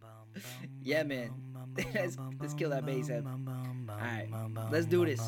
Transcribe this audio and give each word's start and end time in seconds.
bum. 0.00 0.27
Yeah, 0.82 1.02
man. 1.02 1.30
let's, 1.94 2.16
let's 2.40 2.54
kill 2.54 2.70
that 2.70 2.84
bass 2.84 3.08
head. 3.08 3.24
Alright, 3.90 4.28
let's 4.70 4.86
do 4.86 5.04
this. 5.04 5.20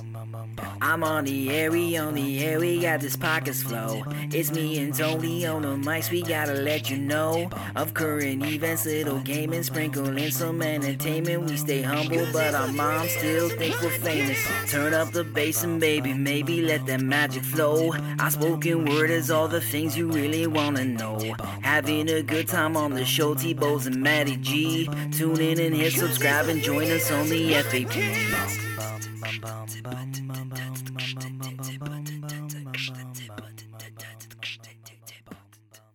I'm 0.81 1.03
on 1.03 1.25
the 1.25 1.51
air, 1.51 1.71
we 1.71 1.97
on 1.97 2.15
the 2.15 2.45
air, 2.45 2.61
we 2.61 2.81
got 2.81 3.01
this 3.01 3.17
pockets 3.17 3.63
flow. 3.63 4.05
It's 4.33 4.53
me 4.53 4.79
and 4.79 4.95
Tony 4.95 5.47
on 5.47 5.63
the 5.63 5.69
mics, 5.69 6.11
we 6.11 6.23
gotta 6.23 6.55
let 6.55 6.91
you 6.91 6.99
know 6.99 7.51
of 7.75 7.95
current 7.95 8.45
events, 8.45 8.87
little 8.87 9.19
gaming, 9.21 9.63
sprinkle 9.63 10.17
in 10.17 10.31
some 10.31 10.63
entertainment. 10.63 11.51
We 11.51 11.57
stay 11.57 11.83
humble, 11.83 12.27
but 12.33 12.55
our 12.55 12.69
moms 12.69 13.11
still 13.13 13.49
think 13.49 13.81
we're 13.81 13.91
famous. 13.91 14.39
Turn 14.71 14.95
up 14.95 15.13
the 15.13 15.25
bass 15.25 15.65
and 15.65 15.81
baby, 15.81 16.13
maybe 16.13 16.63
let 16.63 16.87
that 16.87 17.01
magic 17.01 17.43
flow. 17.43 17.93
Our 18.19 18.31
spoken 18.31 18.85
word 18.85 19.11
is 19.11 19.31
all 19.31 19.49
the 19.49 19.61
things 19.61 19.97
you 19.97 20.11
really 20.11 20.47
wanna 20.47 20.85
know. 20.85 21.19
Having 21.63 22.11
a 22.11 22.23
good 22.23 22.47
time 22.47 22.77
on 22.77 22.93
the 22.93 23.05
show, 23.05 23.35
T-Bows 23.35 23.87
and 23.87 24.01
Matty 24.01 24.37
G. 24.37 24.89
Tune 25.09 25.41
in 25.41 25.59
and 25.61 25.75
hit 25.75 25.93
subscribe 25.95 26.49
and 26.49 26.63
join 26.63 26.91
us 26.91 27.11
on 27.11 27.29
the 27.29 27.55
FAP. 27.55 27.97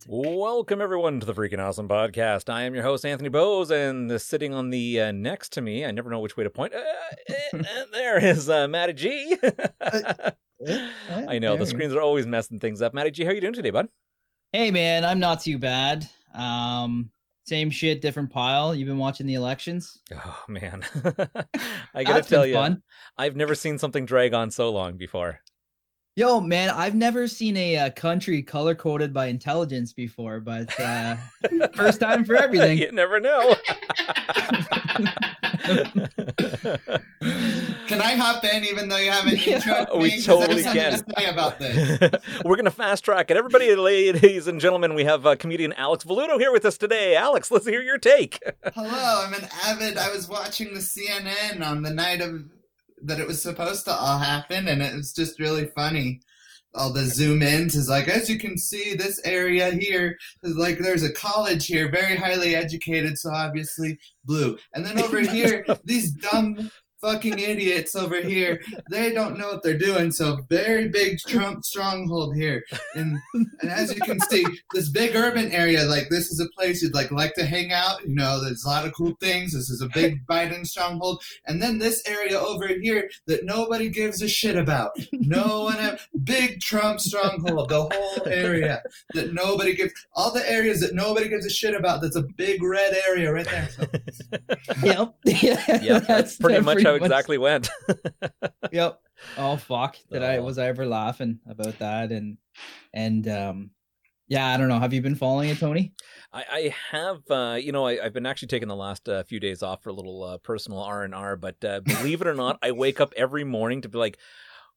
Welcome 0.07 0.81
everyone 0.81 1.19
to 1.19 1.25
the 1.25 1.33
Freaking 1.33 1.59
Awesome 1.59 1.87
Podcast. 1.87 2.51
I 2.51 2.63
am 2.63 2.73
your 2.73 2.83
host 2.83 3.05
Anthony 3.05 3.29
Bose, 3.29 3.71
and 3.71 4.11
uh, 4.11 4.17
sitting 4.17 4.53
on 4.53 4.69
the 4.69 5.01
uh, 5.01 5.11
next 5.11 5.53
to 5.53 5.61
me, 5.61 5.85
I 5.85 5.91
never 5.91 6.09
know 6.09 6.19
which 6.19 6.35
way 6.35 6.43
to 6.43 6.49
point. 6.49 6.73
Uh, 6.73 6.79
uh, 6.79 7.57
uh, 7.57 7.63
there 7.91 8.23
is 8.23 8.49
uh, 8.49 8.67
Matty 8.67 8.93
G. 8.93 9.37
I 11.27 11.39
know 11.39 11.57
the 11.57 11.65
screens 11.65 11.93
are 11.93 12.01
always 12.01 12.25
messing 12.25 12.59
things 12.59 12.81
up. 12.81 12.93
Matty 12.93 13.11
G, 13.11 13.23
how 13.23 13.31
are 13.31 13.33
you 13.33 13.41
doing 13.41 13.53
today, 13.53 13.69
bud? 13.69 13.87
Hey 14.51 14.71
man, 14.71 15.05
I'm 15.05 15.19
not 15.19 15.41
too 15.41 15.57
bad. 15.59 16.07
Um, 16.33 17.11
same 17.45 17.69
shit, 17.69 18.01
different 18.01 18.31
pile. 18.31 18.73
You've 18.73 18.87
been 18.87 18.97
watching 18.97 19.27
the 19.27 19.35
elections. 19.35 19.99
Oh 20.13 20.43
man, 20.47 20.83
I 21.05 21.37
ah, 21.95 22.03
gotta 22.03 22.23
tell 22.23 22.45
you, 22.45 22.55
fun. 22.55 22.81
I've 23.17 23.35
never 23.35 23.55
seen 23.55 23.77
something 23.77 24.05
drag 24.05 24.33
on 24.33 24.51
so 24.51 24.71
long 24.71 24.97
before. 24.97 25.39
Yo, 26.17 26.39
man, 26.39 26.69
I've 26.69 26.95
never 26.95 27.27
seen 27.27 27.57
a, 27.57 27.75
uh 27.77 27.89
country 27.89 28.41
color 28.41 28.73
coded 28.73 29.13
by 29.13 29.25
intelligence 29.25 29.91
before, 29.91 30.39
but 30.39 30.69
uh, 30.79 31.17
first 31.75 31.99
time 31.99 32.23
for 32.23 32.37
everything. 32.37 32.77
you 32.77 32.89
never 32.93 33.19
know. 33.19 33.53
Can 37.87 38.01
I 38.01 38.15
hop 38.15 38.45
in 38.45 38.63
even 38.63 38.87
though 38.87 38.95
you 38.97 39.11
haven't 39.11 39.45
Yeah. 39.47 39.59
introed 39.59 39.99
We 40.01 40.21
totally 40.21 40.63
can. 40.63 40.93
To 40.93 41.05
say 41.17 41.25
about 41.29 41.59
this. 41.59 42.11
We're 42.45 42.55
gonna 42.55 42.71
fast 42.71 43.03
track 43.03 43.29
it. 43.29 43.35
Everybody, 43.35 43.75
ladies 43.75 44.47
and 44.47 44.61
gentlemen, 44.61 44.93
we 44.95 45.03
have 45.03 45.25
uh, 45.25 45.35
comedian 45.35 45.73
Alex 45.73 46.05
Velluto 46.05 46.39
here 46.39 46.51
with 46.53 46.63
us 46.65 46.77
today. 46.77 47.15
Alex, 47.17 47.51
let's 47.51 47.67
hear 47.67 47.81
your 47.81 47.97
take. 47.97 48.39
Hello, 48.73 49.25
I'm 49.27 49.33
an 49.33 49.47
avid. 49.65 49.97
I 49.97 50.09
was 50.11 50.29
watching 50.29 50.73
the 50.73 50.79
CNN 50.79 51.61
on 51.65 51.81
the 51.81 51.91
night 51.91 52.21
of 52.21 52.43
that 53.05 53.19
it 53.19 53.27
was 53.27 53.41
supposed 53.41 53.85
to 53.85 53.93
all 53.93 54.17
happen, 54.17 54.67
and 54.67 54.81
it 54.81 54.93
was 54.93 55.13
just 55.13 55.39
really 55.39 55.65
funny. 55.75 56.21
All 56.73 56.91
the 56.91 57.05
zoom 57.05 57.41
ins 57.41 57.75
is 57.75 57.87
like, 57.87 58.09
as 58.09 58.29
you 58.29 58.37
can 58.37 58.57
see, 58.57 58.95
this 58.95 59.21
area 59.23 59.71
here 59.71 60.17
is 60.43 60.57
like 60.57 60.77
there's 60.77 61.03
a 61.03 61.13
college 61.13 61.67
here, 61.67 61.89
very 61.89 62.17
highly 62.17 62.53
educated, 62.53 63.17
so 63.17 63.31
obviously 63.31 63.97
blue. 64.25 64.57
And 64.73 64.85
then 64.85 64.99
over 64.99 65.19
here, 65.35 65.65
these 65.85 66.11
dumb 66.11 66.69
fucking 67.05 67.37
idiots 67.37 67.95
over 67.95 68.19
here, 68.21 68.61
they 68.89 69.13
don't 69.13 69.37
know 69.37 69.49
what 69.49 69.63
they're 69.63 69.77
doing, 69.77 70.11
so 70.11 70.39
very 70.49 70.87
big 70.87 71.19
Trump 71.19 71.63
stronghold 71.63 72.35
here. 72.35 72.63
And 72.95 73.17
and 73.33 73.71
as 73.71 73.93
you 73.93 74.01
can 74.01 74.19
see, 74.21 74.45
this 74.73 74.89
big 74.89 75.15
urban 75.15 75.51
area, 75.51 75.83
like 75.83 76.09
this 76.09 76.31
is 76.31 76.39
a 76.39 76.49
place 76.57 76.81
you'd 76.81 76.95
like 76.95 77.11
like 77.11 77.33
to 77.35 77.45
hang 77.45 77.71
out. 77.71 78.05
You 78.07 78.15
know, 78.15 78.43
there's 78.43 78.63
a 78.65 78.67
lot 78.67 78.85
of 78.85 78.93
cool 78.93 79.15
things. 79.21 79.53
This 79.53 79.69
is 79.69 79.81
a 79.81 79.89
big 79.93 80.25
Biden 80.29 80.65
stronghold, 80.65 81.21
and 81.45 81.61
then 81.61 81.77
this 81.77 82.01
area 82.07 82.39
over 82.39 82.67
here 82.67 83.09
that 83.27 83.45
nobody 83.45 83.89
gives 83.89 84.21
a 84.21 84.27
shit 84.27 84.55
about. 84.55 84.91
No 85.11 85.63
one, 85.63 85.75
have, 85.75 86.07
big 86.23 86.59
Trump 86.61 86.99
stronghold, 86.99 87.69
the 87.69 87.83
whole 87.83 88.27
area 88.27 88.81
that 89.13 89.33
nobody 89.33 89.75
gives. 89.75 89.93
All 90.13 90.31
the 90.31 90.49
areas 90.49 90.79
that 90.79 90.95
nobody 90.95 91.29
gives 91.29 91.45
a 91.45 91.49
shit 91.49 91.75
about. 91.75 92.01
That's 92.01 92.15
a 92.15 92.23
big 92.35 92.63
red 92.63 92.95
area 93.07 93.31
right 93.31 93.45
there. 93.45 93.69
So, 93.69 93.85
yep. 94.83 95.15
yeah, 95.25 95.81
yeah, 95.81 95.99
that's 95.99 96.37
pretty 96.37 96.61
much 96.61 96.83
how 96.83 96.94
exactly 96.95 97.37
went. 97.37 97.69
Yep. 98.71 98.99
Oh 99.37 99.55
fuck! 99.55 99.95
Did 100.11 100.23
I 100.23 100.39
was 100.39 100.57
I 100.57 100.67
ever 100.67 100.85
laughing 100.85 101.39
about 101.47 101.79
that? 101.79 102.11
And 102.11 102.37
and 102.93 103.25
um, 103.27 103.69
yeah, 104.27 104.47
I 104.47 104.57
don't 104.57 104.67
know. 104.67 104.79
Have 104.79 104.93
you 104.93 105.01
been 105.01 105.15
following 105.15 105.49
it, 105.49 105.59
Tony? 105.59 105.93
I, 106.33 106.43
I 106.51 106.75
have, 106.91 107.21
uh, 107.29 107.57
you 107.61 107.71
know, 107.71 107.85
I, 107.85 108.03
I've 108.03 108.13
been 108.13 108.25
actually 108.25 108.47
taking 108.47 108.67
the 108.67 108.75
last 108.75 109.07
uh, 109.07 109.23
few 109.23 109.39
days 109.39 109.61
off 109.61 109.83
for 109.83 109.89
a 109.89 109.93
little 109.93 110.23
uh, 110.23 110.37
personal 110.39 110.79
R 110.81 111.03
and 111.03 111.13
R. 111.13 111.35
But 111.35 111.63
uh, 111.63 111.81
believe 111.81 112.21
it 112.21 112.27
or 112.27 112.33
not, 112.33 112.57
I 112.61 112.71
wake 112.71 112.99
up 112.99 113.13
every 113.15 113.43
morning 113.43 113.81
to 113.81 113.89
be 113.89 113.97
like, 113.97 114.17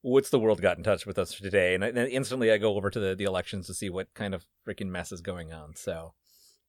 "What's 0.03 0.31
the 0.31 0.39
world 0.39 0.61
got 0.61 0.77
in 0.77 0.85
touch 0.85 1.07
with 1.07 1.19
us 1.19 1.33
today?" 1.35 1.75
And, 1.75 1.85
I, 1.85 1.89
and 1.89 1.99
instantly, 1.99 2.53
I 2.53 2.59
go 2.59 2.77
over 2.77 2.91
to 2.91 3.01
the, 3.01 3.15
the 3.15 3.25
elections 3.25 3.67
to 3.67 3.75
see 3.75 3.89
what 3.89 4.13
kind 4.15 4.35
of 4.35 4.47
freaking 4.67 4.89
mess 4.89 5.13
is 5.13 5.21
going 5.23 5.53
on. 5.53 5.75
So, 5.77 6.13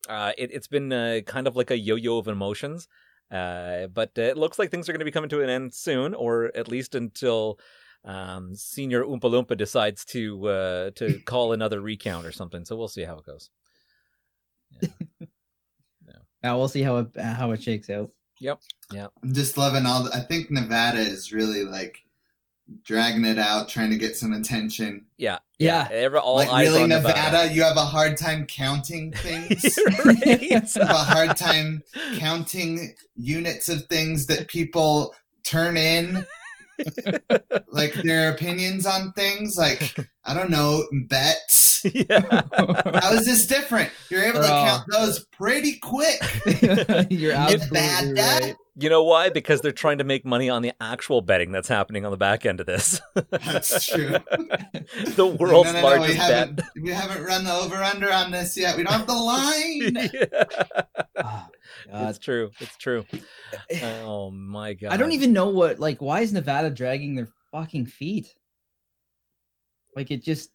uh, 0.08 0.32
it, 0.38 0.52
it's 0.54 0.68
been 0.68 0.94
uh, 0.94 1.20
kind 1.26 1.48
of 1.48 1.56
like 1.56 1.72
a 1.72 1.78
yo-yo 1.78 2.18
of 2.18 2.28
emotions. 2.28 2.88
Uh, 3.32 3.88
but 3.88 4.12
uh, 4.18 4.24
it 4.24 4.38
looks 4.38 4.58
like 4.58 4.72
things 4.72 4.90
are 4.90 4.92
going 4.92 5.00
to 5.00 5.06
be 5.06 5.12
coming 5.12 5.30
to 5.30 5.42
an 5.42 5.50
end 5.50 5.74
soon, 5.74 6.14
or 6.14 6.52
at 6.56 6.68
least 6.68 6.96
until 6.96 7.60
um, 8.04 8.56
Senior 8.56 9.04
Oompa 9.04 9.22
Loompa 9.22 9.56
decides 9.58 10.06
to 10.06 10.48
uh, 10.48 10.92
to 10.96 11.20
call 11.26 11.54
another 11.54 11.82
recount 11.82 12.26
or 12.26 12.32
something. 12.32 12.66
So 12.66 12.76
we'll 12.76 12.88
see 12.88 13.04
how 13.04 13.18
it 13.18 13.26
goes. 13.26 13.50
Yeah, 14.82 14.90
we'll 16.56 16.68
see 16.68 16.82
how 16.82 16.98
it 16.98 17.08
how 17.18 17.52
it 17.52 17.62
shakes 17.62 17.90
out. 17.90 18.12
Yep. 18.40 18.62
Yeah. 18.92 19.08
I'm 19.22 19.34
just 19.34 19.58
loving 19.58 19.86
all. 19.86 20.04
The, 20.04 20.16
I 20.16 20.22
think 20.22 20.50
Nevada 20.50 21.00
is 21.00 21.34
really 21.34 21.66
like 21.66 22.00
dragging 22.84 23.26
it 23.26 23.38
out, 23.38 23.70
trying 23.70 23.90
to 23.92 23.98
get 23.98 24.16
some 24.16 24.34
attention. 24.34 25.06
Yeah, 25.18 25.40
Yeah. 25.58 25.88
Every, 25.92 26.20
all 26.20 26.36
like 26.36 26.52
really, 26.52 26.88
Nevada, 26.88 27.54
you 27.54 27.64
have 27.64 27.78
a 27.78 27.86
hard 27.86 28.18
time 28.18 28.46
counting 28.46 29.12
things. 29.16 29.78
right. 30.06 30.42
you 30.42 30.56
have 30.56 30.76
a 30.78 30.94
hard 30.94 31.38
time 31.38 31.84
counting 32.18 32.96
units 33.16 33.70
of 33.70 33.86
things 33.86 34.28
that 34.28 34.48
people 34.48 35.14
turn 35.44 35.78
in 35.78 36.26
like 37.70 37.94
their 37.94 38.32
opinions 38.32 38.86
on 38.86 39.12
things 39.14 39.58
like 39.58 39.96
i 40.26 40.34
don't 40.34 40.50
know 40.50 40.86
bets 41.84 41.96
yeah. 42.10 42.42
how 43.00 43.14
is 43.14 43.26
this 43.26 43.46
different 43.48 43.90
you're 44.10 44.24
able 44.24 44.42
to 44.42 44.46
Oh. 44.48 44.66
count 44.66 44.84
those 44.92 45.26
pretty 45.32 45.78
quick 45.80 46.20
You're 47.10 47.34
It's 47.34 47.64
absolutely 47.64 47.70
bad, 47.72 48.16
Dad. 48.16 48.42
right. 48.44 48.56
You 48.82 48.90
know 48.90 49.04
why? 49.04 49.30
Because 49.30 49.60
they're 49.60 49.74
trying 49.74 49.98
to 49.98 50.06
make 50.06 50.26
money 50.26 50.50
on 50.50 50.62
the 50.62 50.72
actual 50.80 51.20
betting 51.22 51.52
that's 51.52 51.68
happening 51.68 52.06
on 52.06 52.12
the 52.12 52.18
back 52.18 52.46
end 52.46 52.62
of 52.62 52.66
this. 52.66 53.02
that's 53.30 53.86
true 53.92 54.12
the 55.16 55.26
world's 55.40 55.74
No, 55.74 55.74
no, 55.74 55.82
no, 55.82 55.86
largest 55.88 56.10
we 56.10 56.16
haven't, 56.16 56.56
bet. 56.56 56.66
we 56.82 56.90
haven't 56.92 57.24
run 57.26 57.44
the 57.44 57.54
over 57.54 57.76
under 57.76 58.10
on 58.12 58.32
this 58.32 58.56
yet 58.56 58.78
we 58.78 58.84
don't 58.84 58.94
have 58.94 59.08
the 59.08 59.14
line 59.14 59.98
Oh, 61.92 61.92
God. 61.92 62.10
it's 62.10 62.20
true. 62.20 62.52
It's 62.60 62.78
true. 62.78 63.06
Eh. 63.70 64.02
Oh 64.04 64.32
my 64.32 64.74
god. 64.74 64.92
I 64.94 64.98
don't 64.98 65.12
even 65.12 65.34
know 65.34 65.50
what 65.50 65.80
like 65.80 66.02
why 66.02 66.22
is 66.22 66.32
Nevada 66.34 66.70
dragging 66.70 67.16
their 67.16 67.28
fucking 67.52 67.86
feet? 67.88 68.34
Like 69.96 70.12
it 70.12 70.24
just 70.24 70.52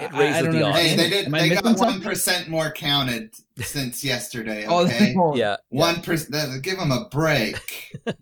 It 0.00 0.12
raises 0.12 0.36
I 0.36 0.42
don't 0.42 0.52
the 0.52 0.62
odds. 0.62 0.78
hey 0.78 0.94
they 0.96 1.10
did 1.10 1.26
they 1.32 1.48
got 1.48 1.64
missing 1.64 1.66
one 1.66 1.76
something? 1.76 2.02
percent 2.02 2.48
more 2.48 2.70
counted 2.72 3.34
since 3.58 4.04
yesterday 4.04 4.64
oh, 4.68 4.84
okay 4.84 5.14
oh, 5.18 5.34
Yeah. 5.36 5.56
one 5.70 6.00
percent 6.02 6.62
give 6.62 6.78
them 6.78 6.92
a 6.92 7.08
break 7.10 7.90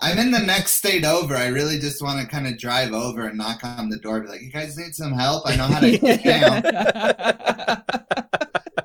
I'm 0.00 0.18
in 0.18 0.30
the 0.30 0.42
next 0.44 0.74
state 0.74 1.04
over. 1.04 1.36
I 1.36 1.46
really 1.48 1.78
just 1.78 2.02
want 2.02 2.20
to 2.20 2.26
kind 2.26 2.46
of 2.46 2.58
drive 2.58 2.92
over 2.92 3.26
and 3.26 3.38
knock 3.38 3.60
on 3.62 3.88
the 3.88 3.98
door. 3.98 4.20
Be 4.20 4.28
like, 4.28 4.42
you 4.42 4.50
guys 4.50 4.76
need 4.76 4.94
some 4.94 5.12
help? 5.12 5.44
I 5.46 5.56
know 5.56 5.66
how 5.66 5.80
to 5.80 5.98
count. 6.18 6.64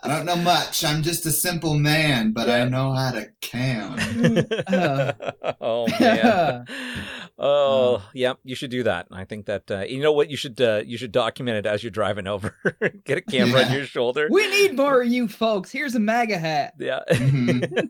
I 0.03 0.07
don't 0.07 0.25
know 0.25 0.35
much. 0.35 0.83
I'm 0.83 1.01
just 1.03 1.25
a 1.25 1.31
simple 1.31 1.75
man, 1.75 2.31
but 2.31 2.49
I 2.49 2.65
know 2.65 2.93
how 2.93 3.11
to 3.11 3.29
count. 3.41 3.99
oh 5.61 5.87
man. 5.99 6.65
Oh 7.45 8.07
yeah, 8.13 8.33
you 8.43 8.53
should 8.55 8.69
do 8.69 8.83
that. 8.83 9.07
I 9.11 9.25
think 9.25 9.47
that 9.47 9.69
uh, 9.69 9.79
you 9.81 10.01
know 10.01 10.13
what 10.13 10.29
you 10.29 10.37
should 10.37 10.61
uh, 10.61 10.83
you 10.85 10.97
should 10.97 11.11
document 11.11 11.57
it 11.57 11.65
as 11.65 11.83
you're 11.83 11.89
driving 11.89 12.27
over. 12.27 12.55
Get 13.05 13.17
a 13.17 13.21
camera 13.21 13.63
on 13.63 13.73
your 13.73 13.85
shoulder. 13.85 14.27
we 14.29 14.47
need 14.49 14.75
more 14.77 15.01
of 15.01 15.07
you 15.07 15.27
folks. 15.27 15.71
Here's 15.71 15.95
a 15.95 15.99
MAGA 15.99 16.37
hat. 16.37 16.75
Yeah. 16.79 16.99
Mhm. 17.09 17.89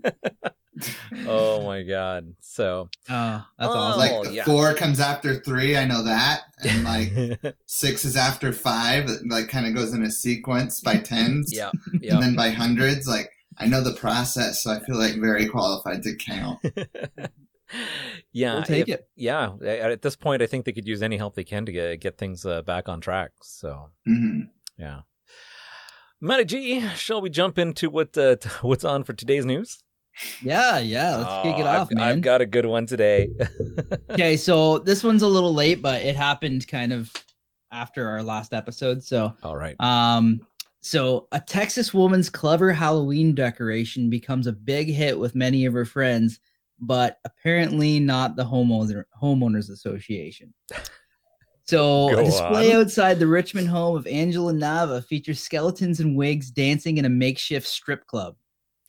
Oh 1.27 1.63
my 1.65 1.83
god. 1.83 2.33
So 2.41 2.89
Oh, 3.09 3.45
that's 3.57 3.71
Oh, 3.73 3.77
awesome. 3.77 3.99
Like 4.25 4.33
yeah. 4.33 4.43
four 4.43 4.73
comes 4.73 4.99
after 4.99 5.39
three. 5.41 5.77
I 5.77 5.85
know 5.85 6.03
that, 6.03 6.41
and 6.67 6.83
like 6.83 7.55
six 7.65 8.05
is 8.05 8.15
after 8.15 8.51
five. 8.53 9.09
It 9.09 9.21
like 9.29 9.47
kind 9.49 9.67
of 9.67 9.73
goes 9.75 9.93
in 9.93 10.03
a 10.03 10.11
sequence 10.11 10.81
by 10.81 10.97
tens, 10.97 11.51
yeah, 11.55 11.71
and 11.93 12.21
then 12.23 12.35
by 12.35 12.49
hundreds. 12.49 13.07
Like 13.07 13.29
I 13.57 13.67
know 13.67 13.81
the 13.81 13.93
process, 13.93 14.63
so 14.63 14.71
I 14.71 14.79
feel 14.79 14.97
like 14.97 15.15
very 15.19 15.47
qualified 15.47 16.01
to 16.03 16.15
count. 16.15 16.59
yeah, 18.31 18.55
we'll 18.55 18.63
take 18.63 18.87
if- 18.89 18.95
it. 18.95 19.07
Yeah, 19.15 19.53
a- 19.61 19.81
at 19.91 20.01
this 20.01 20.15
point, 20.15 20.41
I 20.41 20.47
think 20.47 20.65
they 20.65 20.71
could 20.71 20.87
use 20.87 21.01
any 21.01 21.17
help 21.17 21.35
they 21.35 21.43
can 21.43 21.65
to 21.65 21.71
get, 21.71 21.99
get 22.01 22.17
things 22.17 22.45
uh, 22.45 22.61
back 22.61 22.89
on 22.89 23.01
track. 23.01 23.31
So, 23.41 23.89
hmm 24.05 24.41
yeah. 24.77 25.01
Matty 26.19 26.45
G, 26.45 26.87
shall 26.95 27.19
we 27.21 27.29
jump 27.29 27.57
into 27.59 27.89
what 27.89 28.17
uh, 28.17 28.37
what's 28.61 28.85
on 28.85 29.03
for 29.03 29.13
today's 29.13 29.45
news? 29.45 29.83
Yeah, 30.41 30.79
yeah. 30.79 31.15
Let's 31.17 31.33
kick 31.47 31.59
it 31.59 31.65
Oh, 31.65 31.69
off, 31.69 31.87
I've, 31.91 31.97
man. 31.97 32.03
I've 32.03 32.21
got 32.21 32.41
a 32.41 32.45
good 32.45 32.65
one 32.65 32.85
today. 32.85 33.29
okay, 34.11 34.37
so 34.37 34.79
this 34.79 35.03
one's 35.03 35.21
a 35.23 35.27
little 35.27 35.53
late, 35.53 35.81
but 35.81 36.01
it 36.03 36.15
happened 36.15 36.67
kind 36.67 36.93
of 36.93 37.11
after 37.71 38.07
our 38.07 38.21
last 38.21 38.53
episode. 38.53 39.03
So, 39.03 39.33
All 39.43 39.55
right. 39.57 39.75
um, 39.79 40.39
so 40.81 41.27
a 41.31 41.39
Texas 41.39 41.93
woman's 41.93 42.29
clever 42.29 42.71
Halloween 42.71 43.33
decoration 43.33 44.09
becomes 44.09 44.47
a 44.47 44.53
big 44.53 44.87
hit 44.89 45.17
with 45.17 45.33
many 45.33 45.65
of 45.65 45.73
her 45.73 45.85
friends, 45.85 46.39
but 46.79 47.17
apparently 47.25 47.99
not 47.99 48.35
the 48.35 48.43
homeowner 48.45 49.05
homeowners 49.21 49.69
association. 49.71 50.53
So 51.65 52.09
Go 52.09 52.17
a 52.19 52.23
display 52.25 52.73
on. 52.75 52.81
outside 52.81 53.19
the 53.19 53.27
Richmond 53.27 53.69
home 53.69 53.95
of 53.95 54.05
Angela 54.05 54.51
Nava 54.51 55.01
features 55.05 55.39
skeletons 55.39 56.01
and 56.01 56.17
wigs 56.17 56.51
dancing 56.51 56.97
in 56.97 57.05
a 57.05 57.09
makeshift 57.09 57.65
strip 57.65 58.05
club. 58.05 58.35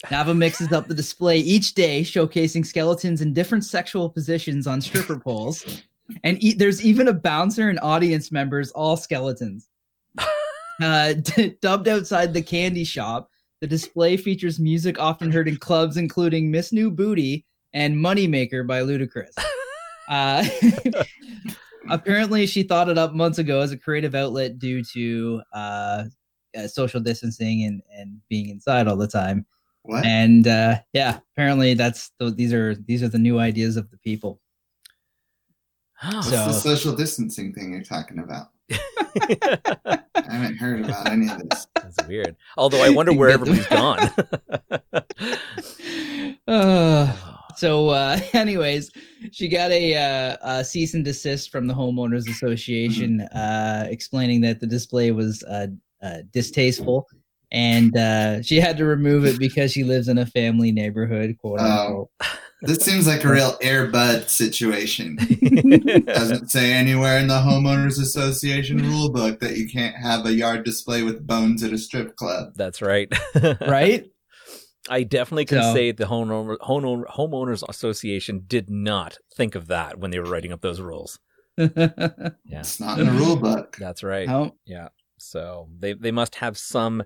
Nava 0.06 0.36
mixes 0.36 0.72
up 0.72 0.86
the 0.86 0.94
display 0.94 1.38
each 1.38 1.74
day, 1.74 2.02
showcasing 2.02 2.64
skeletons 2.64 3.20
in 3.20 3.32
different 3.32 3.64
sexual 3.64 4.10
positions 4.10 4.66
on 4.66 4.80
stripper 4.80 5.18
poles. 5.18 5.82
And 6.22 6.42
e- 6.42 6.52
there's 6.52 6.84
even 6.84 7.08
a 7.08 7.12
bouncer 7.12 7.68
and 7.68 7.80
audience 7.80 8.30
members, 8.30 8.70
all 8.72 8.96
skeletons. 8.96 9.68
Uh, 10.82 11.14
dubbed 11.60 11.86
outside 11.86 12.34
the 12.34 12.42
candy 12.42 12.82
shop, 12.82 13.30
the 13.60 13.66
display 13.68 14.16
features 14.16 14.58
music 14.58 14.98
often 14.98 15.30
heard 15.30 15.46
in 15.46 15.56
clubs, 15.56 15.96
including 15.96 16.50
Miss 16.50 16.72
New 16.72 16.90
Booty 16.90 17.46
and 17.72 17.94
Moneymaker 17.96 18.66
by 18.66 18.80
Ludacris. 18.80 19.32
Uh, 20.08 20.44
apparently, 21.90 22.44
she 22.46 22.64
thought 22.64 22.88
it 22.88 22.98
up 22.98 23.14
months 23.14 23.38
ago 23.38 23.60
as 23.60 23.70
a 23.70 23.78
creative 23.78 24.16
outlet 24.16 24.58
due 24.58 24.82
to 24.82 25.42
uh, 25.52 26.04
uh, 26.56 26.66
social 26.66 27.00
distancing 27.00 27.64
and, 27.64 27.80
and 27.96 28.20
being 28.28 28.48
inside 28.48 28.88
all 28.88 28.96
the 28.96 29.06
time. 29.06 29.46
What? 29.84 30.04
And 30.04 30.46
uh, 30.46 30.80
yeah, 30.92 31.18
apparently 31.34 31.74
that's 31.74 32.10
these 32.18 32.52
are 32.52 32.74
these 32.74 33.02
are 33.02 33.08
the 33.08 33.18
new 33.18 33.38
ideas 33.38 33.76
of 33.76 33.90
the 33.90 33.98
people. 33.98 34.40
What's 36.02 36.30
so- 36.30 36.46
the 36.46 36.52
social 36.52 36.96
distancing 36.96 37.52
thing 37.52 37.72
you're 37.72 37.82
talking 37.82 38.18
about? 38.18 38.48
I 38.70 40.00
haven't 40.14 40.56
heard 40.56 40.84
about 40.84 41.08
any 41.08 41.30
of 41.30 41.48
this. 41.48 41.66
That's 41.74 42.08
weird. 42.08 42.34
Although 42.56 42.82
I 42.82 42.88
wonder 42.88 43.12
where 43.16 43.30
everybody's 43.30 43.66
gone. 43.66 44.10
Uh, 46.46 47.12
so, 47.56 47.88
uh, 47.88 48.18
anyways, 48.32 48.90
she 49.32 49.48
got 49.48 49.70
a, 49.70 49.94
uh, 49.96 50.36
a 50.42 50.64
cease 50.64 50.94
and 50.94 51.04
desist 51.04 51.50
from 51.50 51.66
the 51.66 51.74
homeowners 51.74 52.28
association, 52.28 53.22
uh, 53.22 53.86
explaining 53.88 54.40
that 54.42 54.60
the 54.60 54.66
display 54.66 55.10
was 55.10 55.42
uh, 55.44 55.68
uh, 56.02 56.18
distasteful, 56.32 57.06
and 57.54 57.96
uh, 57.96 58.42
she 58.42 58.60
had 58.60 58.76
to 58.78 58.84
remove 58.84 59.24
it 59.24 59.38
because 59.38 59.72
she 59.72 59.84
lives 59.84 60.08
in 60.08 60.18
a 60.18 60.26
family 60.26 60.72
neighborhood. 60.72 61.36
Quote 61.38 61.60
Oh. 61.60 62.10
This 62.62 62.78
seems 62.78 63.06
like 63.06 63.22
a 63.24 63.28
real 63.28 63.58
Air 63.60 63.88
Bud 63.88 64.28
situation. 64.30 65.16
Doesn't 66.06 66.50
say 66.50 66.72
anywhere 66.72 67.18
in 67.18 67.28
the 67.28 67.34
homeowners 67.34 68.00
association 68.00 68.78
rule 68.78 69.10
book 69.10 69.40
that 69.40 69.56
you 69.58 69.68
can't 69.68 69.94
have 69.96 70.24
a 70.24 70.32
yard 70.32 70.64
display 70.64 71.02
with 71.02 71.26
bones 71.26 71.62
at 71.62 71.72
a 71.74 71.78
strip 71.78 72.16
club. 72.16 72.52
That's 72.56 72.80
right. 72.80 73.12
right? 73.60 74.06
I 74.88 75.02
definitely 75.02 75.44
can 75.44 75.62
So- 75.62 75.74
say 75.74 75.92
the 75.92 76.04
homeowner, 76.04 76.56
homeowner, 76.58 77.04
homeowners 77.06 77.62
association 77.68 78.44
did 78.46 78.70
not 78.70 79.18
think 79.36 79.54
of 79.54 79.66
that 79.68 79.98
when 79.98 80.10
they 80.10 80.18
were 80.18 80.30
writing 80.30 80.52
up 80.52 80.60
those 80.62 80.80
rules. 80.80 81.18
Yeah, 81.58 82.30
It's 82.50 82.80
not 82.80 82.98
in 82.98 83.06
the 83.06 83.12
rule 83.12 83.36
book. 83.36 83.76
that's 83.78 84.02
right. 84.02 84.28
Oh, 84.28 84.52
Yeah. 84.64 84.88
So 85.18 85.68
they 85.78 85.92
they 85.94 86.10
must 86.10 86.34
have 86.36 86.58
some 86.58 87.02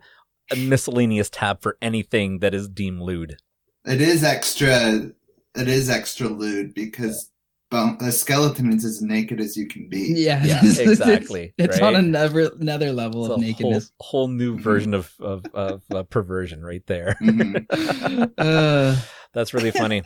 miscellaneous 0.56 1.31
tab 1.31 1.61
for 1.62 1.77
anything 1.83 2.39
that 2.41 2.55
is 2.55 2.69
deemed 2.69 3.00
lewd. 3.03 3.37
It 3.85 4.00
is 4.00 4.23
extra. 4.25 5.11
It 5.55 5.69
is 5.69 5.89
extra 5.91 6.29
lewd 6.29 6.75
because 6.75 7.31
bone, 7.71 7.97
the 8.00 8.12
skeleton 8.12 8.73
is 8.73 8.85
as 8.85 9.03
naked 9.03 9.41
as 9.41 9.56
you 9.56 9.67
can 9.67 9.89
be. 9.89 10.15
yeah, 10.17 10.45
Yeah, 10.45 10.61
exactly, 10.79 11.53
It's, 11.59 11.81
right? 11.81 11.95
on 11.95 11.97
another 11.97 12.50
another 12.61 12.93
level 12.93 13.25
It's 13.27 13.33
of 13.35 13.39
a 13.39 13.43
nakedness. 13.43 13.93
whole, 13.99 14.27
whole 14.27 14.29
new 14.29 14.56
Mhm. 14.56 14.61
version 14.62 14.95
of 14.95 15.12
of, 15.21 15.45
of 15.55 15.83
uh, 15.95 16.03
perversion 16.05 16.62
right 16.65 16.85
there. 16.87 17.17
Mhm. 17.23 18.31
Uh, 18.39 18.97
That's 19.35 19.53
really 19.55 19.71
funny. 19.71 20.03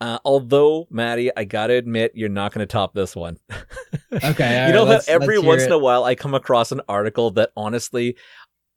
Uh, 0.00 0.18
although, 0.24 0.88
Maddie, 0.90 1.30
I 1.36 1.44
gotta 1.44 1.74
admit, 1.74 2.12
you're 2.14 2.28
not 2.28 2.52
going 2.52 2.66
to 2.66 2.70
top 2.70 2.92
this 2.92 3.14
one. 3.14 3.36
okay, 4.12 4.66
you 4.66 4.72
know 4.72 4.84
right, 4.86 5.00
that 5.00 5.08
every 5.08 5.38
once 5.38 5.62
it. 5.62 5.66
in 5.66 5.72
a 5.72 5.78
while 5.78 6.02
I 6.04 6.14
come 6.16 6.34
across 6.34 6.72
an 6.72 6.80
article 6.88 7.30
that 7.32 7.50
honestly 7.56 8.16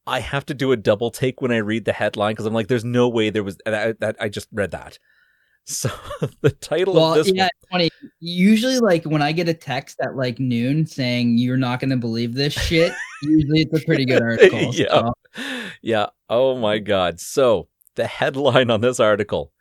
I 0.07 0.19
have 0.19 0.45
to 0.47 0.53
do 0.53 0.71
a 0.71 0.77
double 0.77 1.09
take 1.11 1.41
when 1.41 1.51
I 1.51 1.57
read 1.57 1.85
the 1.85 1.93
headline 1.93 2.33
because 2.33 2.45
I'm 2.45 2.53
like, 2.53 2.67
there's 2.67 2.85
no 2.85 3.09
way 3.09 3.29
there 3.29 3.43
was 3.43 3.57
that, 3.65 3.99
that 3.99 4.15
I 4.19 4.29
just 4.29 4.47
read 4.51 4.71
that. 4.71 4.99
So 5.67 5.89
the 6.41 6.51
title 6.51 6.93
Well, 6.93 7.13
of 7.15 7.25
this 7.25 7.33
yeah, 7.33 7.47
funny. 7.71 7.89
Usually, 8.19 8.77
like 8.77 9.03
when 9.03 9.23
I 9.23 9.31
get 9.31 9.49
a 9.49 9.53
text 9.55 9.99
at 9.99 10.15
like 10.15 10.37
noon 10.39 10.85
saying 10.85 11.39
you're 11.39 11.57
not 11.57 11.79
going 11.79 11.89
to 11.89 11.97
believe 11.97 12.35
this 12.35 12.53
shit, 12.53 12.93
usually 13.23 13.61
it's 13.61 13.81
a 13.81 13.83
pretty 13.83 14.05
good 14.05 14.21
article. 14.21 14.59
yeah. 14.75 14.85
so- 14.89 15.13
Yeah. 15.81 16.05
Oh 16.29 16.55
my 16.55 16.77
God. 16.77 17.19
So 17.19 17.67
the 17.95 18.05
headline 18.05 18.69
on 18.69 18.81
this 18.81 18.99
article 18.99 19.53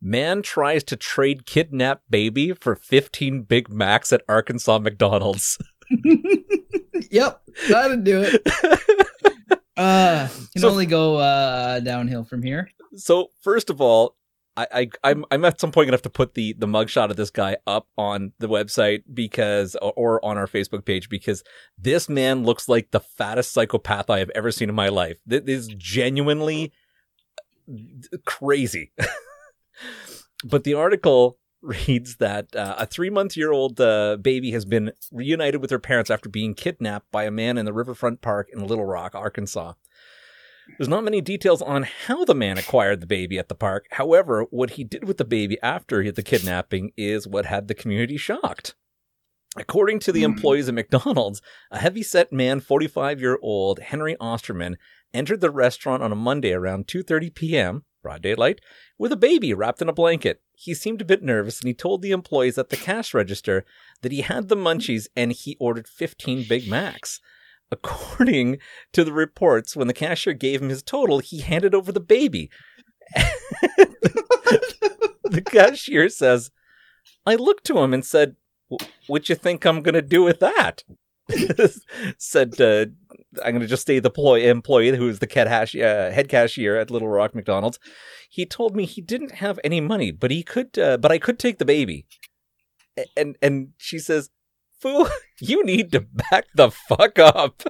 Man 0.00 0.42
tries 0.42 0.84
to 0.84 0.96
trade 0.96 1.46
kidnapped 1.46 2.08
baby 2.08 2.52
for 2.52 2.76
15 2.76 3.42
Big 3.42 3.68
Macs 3.68 4.12
at 4.12 4.22
Arkansas 4.28 4.78
McDonald's. 4.78 5.58
yep, 7.10 7.42
that'd 7.68 8.04
do 8.04 8.22
it. 8.24 9.08
Uh, 9.80 10.28
can 10.52 10.60
So- 10.62 10.68
only 10.70 10.86
go 10.86 11.16
uh 11.16 11.80
downhill 11.80 12.24
from 12.24 12.42
here. 12.42 12.70
So 12.96 13.30
first 13.42 13.70
of 13.70 13.80
all, 13.80 14.16
I, 14.56 14.66
I 14.72 14.90
I'm 15.04 15.24
I'm 15.30 15.44
at 15.44 15.60
some 15.60 15.70
point 15.72 15.86
gonna 15.86 15.94
have 15.94 16.02
to 16.02 16.10
put 16.10 16.34
the 16.34 16.52
the 16.54 16.66
mugshot 16.66 17.10
of 17.10 17.16
this 17.16 17.30
guy 17.30 17.56
up 17.66 17.86
on 17.96 18.32
the 18.40 18.48
website 18.48 19.04
because 19.14 19.76
or, 19.76 19.92
or 19.96 20.24
on 20.24 20.36
our 20.36 20.46
Facebook 20.48 20.84
page 20.84 21.08
because 21.08 21.42
this 21.78 22.08
man 22.08 22.42
looks 22.44 22.68
like 22.68 22.90
the 22.90 23.00
fattest 23.00 23.52
psychopath 23.52 24.10
I 24.10 24.18
have 24.18 24.30
ever 24.34 24.50
seen 24.50 24.68
in 24.68 24.74
my 24.74 24.88
life. 24.88 25.18
This 25.24 25.42
is 25.46 25.68
genuinely 25.68 26.72
crazy. 28.26 28.92
but 30.44 30.64
the 30.64 30.74
article 30.74 31.38
reads 31.86 32.16
that 32.16 32.54
uh, 32.56 32.74
a 32.78 32.86
three 32.86 33.10
month 33.10 33.36
year 33.36 33.52
old 33.52 33.80
uh, 33.80 34.16
baby 34.20 34.52
has 34.52 34.64
been 34.64 34.92
reunited 35.12 35.60
with 35.60 35.70
her 35.70 35.78
parents 35.78 36.10
after 36.10 36.28
being 36.28 36.54
kidnapped 36.54 37.10
by 37.10 37.24
a 37.24 37.30
man 37.30 37.58
in 37.58 37.64
the 37.66 37.72
Riverfront 37.72 38.20
Park 38.22 38.48
in 38.52 38.66
Little 38.66 38.86
Rock, 38.86 39.14
Arkansas. 39.14 39.74
There's 40.78 40.88
not 40.88 41.04
many 41.04 41.20
details 41.20 41.62
on 41.62 41.82
how 42.06 42.24
the 42.24 42.34
man 42.34 42.56
acquired 42.56 43.00
the 43.00 43.06
baby 43.06 43.38
at 43.38 43.48
the 43.48 43.54
park. 43.56 43.86
However, 43.92 44.46
what 44.50 44.70
he 44.70 44.84
did 44.84 45.04
with 45.04 45.16
the 45.16 45.24
baby 45.24 45.58
after 45.62 46.12
the 46.12 46.22
kidnapping 46.22 46.92
is 46.96 47.26
what 47.26 47.46
had 47.46 47.66
the 47.66 47.74
community 47.74 48.16
shocked. 48.16 48.74
According 49.56 49.98
to 50.00 50.12
the 50.12 50.20
Hmm. 50.20 50.32
employees 50.32 50.68
at 50.68 50.74
McDonald's, 50.74 51.42
a 51.72 51.78
heavy-set 51.78 52.32
man, 52.32 52.60
45-year-old 52.60 53.80
Henry 53.80 54.16
Osterman, 54.20 54.76
entered 55.12 55.40
the 55.40 55.50
restaurant 55.50 56.04
on 56.04 56.12
a 56.12 56.16
Monday 56.16 56.52
around 56.52 56.86
2:30 56.86 57.34
p.m., 57.34 57.84
broad 58.00 58.22
daylight, 58.22 58.60
with 58.96 59.10
a 59.10 59.16
baby 59.16 59.52
wrapped 59.52 59.82
in 59.82 59.88
a 59.88 59.92
blanket. 59.92 60.40
He 60.62 60.74
seemed 60.74 61.00
a 61.00 61.06
bit 61.06 61.22
nervous 61.22 61.58
and 61.60 61.68
he 61.68 61.72
told 61.72 62.02
the 62.02 62.10
employees 62.10 62.58
at 62.58 62.68
the 62.68 62.76
cash 62.76 63.14
register 63.14 63.64
that 64.02 64.12
he 64.12 64.20
had 64.20 64.48
the 64.48 64.56
munchies 64.56 65.06
and 65.16 65.32
he 65.32 65.56
ordered 65.58 65.88
15 65.88 66.44
Big 66.46 66.68
Macs. 66.68 67.18
According 67.72 68.58
to 68.92 69.02
the 69.02 69.12
reports, 69.12 69.74
when 69.74 69.86
the 69.86 69.94
cashier 69.94 70.34
gave 70.34 70.60
him 70.60 70.68
his 70.68 70.82
total, 70.82 71.20
he 71.20 71.40
handed 71.40 71.74
over 71.74 71.92
the 71.92 71.98
baby. 71.98 72.50
the 75.24 75.42
cashier 75.46 76.10
says, 76.10 76.50
I 77.24 77.36
looked 77.36 77.64
to 77.68 77.78
him 77.78 77.94
and 77.94 78.04
said, 78.04 78.36
What 79.06 79.30
you 79.30 79.36
think 79.36 79.64
I'm 79.64 79.80
going 79.80 79.94
to 79.94 80.02
do 80.02 80.22
with 80.22 80.40
that? 80.40 80.84
Said, 82.18 82.60
uh, 82.60 82.86
I'm 83.44 83.52
going 83.52 83.60
to 83.60 83.66
just 83.66 83.86
say 83.86 83.98
the 83.98 84.10
ploy- 84.10 84.42
employee 84.42 84.96
who 84.96 85.08
is 85.08 85.18
the 85.18 85.26
uh, 85.26 86.12
head 86.12 86.28
cashier 86.28 86.76
at 86.76 86.90
Little 86.90 87.08
Rock 87.08 87.34
McDonald's. 87.34 87.78
He 88.28 88.46
told 88.46 88.76
me 88.76 88.86
he 88.86 89.00
didn't 89.00 89.36
have 89.36 89.58
any 89.64 89.80
money, 89.80 90.10
but 90.10 90.30
he 90.30 90.42
could, 90.42 90.78
uh, 90.78 90.96
but 90.98 91.12
I 91.12 91.18
could 91.18 91.38
take 91.38 91.58
the 91.58 91.64
baby. 91.64 92.06
And, 93.16 93.36
and 93.40 93.70
she 93.76 93.98
says, 93.98 94.30
Fool, 94.80 95.08
you 95.40 95.64
need 95.64 95.92
to 95.92 96.00
back 96.00 96.46
the 96.54 96.70
fuck 96.70 97.18
up. 97.18 97.62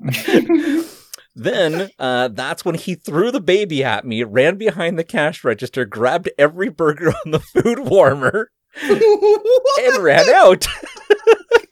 Then 1.38 1.90
uh, 2.00 2.28
that's 2.28 2.64
when 2.64 2.74
he 2.74 2.96
threw 2.96 3.30
the 3.30 3.40
baby 3.40 3.84
at 3.84 4.04
me, 4.04 4.24
ran 4.24 4.56
behind 4.56 4.98
the 4.98 5.04
cash 5.04 5.44
register, 5.44 5.84
grabbed 5.84 6.28
every 6.36 6.68
burger 6.68 7.12
on 7.24 7.30
the 7.30 7.38
food 7.38 7.78
warmer, 7.78 8.50
and 8.82 10.02
ran 10.02 10.28
out. 10.30 10.66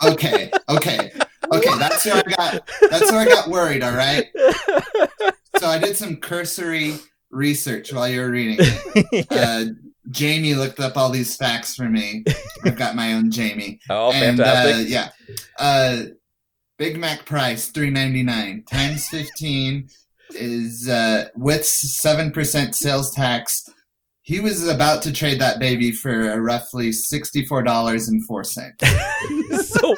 okay, 0.04 0.52
okay, 0.68 1.10
okay. 1.52 1.70
That's 1.78 2.04
where 2.04 2.16
I 2.16 2.22
got. 2.22 2.70
That's 2.90 3.10
where 3.10 3.20
I 3.20 3.24
got 3.26 3.48
worried. 3.48 3.82
All 3.82 3.94
right. 3.94 4.26
So 5.58 5.68
I 5.68 5.78
did 5.78 5.96
some 5.96 6.16
cursory 6.16 6.96
research 7.30 7.90
while 7.90 8.06
you 8.08 8.20
were 8.20 8.30
reading 8.30 8.58
it. 8.60 9.26
Uh, 9.30 9.64
Jamie 10.10 10.54
looked 10.54 10.78
up 10.80 10.96
all 10.96 11.10
these 11.10 11.34
facts 11.36 11.74
for 11.74 11.88
me. 11.88 12.24
I've 12.64 12.76
got 12.76 12.94
my 12.94 13.14
own 13.14 13.30
Jamie. 13.30 13.80
oh, 13.90 14.12
and, 14.12 14.36
fantastic! 14.36 14.74
Uh, 14.74 14.88
yeah. 14.88 15.08
Uh, 15.58 16.02
Big 16.78 16.98
Mac 16.98 17.24
price 17.24 17.68
three 17.68 17.90
ninety 17.90 18.22
nine 18.22 18.64
times 18.70 19.08
fifteen 19.08 19.88
is 20.30 20.88
uh, 20.88 21.28
with 21.34 21.64
seven 21.64 22.30
percent 22.30 22.74
sales 22.74 23.12
tax. 23.14 23.68
He 24.22 24.40
was 24.40 24.68
about 24.68 25.02
to 25.02 25.12
trade 25.12 25.40
that 25.40 25.58
baby 25.58 25.90
for 25.90 26.40
roughly 26.40 26.92
sixty-four 26.92 27.62
dollars 27.62 28.08
and 28.08 28.24
four 28.26 28.44
cents. 28.44 28.84
so, 29.64 29.96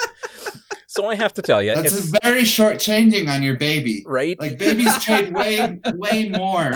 so 0.90 1.06
I 1.06 1.14
have 1.14 1.34
to 1.34 1.42
tell 1.42 1.62
you, 1.62 1.74
That's 1.74 1.94
it's, 1.94 2.08
a 2.14 2.18
very 2.22 2.44
short 2.44 2.80
changing 2.80 3.28
on 3.28 3.42
your 3.42 3.56
baby. 3.56 4.02
right? 4.06 4.38
Like 4.40 4.58
babies 4.58 4.96
trade 5.04 5.32
way, 5.34 5.78
way 5.94 6.30
more. 6.30 6.72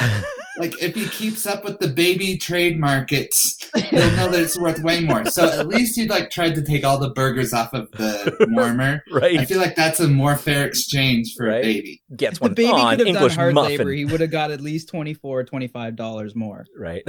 Like 0.58 0.80
if 0.82 0.94
he 0.94 1.08
keeps 1.08 1.46
up 1.46 1.64
with 1.64 1.78
the 1.78 1.88
baby 1.88 2.36
trade 2.36 2.78
markets, 2.78 3.56
he'll 3.74 4.10
know 4.16 4.28
that 4.30 4.38
it's 4.38 4.60
worth 4.60 4.80
way 4.82 5.00
more. 5.00 5.24
So 5.24 5.48
at 5.48 5.66
least 5.66 5.96
he'd 5.98 6.10
like 6.10 6.30
tried 6.30 6.54
to 6.56 6.62
take 6.62 6.84
all 6.84 6.98
the 6.98 7.08
burgers 7.10 7.54
off 7.54 7.72
of 7.72 7.90
the 7.92 8.46
warmer. 8.50 9.02
Right? 9.10 9.38
I 9.38 9.46
feel 9.46 9.58
like 9.58 9.76
that's 9.76 9.98
a 9.98 10.08
more 10.08 10.36
fair 10.36 10.66
exchange 10.66 11.34
for 11.34 11.46
Right. 11.46 11.60
a 11.60 11.62
baby. 11.62 12.02
Gets 12.14 12.38
the 12.38 12.42
one 12.44 12.54
baby 12.54 12.68
on 12.70 12.90
could 12.98 13.06
have 13.06 13.16
English 13.16 13.32
done 13.32 13.38
hard 13.40 13.54
muffin, 13.54 13.78
labor. 13.78 13.90
He 13.92 14.04
would 14.04 14.20
have 14.20 14.30
got 14.30 14.50
at 14.50 14.60
least 14.60 14.88
24 14.90 15.44
$25 15.44 16.36
more. 16.36 16.66
right? 16.78 17.02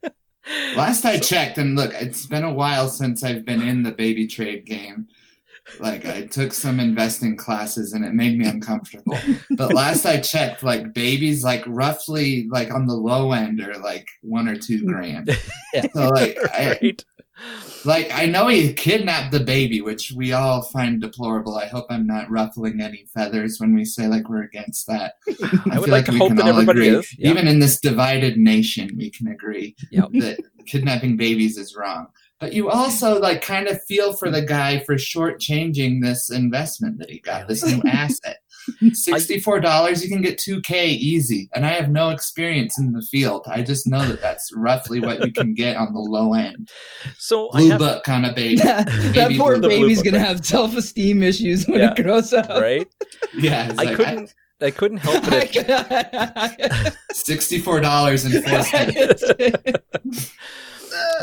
Last 0.76 1.04
I 1.04 1.18
checked, 1.18 1.58
and 1.58 1.76
look, 1.76 1.92
it's 1.94 2.26
been 2.26 2.44
a 2.44 2.52
while 2.52 2.88
since 2.88 3.22
I've 3.22 3.44
been 3.44 3.62
in 3.62 3.82
the 3.82 3.92
baby 3.92 4.26
trade 4.26 4.66
game. 4.66 5.06
Like 5.78 6.04
I 6.04 6.22
took 6.26 6.52
some 6.52 6.80
investing 6.80 7.36
classes 7.36 7.92
and 7.92 8.04
it 8.04 8.14
made 8.14 8.36
me 8.38 8.46
uncomfortable. 8.46 9.16
But 9.56 9.72
last 9.72 10.04
I 10.04 10.18
checked, 10.20 10.62
like 10.62 10.92
babies, 10.92 11.44
like 11.44 11.62
roughly 11.66 12.46
like 12.50 12.72
on 12.74 12.86
the 12.86 12.94
low 12.94 13.32
end 13.32 13.60
are 13.60 13.78
like 13.78 14.08
one 14.22 14.48
or 14.48 14.56
two 14.56 14.84
grand. 14.84 15.30
Yeah. 15.74 15.86
So 15.94 16.08
like 16.10 16.36
I, 16.52 16.78
right? 16.82 17.04
like 17.86 18.10
I 18.12 18.26
know 18.26 18.48
he 18.48 18.74
kidnapped 18.74 19.32
the 19.32 19.40
baby, 19.40 19.80
which 19.80 20.12
we 20.14 20.34
all 20.34 20.60
find 20.60 21.00
deplorable. 21.00 21.56
I 21.56 21.66
hope 21.66 21.86
I'm 21.88 22.06
not 22.06 22.30
ruffling 22.30 22.82
any 22.82 23.06
feathers 23.14 23.58
when 23.58 23.74
we 23.74 23.86
say 23.86 24.06
like 24.06 24.28
we're 24.28 24.42
against 24.42 24.86
that. 24.88 25.14
I 25.70 25.78
would 25.78 25.84
feel 25.84 25.88
like 25.88 26.04
to 26.06 26.12
we 26.12 26.18
hope 26.18 26.28
can 26.28 26.36
that 26.36 26.42
all 26.44 26.50
everybody 26.50 26.88
agree. 26.88 26.98
is. 26.98 27.18
Yeah. 27.18 27.30
Even 27.30 27.48
in 27.48 27.58
this 27.58 27.80
divided 27.80 28.36
nation, 28.36 28.90
we 28.98 29.08
can 29.10 29.28
agree 29.28 29.74
Yep. 29.90 30.10
that 30.12 30.40
kidnapping 30.66 31.16
babies 31.16 31.56
is 31.58 31.74
wrong. 31.76 32.06
But 32.40 32.52
you 32.54 32.68
also 32.70 33.20
like 33.20 33.40
kind 33.42 33.68
of 33.68 33.80
feel 33.84 34.14
for 34.14 34.28
the 34.30 34.42
guy 34.42 34.80
for 34.80 34.96
shortchanging 34.96 36.02
this 36.02 36.28
investment 36.30 36.98
that 36.98 37.08
he 37.10 37.20
got, 37.20 37.46
this 37.48 37.64
new 37.64 37.80
asset. 37.86 38.38
Sixty-four 38.92 39.58
dollars, 39.60 40.04
you 40.04 40.08
can 40.08 40.22
get 40.22 40.38
two 40.38 40.60
K 40.60 40.88
easy, 40.90 41.48
and 41.52 41.66
I 41.66 41.70
have 41.70 41.88
no 41.90 42.10
experience 42.10 42.78
in 42.78 42.92
the 42.92 43.02
field. 43.02 43.44
I 43.48 43.62
just 43.62 43.88
know 43.88 44.06
that 44.06 44.20
that's 44.20 44.52
roughly 44.54 45.00
what 45.00 45.24
you 45.26 45.32
can 45.32 45.52
get 45.54 45.76
on 45.76 45.92
the 45.92 45.98
low 45.98 46.34
end, 46.34 46.70
So 47.18 47.50
I 47.52 47.58
blue 47.60 47.70
have, 47.70 47.78
book 47.80 48.04
kind 48.04 48.24
of 48.24 48.36
baby. 48.36 48.56
that 48.56 48.86
Baby 49.14 49.36
poor 49.38 49.58
baby's 49.60 50.00
gonna 50.02 50.18
right? 50.18 50.26
have 50.28 50.46
self-esteem 50.46 51.22
issues 51.24 51.66
when 51.66 51.80
Yeah. 51.80 51.92
it 51.96 52.02
grows 52.04 52.32
up. 52.32 52.48
right? 52.50 52.86
Yeah, 53.34 53.72
I 53.78 53.84
like, 53.84 53.96
couldn't. 53.96 54.28
I 54.28 54.41
couldn't 54.70 54.98
help 54.98 55.22
but. 55.24 55.50
It, 55.54 56.94
Sixty-four 57.12 57.80
dollars 57.80 58.24
and 58.24 58.44
four 58.44 58.62
cents. 58.62 59.24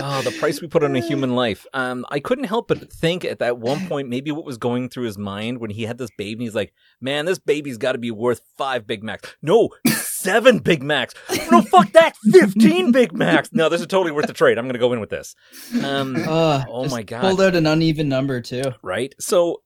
Oh, 0.01 0.21
the 0.23 0.31
price 0.39 0.61
we 0.61 0.67
put 0.67 0.83
on 0.83 0.95
a 0.95 0.99
human 0.99 1.35
life. 1.35 1.67
Um, 1.73 2.05
I 2.09 2.19
couldn't 2.19 2.45
help 2.45 2.67
but 2.69 2.91
think 2.91 3.23
at 3.25 3.39
that 3.39 3.59
one 3.59 3.85
point 3.87 4.07
maybe 4.09 4.31
what 4.31 4.45
was 4.45 4.57
going 4.57 4.89
through 4.89 5.03
his 5.05 5.17
mind 5.17 5.59
when 5.59 5.69
he 5.69 5.83
had 5.83 5.97
this 5.97 6.09
baby. 6.17 6.45
He's 6.45 6.55
like, 6.55 6.73
"Man, 7.01 7.25
this 7.25 7.37
baby's 7.37 7.77
got 7.77 7.91
to 7.91 7.97
be 7.97 8.09
worth 8.09 8.41
five 8.57 8.87
Big 8.87 9.03
Macs. 9.03 9.35
No, 9.41 9.69
seven 9.87 10.59
Big 10.59 10.81
Macs. 10.81 11.13
No, 11.51 11.61
fuck 11.61 11.91
that, 11.91 12.15
fifteen 12.31 12.91
Big 12.91 13.13
Macs. 13.13 13.51
No, 13.53 13.69
this 13.69 13.81
is 13.81 13.87
totally 13.87 14.11
worth 14.11 14.27
the 14.27 14.33
trade. 14.33 14.57
I'm 14.57 14.67
gonna 14.67 14.79
go 14.79 14.91
in 14.93 14.99
with 15.01 15.09
this." 15.11 15.35
Um, 15.83 16.15
Uh, 16.15 16.63
Oh 16.67 16.83
just 16.83 16.95
my 16.95 17.03
God. 17.03 17.21
Pulled 17.21 17.41
out 17.41 17.55
an 17.55 17.67
uneven 17.67 18.09
number 18.09 18.41
too. 18.41 18.63
right? 18.81 19.13
So, 19.19 19.61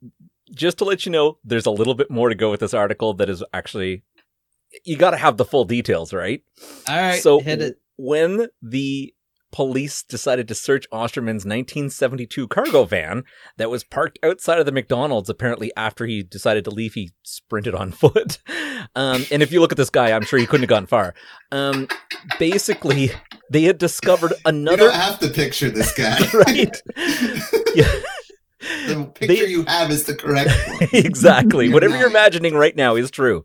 just 0.54 0.78
to 0.80 0.86
let 0.86 1.06
you 1.06 1.12
know, 1.12 1.38
there's 1.44 1.66
a 1.66 1.72
little 1.72 1.94
bit 1.96 2.10
more 2.12 2.30
to 2.30 2.36
go 2.36 2.52
with 2.52 2.60
this 2.60 2.74
article 2.74 3.14
that 3.16 3.30
is 3.30 3.44
actually 3.54 4.04
you 4.86 4.98
got 4.98 5.12
to 5.12 5.18
have 5.18 5.38
the 5.38 5.46
full 5.46 5.66
details, 5.66 6.14
right? 6.14 6.42
All 6.90 6.96
right, 6.98 7.22
so 7.22 7.40
hit 7.40 7.62
it. 7.62 7.80
when 7.96 8.48
the 8.62 9.14
police 9.52 10.02
decided 10.02 10.48
to 10.48 10.56
search 10.56 10.90
Osterman's 10.92 11.46
1972 11.46 12.48
cargo 12.48 12.86
van 12.86 13.24
that 13.58 13.70
was 13.70 13.84
parked 13.84 14.18
outside 14.24 14.58
of 14.58 14.66
the 14.66 14.72
McDonald's, 14.72 15.30
apparently 15.30 15.72
after 15.78 16.08
he 16.08 16.24
decided 16.24 16.64
to 16.66 16.72
leave, 16.72 16.96
he 16.96 17.12
sprinted 17.22 17.76
on 17.76 17.92
foot. 17.92 18.40
Um, 18.96 19.26
and 19.32 19.44
if 19.44 19.52
you 19.52 19.60
look 19.62 19.72
at 19.72 19.78
this 19.78 19.92
guy, 19.92 20.12
I'm 20.12 20.24
sure 20.24 20.40
he 20.40 20.48
couldn't 20.48 20.64
have 20.64 20.70
gone 20.70 20.88
far. 20.88 21.14
Um, 21.52 21.88
basically, 22.40 23.12
they 23.52 23.62
had 23.62 23.78
discovered 23.78 24.32
You 24.32 24.38
another. 24.46 24.78
don't 24.88 24.94
have 24.96 25.20
to 25.20 25.30
picture 25.30 25.70
this 25.70 25.94
guy. 25.94 26.18
Right. 26.34 26.76
Yeah. 27.76 27.92
The 28.88 29.06
picture 29.14 29.46
They- 29.46 29.50
you 29.52 29.64
have 29.66 29.92
is 29.92 30.04
the 30.06 30.16
correct 30.16 30.52
one. 30.68 30.90
exactly. 30.94 31.66
You're 31.66 31.74
Whatever 31.74 31.98
you're 31.98 32.08
imagining 32.10 32.56
right 32.56 32.76
now 32.76 32.96
is 32.96 33.12
true. 33.12 33.44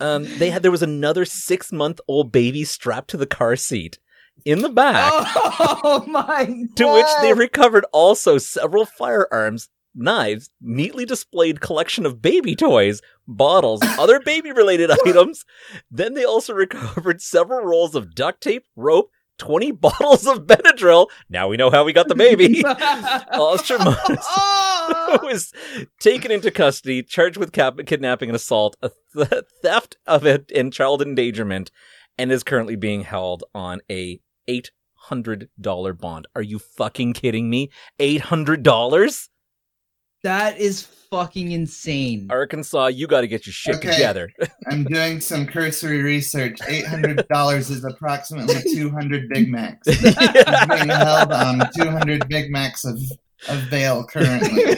Um, 0.00 0.24
they 0.38 0.50
had 0.50 0.62
there 0.62 0.70
was 0.70 0.82
another 0.82 1.24
six 1.24 1.72
month 1.72 2.00
old 2.08 2.32
baby 2.32 2.64
strapped 2.64 3.10
to 3.10 3.16
the 3.16 3.26
car 3.26 3.56
seat 3.56 3.98
in 4.44 4.62
the 4.62 4.68
back, 4.70 5.12
Oh 5.36 6.02
my! 6.08 6.46
to 6.76 6.92
which 6.94 7.06
they 7.20 7.34
recovered 7.34 7.84
also 7.92 8.38
several 8.38 8.86
firearms, 8.86 9.68
knives, 9.94 10.48
neatly 10.62 11.04
displayed 11.04 11.60
collection 11.60 12.06
of 12.06 12.22
baby 12.22 12.56
toys, 12.56 13.02
bottles, 13.28 13.80
other 13.98 14.18
baby 14.18 14.50
related 14.50 14.90
items. 15.06 15.44
Then 15.90 16.14
they 16.14 16.24
also 16.24 16.54
recovered 16.54 17.20
several 17.20 17.66
rolls 17.66 17.94
of 17.94 18.14
duct 18.14 18.40
tape, 18.42 18.64
rope. 18.76 19.10
20 19.40 19.72
bottles 19.72 20.26
of 20.26 20.46
Benadryl. 20.46 21.08
Now 21.28 21.48
we 21.48 21.56
know 21.56 21.70
how 21.70 21.82
we 21.84 21.92
got 21.92 22.06
the 22.08 22.14
baby. 22.14 22.62
Osterman 22.64 23.94
Oh! 24.08 25.18
was 25.22 25.52
taken 25.98 26.30
into 26.30 26.50
custody, 26.50 27.02
charged 27.02 27.36
with 27.36 27.52
cap- 27.52 27.78
kidnapping 27.86 28.28
and 28.28 28.36
assault, 28.36 28.76
a 28.82 28.90
th- 29.16 29.44
theft 29.62 29.96
of 30.06 30.24
it, 30.26 30.52
and 30.54 30.72
child 30.72 31.02
endangerment, 31.02 31.70
and 32.18 32.30
is 32.30 32.42
currently 32.44 32.76
being 32.76 33.02
held 33.02 33.42
on 33.54 33.80
a 33.90 34.20
eight 34.46 34.70
hundred 34.94 35.48
dollar 35.60 35.92
bond. 35.94 36.28
Are 36.36 36.42
you 36.42 36.58
fucking 36.58 37.14
kidding 37.14 37.48
me? 37.50 37.70
Eight 37.98 38.20
hundred 38.22 38.62
dollars? 38.62 39.28
That 40.22 40.58
is 40.58 40.82
fucking 41.10 41.52
insane. 41.52 42.26
Arkansas, 42.30 42.86
you 42.88 43.06
got 43.06 43.22
to 43.22 43.26
get 43.28 43.46
your 43.46 43.52
shit 43.54 43.76
Okay. 43.76 43.92
together. 43.92 44.30
I'm 44.70 44.84
doing 44.84 45.20
some 45.20 45.46
cursory 45.46 46.02
research. 46.02 46.58
Eight 46.68 46.86
hundred 46.86 47.26
dollars 47.28 47.70
is 47.70 47.84
approximately 47.84 48.56
two 48.74 48.90
hundred 48.90 49.28
Big 49.30 49.48
Macs. 49.50 49.88
He's 49.88 50.02
being 50.14 50.88
held 50.88 51.32
on 51.32 51.62
two 51.76 51.88
hundred 51.90 52.28
Big 52.28 52.50
Macs 52.50 52.84
of 52.84 52.98
of 53.48 53.70
bail 53.70 54.04
currently. 54.04 54.76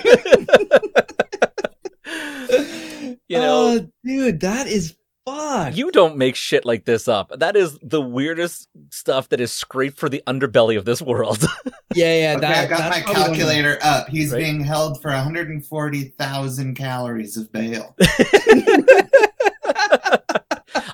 you 3.28 3.38
know, 3.38 3.78
Oh, 3.80 3.88
dude, 4.04 4.40
that 4.40 4.66
is 4.68 4.94
fuck. 5.26 5.76
you 5.76 5.90
don't 5.90 6.16
make 6.16 6.34
shit 6.36 6.64
like 6.64 6.84
this 6.84 7.08
up. 7.08 7.32
That 7.38 7.56
is 7.56 7.78
the 7.82 8.00
weirdest 8.00 8.68
stuff 8.90 9.28
that 9.30 9.40
is 9.40 9.52
scraped 9.52 9.98
for 9.98 10.08
the 10.08 10.22
underbelly 10.26 10.76
of 10.78 10.84
this 10.84 11.00
world. 11.02 11.44
yeah, 11.94 12.32
yeah. 12.32 12.36
Okay, 12.38 12.46
I 12.46 12.66
got 12.66 12.78
that's 12.78 12.96
my 12.96 13.02
probably 13.02 13.22
one 13.22 13.34
calculator 13.36 13.78
up. 13.82 14.08
He's 14.08 14.32
Right. 14.32 14.38
being 14.44 14.60
held 14.60 15.00
for 15.02 15.10
140,000 15.10 16.74
calories 16.74 17.36
of 17.36 17.50
bail. 17.52 17.94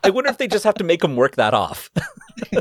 I 0.04 0.10
wonder 0.10 0.30
if 0.30 0.38
they 0.38 0.48
just 0.48 0.64
have 0.64 0.74
to 0.74 0.84
make 0.84 1.02
him 1.04 1.16
work 1.16 1.36
that 1.36 1.54
off. 1.54 1.90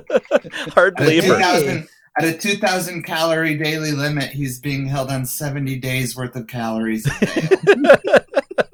Hard 0.74 1.00
At 1.00 1.08
labor. 1.08 1.28
2,000 1.38 1.88
At 2.20 2.26
a 2.26 2.34
2,000 2.38 3.04
calorie 3.04 3.58
daily 3.58 3.92
limit, 3.92 4.30
he's 4.30 4.60
being 4.60 4.86
held 4.88 5.10
on 5.10 5.26
70 5.26 5.78
days 5.78 6.16
worth 6.16 6.36
of 6.36 6.48
calories 6.48 7.06
of 7.08 7.14
bail. 7.20 8.67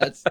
That's 0.00 0.22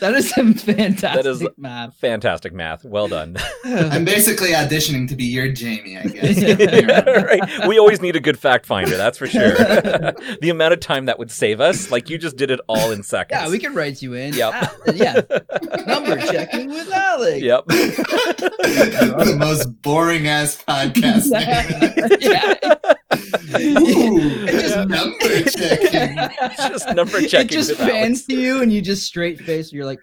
that 0.00 0.14
is 0.14 0.30
some 0.30 0.52
fantastic 0.54 1.00
That 1.24 1.26
is- 1.26 1.46
math. 1.56 1.96
Fantastic 1.96 2.52
math. 2.52 2.84
Well 2.84 3.08
done. 3.08 3.36
I'm 3.64 4.04
basically 4.04 4.50
auditioning 4.50 5.08
to 5.08 5.16
be 5.16 5.24
your 5.24 5.48
Jamie, 5.50 5.96
I 5.96 6.02
guess. 6.04 6.38
right. 7.24 7.66
We 7.68 7.78
always 7.78 8.00
need 8.02 8.16
a 8.16 8.20
good 8.20 8.38
fact 8.38 8.66
finder, 8.66 8.96
that's 8.96 9.16
for 9.18 9.26
sure. 9.26 9.50
the 9.52 10.48
amount 10.50 10.74
of 10.74 10.80
time 10.80 11.06
that 11.06 11.18
would 11.18 11.30
save 11.30 11.60
us, 11.60 11.90
like 11.90 12.10
you 12.10 12.18
just 12.18 12.36
did 12.36 12.50
it 12.50 12.60
all 12.68 12.90
in 12.92 13.02
seconds. 13.02 13.40
yeah, 13.40 13.48
we 13.50 13.58
can 13.58 13.74
write 13.74 14.02
you 14.02 14.14
in. 14.14 14.34
Yep. 14.34 14.52
Ah, 14.54 14.74
yeah. 14.94 15.20
Number 15.86 16.16
checking 16.18 16.68
with 16.68 16.90
Alex. 16.92 17.40
Yep. 17.42 17.64
the 17.66 19.36
most 19.38 19.66
boring 19.82 20.26
ass 20.28 20.62
podcast. 20.68 21.30
yeah. 22.20 22.54
Ooh, 23.60 24.18
It 24.46 24.60
just- 24.60 24.88
number 24.88 25.42
checking. 25.50 26.16
just 26.70 26.94
number 26.94 27.18
It 27.18 27.28
checking. 27.30 27.48
just 27.48 27.70
with 27.70 27.78
fans 27.78 28.24
to 28.26 28.34
you, 28.36 28.62
and 28.62 28.72
you 28.72 28.82
just 28.82 28.97
straight 29.06 29.40
face. 29.40 29.72
You're 29.72 29.84
like 29.86 30.00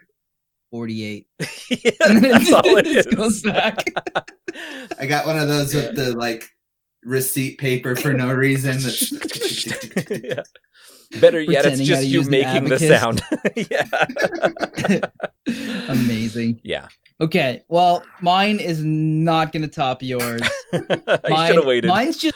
forty-eight. 0.72 1.28
yeah, 1.70 1.92
that's 2.00 2.52
all 2.52 2.62
it 2.78 2.86
just 2.86 3.08
is. 3.10 3.16
goes 3.16 3.42
back. 3.42 3.84
I 5.00 5.06
got 5.06 5.26
one 5.26 5.38
of 5.38 5.48
those 5.48 5.74
with 5.74 5.96
the 5.96 6.16
like 6.18 6.44
receipt 7.04 7.58
paper 7.60 7.96
for 7.96 8.14
no 8.14 8.34
reason. 8.34 8.80
Yeah. 10.24 10.42
Better 11.22 11.40
yet, 11.40 11.66
it's 11.66 11.78
Pretending 11.78 11.88
how 11.88 11.96
just 11.96 12.08
you 12.08 12.24
making 12.30 12.66
the 12.66 12.80
sound. 12.80 13.22
yeah. 15.48 15.90
Amazing. 15.90 16.60
Yeah. 16.64 16.88
Okay, 17.22 17.64
well, 17.70 18.04
mine 18.22 18.60
is 18.60 18.84
not 18.84 19.54
going 19.54 19.62
to 19.62 19.70
top 19.70 20.04
yours. 20.04 20.42
I 20.74 21.20
Mine- 21.30 21.48
should 21.48 21.56
have 21.58 21.66
waited. 21.66 21.88
Mine's 21.88 22.18
just, 22.18 22.36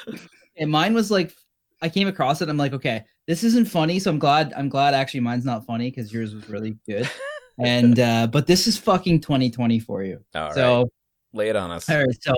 and 0.56 0.72
mine 0.72 0.94
was 0.94 1.12
like, 1.12 1.34
I 1.82 1.89
came 1.89 2.08
across 2.08 2.42
it. 2.42 2.48
I'm 2.48 2.56
like, 2.58 2.74
okay, 2.74 3.04
this 3.29 3.43
isn't 3.43 3.69
funny. 3.69 4.00
So 4.00 4.09
I'm 4.09 4.17
glad. 4.17 4.51
I'm 4.57 4.67
glad 4.69 4.95
actually 4.95 5.19
mine's 5.21 5.45
not 5.45 5.63
funny 5.65 5.91
because 5.91 6.12
yours 6.12 6.33
was 6.36 6.50
really 6.50 6.75
good. 6.88 7.07
And 7.62 8.00
uh 8.00 8.25
but 8.27 8.48
this 8.48 8.67
is 8.67 8.77
fucking 8.77 9.19
2020 9.19 9.79
for 9.81 10.01
you. 10.01 10.24
All 10.33 10.43
right. 10.45 10.53
so 10.55 10.89
Lay 11.33 11.50
it 11.50 11.55
on 11.57 11.69
us. 11.71 11.89
all 11.89 11.98
right, 11.98 12.07
so 12.24 12.33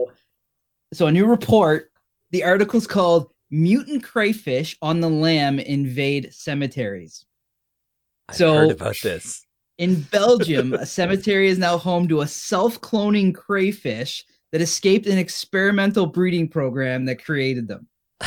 so 0.93 1.05
a 1.07 1.11
new 1.11 1.27
report. 1.27 1.91
The 2.31 2.43
article's 2.43 2.87
called 2.87 3.29
"Mutant 3.51 4.03
Crayfish 4.03 4.75
on 4.81 4.99
the 4.99 5.07
Lam 5.09 5.59
Invade 5.59 6.33
Cemeteries." 6.33 7.23
I've 8.29 8.35
So- 8.35 8.53
heard 8.55 8.71
about 8.71 8.97
this. 9.03 9.45
In 9.77 10.01
Belgium, 10.11 10.73
a 10.85 10.87
cemetery 10.87 11.49
is 11.49 11.59
now 11.59 11.77
home 11.77 12.07
to 12.07 12.21
a 12.21 12.27
self-cloning 12.27 13.35
crayfish 13.35 14.25
that 14.51 14.59
escaped 14.61 15.05
an 15.05 15.19
experimental 15.19 16.07
breeding 16.07 16.47
program 16.49 17.05
that 17.05 17.23
created 17.23 17.67
them. 17.67 17.87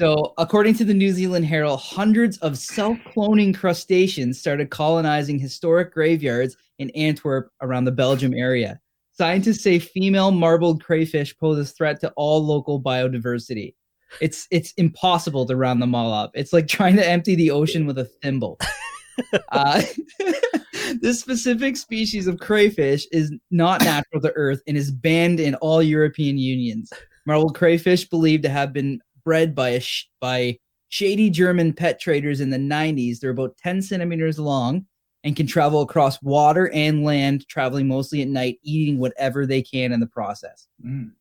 So, 0.00 0.32
according 0.38 0.76
to 0.76 0.84
the 0.86 0.94
New 0.94 1.12
Zealand 1.12 1.44
Herald, 1.44 1.78
hundreds 1.78 2.38
of 2.38 2.56
self-cloning 2.56 3.54
crustaceans 3.54 4.40
started 4.40 4.70
colonizing 4.70 5.38
historic 5.38 5.92
graveyards 5.92 6.56
in 6.78 6.88
Antwerp 6.92 7.52
around 7.60 7.84
the 7.84 7.92
Belgium 7.92 8.32
area. 8.32 8.80
Scientists 9.12 9.62
say 9.62 9.78
female 9.78 10.30
marbled 10.30 10.82
crayfish 10.82 11.36
pose 11.36 11.58
a 11.58 11.70
threat 11.70 12.00
to 12.00 12.10
all 12.16 12.42
local 12.42 12.80
biodiversity. 12.80 13.74
It's 14.22 14.48
it's 14.50 14.72
impossible 14.78 15.44
to 15.44 15.56
round 15.56 15.82
them 15.82 15.94
all 15.94 16.14
up. 16.14 16.30
It's 16.32 16.54
like 16.54 16.66
trying 16.78 16.96
to 16.96 17.06
empty 17.06 17.34
the 17.34 17.50
ocean 17.50 17.84
with 17.84 17.98
a 17.98 18.06
thimble. 18.06 18.58
uh, 19.52 19.82
this 21.02 21.20
specific 21.20 21.76
species 21.76 22.26
of 22.26 22.40
crayfish 22.40 23.06
is 23.12 23.34
not 23.50 23.82
natural 23.82 24.22
to 24.22 24.32
Earth 24.34 24.62
and 24.66 24.78
is 24.78 24.90
banned 24.90 25.40
in 25.40 25.56
all 25.56 25.82
European 25.82 26.38
unions. 26.38 26.90
Marbled 27.26 27.54
crayfish 27.54 28.08
believed 28.08 28.44
to 28.44 28.48
have 28.48 28.72
been 28.72 28.98
bred 29.30 29.54
by 29.54 29.68
a 29.68 29.80
sh- 29.80 30.08
by 30.20 30.58
shady 30.88 31.30
German 31.30 31.72
pet 31.72 32.00
traders 32.00 32.40
in 32.40 32.50
the 32.50 32.56
90s. 32.56 33.20
They're 33.20 33.30
about 33.30 33.56
10 33.58 33.80
centimeters 33.80 34.40
long 34.40 34.84
and 35.22 35.36
can 35.36 35.46
travel 35.46 35.82
across 35.82 36.20
water 36.20 36.68
and 36.74 37.04
land, 37.04 37.46
traveling 37.46 37.86
mostly 37.86 38.22
at 38.22 38.28
night, 38.28 38.58
eating 38.64 38.98
whatever 38.98 39.46
they 39.46 39.62
can 39.62 39.92
in 39.92 40.00
the 40.00 40.08
process. 40.08 40.66
Mm. 40.84 41.12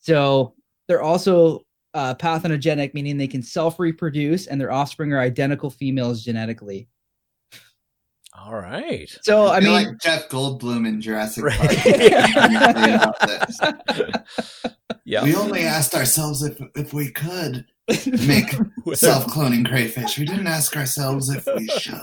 So 0.00 0.54
they're 0.88 1.02
also 1.02 1.60
uh, 1.92 2.14
parthenogenic, 2.14 2.94
meaning 2.94 3.18
they 3.18 3.28
can 3.28 3.42
self 3.42 3.78
reproduce 3.78 4.46
and 4.46 4.58
their 4.58 4.72
offspring 4.72 5.12
are 5.12 5.20
identical 5.20 5.68
females 5.68 6.24
genetically. 6.24 6.88
All 8.34 8.54
right. 8.54 9.14
So, 9.20 9.48
I 9.48 9.58
I 9.58 9.60
mean, 9.60 9.72
like 9.72 9.88
Jeff 10.00 10.30
Goldblum 10.30 10.88
in 10.88 11.02
Jurassic 11.02 11.44
Right. 11.44 11.58
Park. 13.12 14.24
Talking 15.04 15.18
about 15.18 15.24
this. 15.24 15.24
Yeah. 15.24 15.24
We 15.24 15.34
only 15.36 15.60
asked 15.62 15.94
ourselves 15.94 16.42
if 16.42 16.60
if 16.76 16.92
we 16.92 17.10
could 17.10 17.66
make 18.26 18.46
self-cloning 18.94 19.66
crayfish. 19.68 20.16
We 20.16 20.24
didn't 20.24 20.46
ask 20.46 20.76
ourselves 20.76 21.28
if 21.28 21.44
we 21.56 21.66
should. 21.66 21.94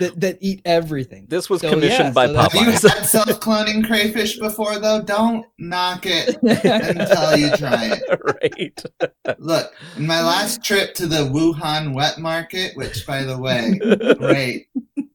that, 0.00 0.14
that 0.20 0.38
eat 0.40 0.60
everything. 0.64 1.26
This 1.28 1.48
was 1.48 1.60
So, 1.60 1.70
commissioned 1.70 2.08
yeah, 2.08 2.10
by 2.10 2.26
so 2.26 2.32
that's- 2.32 2.52
Have 2.52 2.66
you 2.82 2.88
had 2.88 3.06
self-cloning 3.06 3.86
crayfish 3.86 4.38
before, 4.38 4.78
though? 4.80 5.00
Don't 5.00 5.46
knock 5.58 6.04
it 6.04 6.36
until 6.42 7.36
you 7.36 7.56
try 7.56 7.92
it. 7.96 8.20
right. 9.26 9.38
Look, 9.38 9.72
my 9.96 10.20
last 10.20 10.62
trip 10.64 10.94
to 10.94 11.06
the 11.06 11.18
Wuhan 11.30 11.94
wet 11.94 12.18
market, 12.18 12.76
which, 12.76 13.06
by 13.06 13.22
the 13.22 13.38
way, 13.38 13.78
great, 14.18 14.66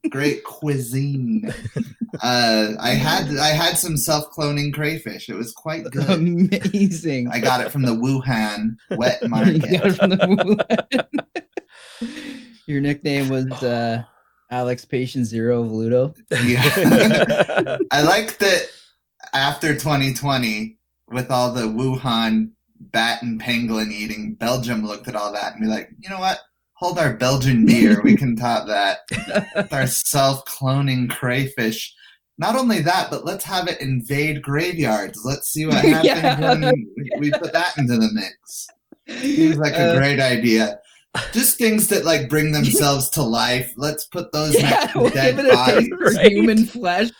great 0.08 0.42
cuisine. 0.44 1.52
Uh, 2.22 2.72
I 2.80 2.90
had 2.94 3.36
I 3.36 3.48
had 3.48 3.76
some 3.78 3.96
self-cloning 3.96 4.72
crayfish. 4.72 5.28
It 5.28 5.34
was 5.34 5.52
quite 5.52 5.84
good. 5.90 6.08
Amazing. 6.10 7.28
I 7.28 7.40
got 7.40 7.60
it 7.60 7.70
from 7.72 7.82
the 7.82 7.92
Wuhan 7.92 8.76
wet 8.96 9.18
You 9.22 9.28
market. 9.28 9.62
got 9.62 9.86
it 9.86 9.92
from 9.96 10.10
the 10.10 10.16
Wuhan. 12.00 12.08
Your 12.66 12.80
nickname 12.80 13.28
was 13.28 13.50
uh, 13.62 14.02
Alex 14.50 14.84
Patient 14.84 15.26
Zero 15.26 15.64
Velluto. 15.64 16.14
Yeah. 16.44 17.78
I 17.90 18.02
like 18.02 18.38
that 18.38 18.68
after 19.34 19.74
2020, 19.74 20.78
with 21.10 21.30
all 21.30 21.52
the 21.52 21.62
Wuhan 21.62 22.50
bat 22.80 23.22
and 23.22 23.40
pangolin 23.40 23.90
eating, 23.92 24.34
Belgium 24.34 24.84
looked 24.86 25.08
at 25.08 25.16
all 25.16 25.32
that 25.32 25.52
and 25.52 25.62
be 25.62 25.68
like, 25.68 25.90
you 25.98 26.08
know 26.08 26.18
what? 26.18 26.38
Hold 26.74 26.98
our 26.98 27.14
Belgian 27.14 27.66
beer. 27.66 28.00
We 28.02 28.16
can 28.16 28.34
top 28.36 28.66
that. 28.66 28.98
With 29.54 29.72
our 29.72 29.86
self 29.86 30.44
cloning 30.46 31.08
crayfish. 31.10 31.94
Not 32.38 32.56
only 32.56 32.80
that, 32.80 33.10
but 33.10 33.24
let's 33.24 33.44
have 33.44 33.68
it 33.68 33.80
invade 33.80 34.42
graveyards. 34.42 35.20
Let's 35.24 35.48
see 35.50 35.66
what 35.66 35.84
happens 35.84 36.04
Yeah. 36.04 36.40
when 36.40 36.86
we 37.18 37.30
put 37.30 37.52
that 37.52 37.76
into 37.78 37.96
the 37.96 38.10
mix. 38.12 38.66
Seems 39.20 39.56
like 39.56 39.74
a 39.74 39.92
Uh, 39.92 39.96
great 39.96 40.18
idea. 40.20 40.78
Just 41.32 41.58
things 41.58 41.86
that 41.88 42.04
like 42.04 42.28
bring 42.28 42.50
themselves 42.52 43.08
to 43.10 43.22
life. 43.22 43.72
Let's 43.76 44.04
put 44.06 44.32
those 44.32 44.54
yeah, 44.54 44.70
next 44.70 44.94
we'll 44.96 45.10
to 45.10 45.14
dead 45.14 45.36
give 45.36 45.44
it 45.46 45.52
a 45.52 45.54
bodies. 45.54 45.88
for 45.88 46.10
Right. 46.12 46.32
human 46.32 46.66
flesh. 46.66 47.10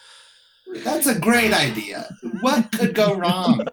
That's 0.82 1.06
a 1.06 1.16
great 1.16 1.52
idea. 1.52 2.08
What 2.40 2.72
could 2.72 2.94
go 2.96 3.14
wrong? 3.14 3.64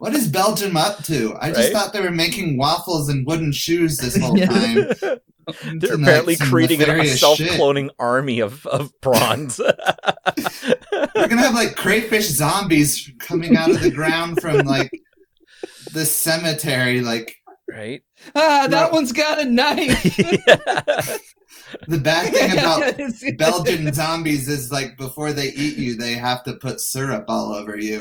What 0.00 0.12
is 0.14 0.28
Belgium 0.28 0.76
up 0.76 1.02
to? 1.04 1.34
I 1.40 1.48
just 1.48 1.60
Right? 1.60 1.72
thought 1.72 1.94
they 1.94 2.02
were 2.02 2.10
making 2.10 2.58
waffles 2.58 3.08
and 3.08 3.26
wooden 3.26 3.52
shoes 3.52 3.96
this 3.96 4.16
whole 4.18 4.36
Yeah. 4.38 4.46
time. 4.46 5.18
They're 5.46 5.96
To, 5.96 6.02
apparently 6.02 6.36
creating 6.36 6.82
a 6.82 7.06
self-cloning 7.06 7.90
army 7.98 8.40
of, 8.40 8.66
of 8.66 8.92
prawns. 9.00 9.58
We're 10.92 11.28
gonna 11.28 11.42
have 11.42 11.54
like 11.54 11.76
crayfish 11.76 12.28
zombies 12.28 13.10
coming 13.20 13.56
out 13.56 13.70
of 13.70 13.80
the 13.80 13.90
ground 13.90 14.40
from 14.40 14.66
like 14.66 14.90
the 15.92 16.04
cemetery. 16.04 17.00
Like 17.00 17.36
right? 17.68 18.02
Ah, 18.34 18.66
that 18.68 18.90
No. 18.90 18.96
one's 18.96 19.12
got 19.12 19.40
a 19.40 19.44
knife. 19.44 20.02
the 21.88 21.98
bad 21.98 22.32
thing 22.32 22.52
about 22.58 23.38
Belgian 23.38 23.92
zombies 23.92 24.48
is 24.48 24.70
like 24.70 24.96
before 24.96 25.32
they 25.32 25.48
eat 25.48 25.76
you, 25.76 25.96
they 25.96 26.14
have 26.14 26.42
to 26.44 26.54
put 26.54 26.80
syrup 26.80 27.24
all 27.28 27.52
over 27.54 27.78
you. 27.78 28.00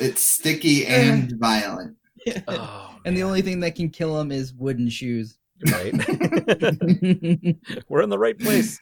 It's 0.00 0.22
sticky 0.22 0.86
and 0.86 1.32
violent. 1.38 1.96
Oh, 2.48 2.96
and 3.04 3.16
the 3.16 3.22
only 3.22 3.42
thing 3.42 3.60
that 3.60 3.74
can 3.74 3.90
kill 3.90 4.18
him 4.20 4.32
is 4.32 4.52
wooden 4.54 4.88
shoes. 4.88 5.38
right. 5.70 5.92
We're 7.88 8.02
in 8.02 8.10
the 8.10 8.18
right 8.18 8.38
place. 8.38 8.80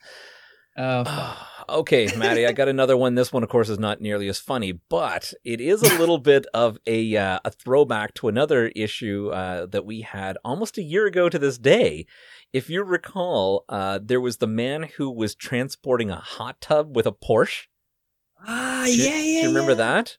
oh, 0.76 1.48
okay, 1.68 2.08
Maddie, 2.16 2.46
I 2.46 2.52
got 2.52 2.68
another 2.68 2.96
one. 2.96 3.14
This 3.14 3.32
one, 3.32 3.42
of 3.42 3.48
course, 3.48 3.68
is 3.68 3.78
not 3.78 4.00
nearly 4.00 4.28
as 4.28 4.38
funny, 4.38 4.72
but 4.88 5.32
it 5.44 5.60
is 5.60 5.82
a 5.82 5.98
little 5.98 6.18
bit 6.18 6.46
of 6.54 6.78
a 6.86 7.16
uh, 7.16 7.40
a 7.44 7.50
throwback 7.50 8.14
to 8.14 8.28
another 8.28 8.68
issue 8.76 9.30
uh, 9.32 9.66
that 9.66 9.84
we 9.84 10.02
had 10.02 10.38
almost 10.44 10.78
a 10.78 10.82
year 10.82 11.06
ago 11.06 11.28
to 11.28 11.38
this 11.38 11.58
day. 11.58 12.06
If 12.52 12.68
you 12.68 12.82
recall, 12.84 13.64
uh, 13.68 13.98
there 14.02 14.20
was 14.20 14.36
the 14.36 14.46
man 14.46 14.88
who 14.96 15.10
was 15.10 15.34
transporting 15.34 16.10
a 16.10 16.16
hot 16.16 16.60
tub 16.60 16.94
with 16.94 17.06
a 17.06 17.12
Porsche. 17.12 17.66
ah, 18.46 18.84
Do 18.86 18.92
yeah, 18.92 19.08
yeah. 19.16 19.18
Do 19.18 19.30
you 19.40 19.48
remember 19.48 19.72
yeah. 19.72 19.76
that? 19.76 20.18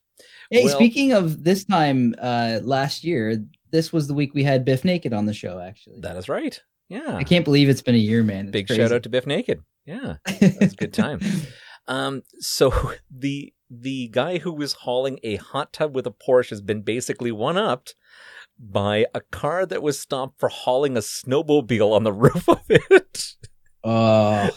Hey, 0.53 0.65
Well- 0.65 0.75
speaking 0.75 1.11
of 1.13 1.43
this 1.43 1.65
time 1.65 2.13
uh, 2.21 2.59
last 2.63 3.03
year, 3.03 3.43
this 3.71 3.91
was 3.91 4.07
the 4.07 4.13
week 4.13 4.33
we 4.33 4.43
had 4.43 4.63
Bif 4.65 4.85
Naked 4.85 5.13
on 5.13 5.25
the 5.25 5.33
show. 5.33 5.59
Actually, 5.59 5.99
That 6.01 6.15
is 6.15 6.29
right. 6.29 6.61
Yeah. 6.89 7.15
I 7.15 7.23
can't 7.23 7.43
believe 7.45 7.69
it's 7.69 7.81
been 7.81 7.95
a 7.95 7.97
year, 7.97 8.23
man. 8.23 8.45
It's 8.45 8.51
Big 8.51 8.67
crazy. 8.67 8.81
shout 8.81 8.91
out 8.91 9.03
to 9.03 9.09
Bif 9.09 9.25
Naked. 9.25 9.61
Yeah. 9.85 10.15
That's 10.39 10.73
a 10.73 10.77
good 10.77 10.93
time. 10.93 11.19
Um, 11.85 12.23
so 12.39 12.71
the 13.11 13.53
the 13.69 14.07
guy 14.07 14.37
who 14.37 14.53
was 14.53 14.71
hauling 14.71 15.19
a 15.21 15.35
hot 15.35 15.73
tub 15.73 15.93
with 15.93 16.07
a 16.07 16.11
Porsche 16.11 16.51
has 16.51 16.61
been 16.61 16.81
basically 16.81 17.29
one 17.29 17.57
upped 17.57 17.95
by 18.57 19.05
a 19.13 19.19
car 19.19 19.65
that 19.65 19.83
was 19.83 19.99
stopped 19.99 20.39
for 20.39 20.47
hauling 20.47 20.95
a 20.95 21.01
snowmobile 21.01 21.91
on 21.91 22.03
the 22.05 22.13
roof 22.25 22.47
of 22.47 22.61
it. 22.69 23.33
oh, 23.83 24.49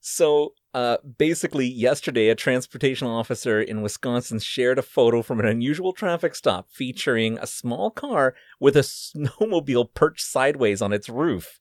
so 0.00 0.52
uh, 0.74 0.98
basically, 1.16 1.66
yesterday, 1.66 2.28
a 2.28 2.34
transportation 2.34 3.06
officer 3.06 3.60
in 3.60 3.80
Wisconsin 3.80 4.38
shared 4.38 4.78
a 4.78 4.82
photo 4.82 5.22
from 5.22 5.40
an 5.40 5.46
unusual 5.46 5.92
traffic 5.92 6.34
stop 6.34 6.68
featuring 6.70 7.38
a 7.38 7.46
small 7.46 7.90
car 7.90 8.34
with 8.60 8.76
a 8.76 8.80
snowmobile 8.82 9.94
perched 9.94 10.26
sideways 10.26 10.82
on 10.82 10.92
its 10.92 11.08
roof. 11.08 11.60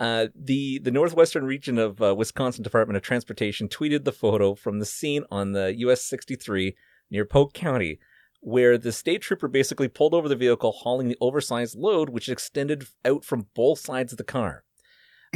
Uh, 0.00 0.26
the 0.34 0.80
the 0.80 0.90
northwestern 0.90 1.44
region 1.44 1.78
of 1.78 2.02
uh, 2.02 2.12
Wisconsin 2.14 2.64
Department 2.64 2.96
of 2.96 3.02
Transportation 3.04 3.68
tweeted 3.68 4.02
the 4.02 4.12
photo 4.12 4.56
from 4.56 4.80
the 4.80 4.84
scene 4.84 5.24
on 5.30 5.52
the 5.52 5.72
US 5.78 6.02
63 6.04 6.74
near 7.12 7.24
Polk 7.24 7.52
County, 7.52 8.00
where 8.40 8.76
the 8.76 8.90
state 8.90 9.22
trooper 9.22 9.46
basically 9.46 9.86
pulled 9.86 10.12
over 10.12 10.28
the 10.28 10.34
vehicle 10.34 10.72
hauling 10.72 11.06
the 11.06 11.16
oversized 11.20 11.78
load, 11.78 12.10
which 12.10 12.28
extended 12.28 12.88
out 13.04 13.24
from 13.24 13.46
both 13.54 13.78
sides 13.78 14.12
of 14.12 14.18
the 14.18 14.24
car. 14.24 14.64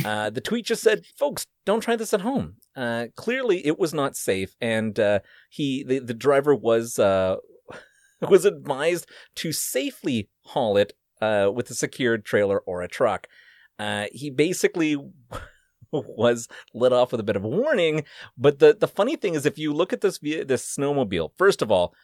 Uh, 0.05 0.31
the 0.31 0.41
tweet 0.41 0.67
just 0.67 0.83
said, 0.83 1.05
"Folks, 1.19 1.47
don't 1.65 1.81
try 1.81 1.97
this 1.97 2.15
at 2.15 2.21
home." 2.21 2.57
Uh, 2.77 3.07
clearly, 3.17 3.67
it 3.67 3.79
was 3.79 3.93
not 3.93 4.17
safe, 4.17 4.55
and 4.61 4.99
uh, 4.99 5.21
he 5.51 5.83
the, 5.83 5.99
the 5.99 6.15
driver 6.15 6.55
was 6.55 6.99
uh, 6.99 7.37
was 8.29 8.45
advised 8.45 9.07
to 9.37 9.53
safely 9.53 10.29
haul 10.45 10.77
it 10.77 10.93
uh, 11.21 11.51
with 11.53 11.71
a 11.71 11.75
secured 11.75 12.25
trailer 12.25 12.61
or 12.61 12.83
a 12.83 12.89
truck. 12.89 13.27
Uh, 13.79 14.07
he 14.13 14.31
basically 14.31 14.97
was 15.93 16.49
let 16.75 16.93
off 16.93 17.13
with 17.13 17.21
a 17.21 17.25
bit 17.25 17.37
of 17.37 17.45
a 17.45 17.49
warning. 17.49 18.05
But 18.37 18.59
the, 18.59 18.77
the 18.79 18.89
funny 18.89 19.17
thing 19.17 19.35
is, 19.35 19.47
if 19.47 19.59
you 19.59 19.73
look 19.73 19.93
at 19.93 20.01
this 20.01 20.19
this 20.19 20.77
snowmobile, 20.77 21.31
first 21.37 21.63
of 21.63 21.71
all, 21.71 21.95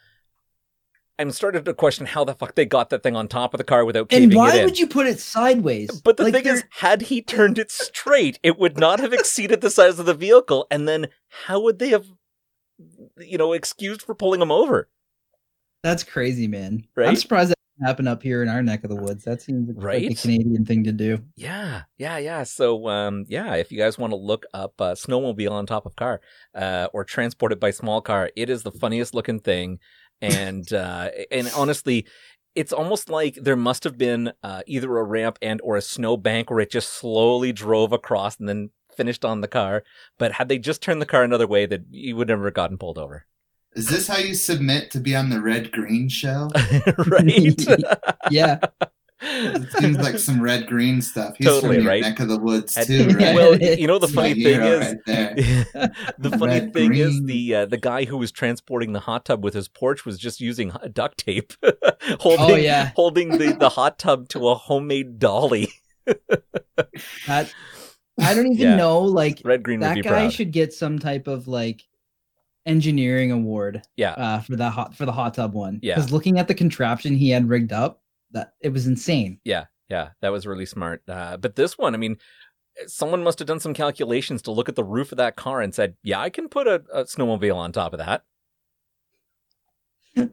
I'm 1.18 1.30
starting 1.30 1.62
to 1.62 1.74
question 1.74 2.06
how 2.06 2.24
the 2.24 2.34
fuck 2.34 2.54
they 2.56 2.64
got 2.66 2.90
that 2.90 3.02
thing 3.04 3.14
on 3.14 3.28
top 3.28 3.54
of 3.54 3.58
the 3.58 3.64
car 3.64 3.84
without 3.84 4.08
caving 4.08 4.30
it 4.30 4.32
in. 4.34 4.38
and 4.40 4.48
why 4.58 4.64
would 4.64 4.78
you 4.78 4.88
put 4.88 5.06
it 5.06 5.20
sideways? 5.20 6.00
But 6.02 6.16
the 6.16 6.24
Like, 6.24 6.34
thing 6.34 6.46
is, 6.46 6.60
they're- 6.62 6.68
had 6.72 7.02
he 7.02 7.22
turned 7.22 7.56
it 7.58 7.70
straight, 7.70 8.40
it 8.42 8.58
would 8.58 8.76
not 8.78 8.98
have 8.98 9.12
exceeded 9.12 9.60
the 9.60 9.70
size 9.70 9.98
of 10.00 10.06
the 10.06 10.14
vehicle. 10.14 10.66
And 10.72 10.88
then 10.88 11.06
how 11.46 11.60
would 11.60 11.78
they 11.78 11.90
have, 11.90 12.06
you 13.18 13.38
know, 13.38 13.52
excused 13.52 14.02
for 14.02 14.14
pulling 14.14 14.42
him 14.42 14.50
over? 14.50 14.88
That's 15.84 16.02
crazy, 16.02 16.48
man. 16.48 16.84
Right? 16.96 17.08
I'm 17.08 17.16
surprised 17.16 17.50
that 17.50 17.58
didn't 17.78 17.86
happen 17.88 18.08
up 18.08 18.22
here 18.22 18.42
in 18.42 18.48
our 18.48 18.62
neck 18.62 18.82
of 18.82 18.90
the 18.90 18.96
woods. 18.96 19.22
That 19.24 19.40
seems 19.42 19.68
like 19.68 19.84
Right? 19.84 20.10
a 20.10 20.14
Canadian 20.14 20.64
thing 20.64 20.82
to 20.84 20.92
do. 20.92 21.18
Yeah, 21.36 21.82
yeah, 21.98 22.16
yeah. 22.18 22.42
So, 22.44 22.88
um, 22.88 23.24
yeah, 23.28 23.54
if 23.54 23.70
you 23.70 23.78
guys 23.78 23.98
want 23.98 24.10
to 24.12 24.16
look 24.16 24.46
up 24.54 24.80
uh, 24.80 24.94
snowmobile 24.94 25.50
on 25.52 25.66
top 25.66 25.84
of 25.86 25.94
car, 25.94 26.20
uh, 26.56 26.88
or 26.92 27.04
transported 27.04 27.60
by 27.60 27.70
small 27.70 28.00
car, 28.00 28.30
it 28.34 28.48
is 28.50 28.62
the 28.62 28.72
funniest 28.72 29.14
looking 29.14 29.38
thing, 29.40 29.78
and 30.24 30.72
uh, 30.72 31.10
and 31.30 31.50
honestly, 31.54 32.06
it's 32.54 32.72
almost 32.72 33.10
like 33.10 33.34
there 33.34 33.56
must 33.56 33.84
have 33.84 33.98
been 33.98 34.32
uh, 34.42 34.62
either 34.66 34.96
a 34.96 35.04
ramp 35.04 35.38
and 35.42 35.60
or 35.62 35.76
a 35.76 35.82
snow 35.82 36.16
bank 36.16 36.50
where 36.50 36.60
it 36.60 36.70
just 36.70 36.92
slowly 36.92 37.52
drove 37.52 37.92
across 37.92 38.38
and 38.38 38.48
then 38.48 38.70
finished 38.96 39.24
on 39.24 39.40
the 39.40 39.48
car. 39.48 39.82
But 40.18 40.32
had 40.32 40.48
they 40.48 40.58
just 40.58 40.82
turned 40.82 41.02
the 41.02 41.06
car 41.06 41.24
another 41.24 41.46
way, 41.46 41.66
that 41.66 41.82
you 41.90 42.16
would 42.16 42.28
never 42.28 42.46
have 42.46 42.54
gotten 42.54 42.78
pulled 42.78 42.98
over, 42.98 43.26
Is 43.74 43.88
this 43.88 44.06
how 44.06 44.18
you 44.18 44.34
submit 44.34 44.90
to 44.92 45.00
be 45.00 45.14
on 45.16 45.30
the 45.30 45.40
Red 45.40 45.72
Green 45.72 46.08
show? 46.08 46.50
right? 47.06 47.66
Yeah. 48.30 48.60
It 49.20 49.70
seems 49.72 49.96
like 49.98 50.18
some 50.18 50.40
red 50.42 50.66
green 50.66 51.00
stuff. 51.00 51.36
He's 51.38 51.46
Totally, 51.46 51.76
from 51.76 51.84
your 51.84 51.92
right? 51.92 52.02
neck 52.02 52.20
of 52.20 52.28
the 52.28 52.38
woods 52.38 52.74
too, 52.86 53.06
right? 53.08 53.34
well, 53.34 53.56
you 53.56 53.86
know 53.86 53.98
the 53.98 54.08
funny 54.18 54.34
thing 54.34 54.60
is. 54.60 54.96
right 55.06 55.64
the 56.18 56.30
funny 56.30 56.46
Red 56.60 56.74
thing 56.74 56.94
is 56.94 57.22
the 57.22 57.54
uh, 57.54 57.66
the 57.66 57.76
guy 57.78 58.04
who 58.04 58.16
was 58.18 58.32
transporting 58.32 58.92
the 58.92 59.00
hot 59.00 59.24
tub 59.24 59.42
with 59.44 59.54
his 59.54 59.68
Porsche 59.68 60.04
was 60.04 60.18
just 60.18 60.40
using 60.40 60.72
duct 60.92 61.18
tape, 61.18 61.52
holding 62.20 62.50
Oh, 62.50 62.56
yeah. 62.56 62.90
holding 62.96 63.38
the, 63.38 63.52
the 63.58 63.68
hot 63.70 63.98
tub 63.98 64.28
to 64.30 64.48
a 64.48 64.54
homemade 64.54 65.18
dolly. 65.18 65.72
That 67.26 67.52
I 68.20 68.34
don't 68.34 68.46
even 68.46 68.58
Yeah. 68.58 68.76
know. 68.76 69.00
Like 69.00 69.40
Red 69.44 69.62
Green 69.62 69.80
that 69.80 69.96
guy 70.02 70.08
proud. 70.10 70.32
should 70.32 70.52
get 70.52 70.72
some 70.72 70.98
type 70.98 71.26
of 71.28 71.48
like 71.48 71.82
engineering 72.66 73.30
award. 73.32 73.82
Yeah. 73.96 74.12
Uh, 74.12 74.40
for 74.40 74.56
the 74.56 74.70
hot 74.70 74.94
for 74.94 75.06
the 75.06 75.12
hot 75.12 75.34
tub 75.34 75.54
one. 75.54 75.78
Yeah. 75.82 75.94
Because 75.94 76.12
looking 76.12 76.38
at 76.38 76.48
the 76.48 76.54
contraption 76.54 77.14
he 77.16 77.30
had 77.30 77.48
rigged 77.48 77.72
up, 77.72 78.00
that 78.34 78.52
it 78.60 78.68
was 78.68 78.86
insane. 78.86 79.40
Yeah, 79.44 79.64
yeah, 79.88 80.10
that 80.20 80.32
was 80.32 80.46
really 80.46 80.66
smart. 80.66 81.02
Uh, 81.08 81.36
but 81.36 81.56
this 81.56 81.78
one, 81.78 81.94
I 81.94 81.98
mean, 81.98 82.18
someone 82.86 83.22
must 83.22 83.38
have 83.38 83.48
done 83.48 83.60
some 83.60 83.74
calculations 83.74 84.42
to 84.42 84.50
look 84.50 84.68
at 84.68 84.76
the 84.76 84.84
roof 84.84 85.12
of 85.12 85.18
that 85.18 85.36
car 85.36 85.60
and 85.60 85.74
said, 85.74 85.96
"Yeah, 86.02 86.20
I 86.20 86.30
can 86.30 86.48
put 86.48 86.66
a, 86.66 86.82
a 86.92 87.04
snowmobile 87.04 87.56
on 87.56 87.72
top 87.72 87.94
of 87.94 87.98
that." 88.00 88.22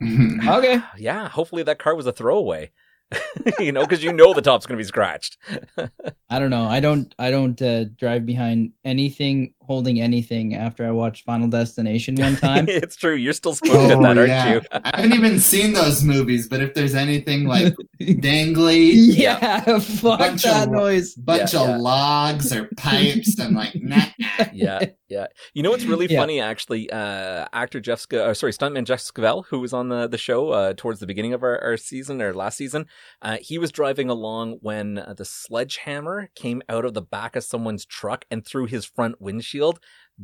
Okay. 0.48 0.82
Yeah, 0.98 1.30
hopefully 1.30 1.64
that 1.64 1.80
car 1.80 1.96
was 1.96 2.06
a 2.06 2.12
throwaway. 2.12 2.72
you 3.60 3.72
know, 3.72 3.82
because 3.82 4.04
you 4.04 4.14
know 4.14 4.34
the 4.34 4.42
top's 4.42 4.66
going 4.66 4.78
to 4.78 4.84
be 4.84 4.88
scratched. 4.88 5.38
I 6.30 6.40
don't 6.40 6.50
know. 6.50 6.66
I 6.66 6.80
don't. 6.80 7.14
I 7.20 7.30
don't 7.30 7.62
uh, 7.62 7.86
drive 7.98 8.26
behind 8.26 8.72
anything 8.86 9.54
holding 9.72 10.02
anything 10.02 10.54
after 10.54 10.86
I 10.86 10.92
watched 10.92 11.24
Final 11.24 11.48
Destination 11.48 12.16
one 12.16 12.36
time. 12.36 12.66
it's 12.70 12.98
true. 12.98 13.16
You're 13.16 13.32
still 13.32 13.56
spooked 13.56 13.74
at 13.76 13.88
that, 14.02 14.18
aren't 14.18 14.20
Oh, 14.20 14.24
yeah. 14.26 14.54
you? 14.56 14.62
I 14.74 15.00
haven't 15.02 15.14
even 15.14 15.40
seen 15.40 15.72
those 15.74 16.04
movies, 16.04 16.48
but 16.50 16.62
if 16.62 16.74
there's 16.74 16.94
anything 16.96 17.46
like 17.46 17.74
dangly, 18.02 18.92
yeah, 18.94 19.80
fuck 19.80 20.20
Bunch 20.20 20.44
that 20.44 20.68
of- 20.68 20.74
noise. 20.74 21.16
bunch 21.16 21.54
Yeah, 21.54 21.62
of 21.62 21.68
yeah. 21.70 21.78
logs 21.78 22.54
or 22.54 22.70
pipes, 22.78 23.40
I'm 23.40 23.54
like, 23.54 23.76
nah. 23.76 24.06
yeah, 24.54 24.80
yeah. 25.10 25.28
You 25.54 25.64
know 25.64 25.72
what's 25.72 25.86
really 25.86 26.08
Yeah. 26.08 26.20
funny, 26.20 26.40
actually? 26.42 26.90
Uh, 26.92 27.46
actor 27.54 27.80
Jeff, 27.80 28.00
Sc- 28.02 28.14
uh, 28.16 28.34
sorry, 28.34 28.52
stuntman 28.54 28.84
Jeff 28.86 29.00
Scavell, 29.00 29.46
who 29.50 29.60
was 29.60 29.74
on 29.74 29.90
the 29.90 30.08
the 30.08 30.18
show 30.18 30.50
uh, 30.50 30.74
towards 30.76 31.00
the 31.00 31.08
beginning 31.08 31.34
of 31.34 31.44
our, 31.44 31.62
our 31.64 31.78
season 31.78 32.22
or 32.22 32.34
last 32.34 32.58
season, 32.58 32.86
uh, 33.22 33.38
he 33.42 33.58
was 33.58 33.72
driving 33.72 34.10
along 34.10 34.58
when 34.62 34.98
uh, 34.98 35.14
the 35.18 35.26
sledgehammer 35.26 36.30
came 36.36 36.62
out 36.70 36.86
of 36.86 36.94
the 36.94 37.02
back 37.02 37.36
of 37.36 37.44
someone's 37.44 37.86
truck 37.86 38.26
and 38.32 38.46
through 38.46 38.66
his 38.66 38.86
front 38.86 39.22
windshield, 39.22 39.61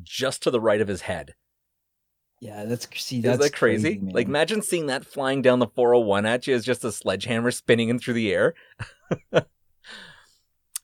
just 0.01 0.43
to 0.43 0.51
the 0.51 0.61
right 0.61 0.81
of 0.81 0.87
his 0.87 1.01
head. 1.01 1.35
Yeah, 2.39 2.65
that's 2.65 2.87
see. 2.95 3.21
That's 3.21 3.39
that 3.39 3.53
crazy? 3.53 3.97
man. 3.97 4.13
like, 4.13 4.27
imagine 4.27 4.61
seeing 4.61 4.87
that 4.87 5.05
flying 5.05 5.41
down 5.41 5.59
the 5.59 5.67
401 5.67 6.25
at 6.25 6.45
you 6.45 6.53
as 6.53 6.65
just 6.65 6.83
a 6.83 6.91
sledgehammer 6.91 7.49
spinning 7.51 7.89
in 7.89 7.97
through 7.97 8.13
the 8.13 8.31
air. 8.31 8.53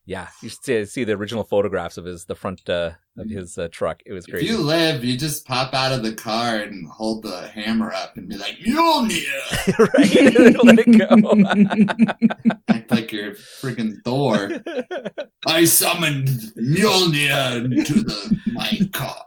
yeah, 0.06 0.28
you 0.42 0.50
should 0.50 0.64
see, 0.64 0.86
see 0.86 1.04
the 1.06 1.14
original 1.14 1.46
photographs 1.46 1.98
of 1.98 2.04
his 2.04 2.26
the 2.26 2.36
front 2.36 2.68
uh, 2.70 2.92
of 3.18 3.30
his 3.30 3.58
uh, 3.58 3.70
truck. 3.72 4.02
It 4.06 4.12
was 4.12 4.26
If 4.28 4.44
you 4.44 4.58
live, 4.58 5.02
you 5.04 5.18
just 5.18 5.48
pop 5.48 5.74
out 5.74 5.94
of 5.94 6.04
the 6.04 6.14
car 6.14 6.58
and 6.58 6.90
hold 6.90 7.24
the 7.24 7.48
hammer 7.48 7.94
up 7.94 8.18
and 8.18 8.28
be 8.28 8.36
like, 8.38 8.58
Mjolnir! 8.58 9.24
right? 9.80 10.64
Let 10.64 10.80
it 10.80 10.92
go. 10.98 12.58
Act 12.68 12.92
like 12.92 13.14
you're 13.14 13.32
freaking 13.32 13.96
Thor. 14.04 14.50
I 15.46 15.64
summoned 15.64 16.28
Mjolnir 16.58 17.86
to 17.86 17.94
the 17.94 18.38
my 18.52 18.80
car. 18.92 19.26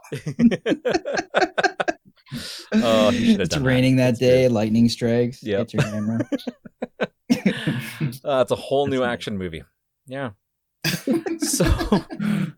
oh, 2.73 3.09
he 3.09 3.19
should 3.19 3.31
have 3.31 3.39
it's 3.41 3.55
done 3.55 3.63
raining 3.63 3.95
that, 3.95 4.11
That's 4.11 4.19
day. 4.19 4.43
good. 4.43 4.51
Lightning 4.51 4.89
strikes. 4.89 5.41
Yep. 5.41 5.69
Get 5.69 5.73
your 5.73 5.83
hammer. 5.91 6.19
Uh, 8.23 8.41
it's 8.41 8.51
a 8.51 8.55
whole 8.55 8.87
new 8.87 8.99
That's 8.99 9.13
action 9.13 9.37
movie. 9.37 9.63
Yeah. 10.05 10.31
So, 11.39 11.65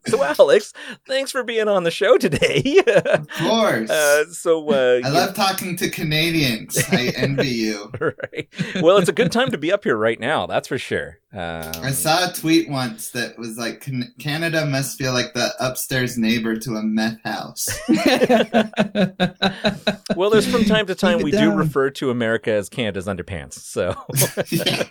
so 0.07 0.23
Alex, 0.23 0.73
thanks 1.07 1.31
for 1.31 1.43
being 1.43 1.67
on 1.67 1.83
the 1.83 1.91
show 1.91 2.17
today. 2.17 2.81
Of 2.87 3.29
course. 3.29 3.89
uh, 3.89 4.25
so, 4.31 4.67
uh, 4.69 5.01
I 5.03 5.09
love 5.09 5.35
talking 5.35 5.75
to 5.77 5.89
Canadians. 5.89 6.77
I 6.91 7.11
envy 7.15 7.49
you. 7.49 7.91
right. 7.99 8.47
Well, 8.81 8.97
it's 8.97 9.09
a 9.09 9.13
good 9.13 9.31
time 9.31 9.51
to 9.51 9.57
be 9.57 9.71
up 9.71 9.83
here 9.83 9.95
right 9.95 10.19
now. 10.19 10.47
That's 10.47 10.67
for 10.67 10.77
sure. 10.77 11.19
Um, 11.31 11.71
I 11.83 11.91
saw 11.91 12.27
a 12.27 12.33
tweet 12.33 12.69
once 12.69 13.11
that 13.11 13.37
was 13.37 13.55
like, 13.55 13.87
Canada 14.17 14.65
must 14.65 14.97
feel 14.97 15.13
like 15.13 15.35
the 15.35 15.53
upstairs 15.59 16.17
neighbor 16.17 16.57
to 16.57 16.71
a 16.71 16.81
meth 16.81 17.21
house. 17.23 17.67
well, 20.15 20.31
there's 20.31 20.47
from 20.47 20.65
time 20.65 20.87
to 20.87 20.95
time 20.95 21.19
Keep 21.19 21.21
it 21.21 21.23
we 21.25 21.31
do 21.31 21.53
refer 21.53 21.91
to 21.91 22.09
America 22.09 22.51
as 22.51 22.67
Canada's 22.67 23.05
underpants. 23.05 23.59
So 23.59 23.93
yeah, 24.49 24.85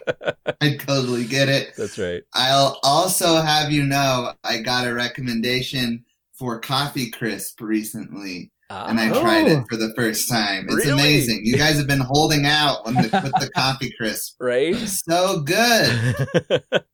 I 0.61 0.77
totally 0.77 1.25
get 1.25 1.49
it. 1.49 1.73
that's 1.77 1.99
right. 1.99 2.23
I'll 2.35 2.79
also 2.85 3.41
have 3.41 3.73
you 3.73 3.85
know 3.85 4.33
I 4.45 4.59
got 4.59 4.87
a 4.87 4.95
recommendation 4.95 6.05
for 6.35 6.61
Coffee 6.61 7.11
Crisp 7.11 7.61
recently, 7.61 8.53
and 8.71 9.01
I 9.01 9.09
tried 9.09 9.49
it 9.49 9.65
for 9.69 9.77
the 9.77 9.93
first 9.97 10.29
time. 10.29 10.67
It's 10.67 10.77
Really? 10.77 10.93
amazing. 10.93 11.41
You 11.45 11.57
guys 11.57 11.77
have 11.79 11.87
been 11.87 12.01
holding 12.01 12.45
out 12.47 12.85
when 12.85 12.95
the, 12.97 13.03
with 13.23 13.33
the 13.41 13.51
Coffee 13.55 13.93
Crisp. 13.99 14.37
right. 14.41 14.75
So 14.77 15.41
good. 15.41 16.15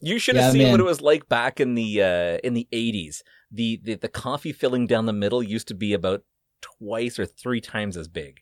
you 0.00 0.18
should 0.18 0.36
have 0.36 0.46
Yeah, 0.46 0.50
seen 0.52 0.70
what 0.70 0.80
it 0.80 0.84
was 0.84 1.00
like 1.00 1.28
back 1.28 1.60
in 1.60 1.74
the 1.74 2.02
uh, 2.02 2.38
in 2.42 2.54
the 2.54 2.66
eighties. 2.72 3.22
The, 3.52 3.80
the 3.82 3.94
the 3.96 4.08
coffee 4.08 4.52
filling 4.52 4.86
down 4.86 5.06
the 5.06 5.12
middle 5.12 5.42
used 5.42 5.68
to 5.68 5.74
be 5.74 5.92
about 5.92 6.22
twice 6.62 7.18
or 7.18 7.26
three 7.26 7.60
times 7.60 7.96
as 7.96 8.08
big. 8.08 8.40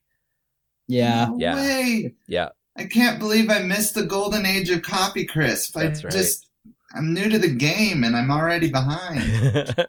yeah. 0.87 1.27
No 1.31 1.37
Yeah. 1.39 1.55
way. 1.57 2.15
Yeah, 2.27 2.49
I 2.77 2.85
can't 2.85 3.19
believe 3.19 3.51
I 3.51 3.61
missed 3.63 3.95
the 3.95 4.05
golden 4.05 4.45
age 4.47 4.71
of 4.71 4.83
Coffee 4.83 5.25
Crisp. 5.27 5.77
I 5.77 5.85
That's 5.85 6.05
right. 6.05 6.13
just 6.13 6.47
I'm 6.95 7.13
new 7.15 7.29
to 7.29 7.39
the 7.39 7.49
game 7.55 8.05
and 8.05 8.17
I'm 8.17 8.31
already 8.31 8.71
behind. 8.71 9.23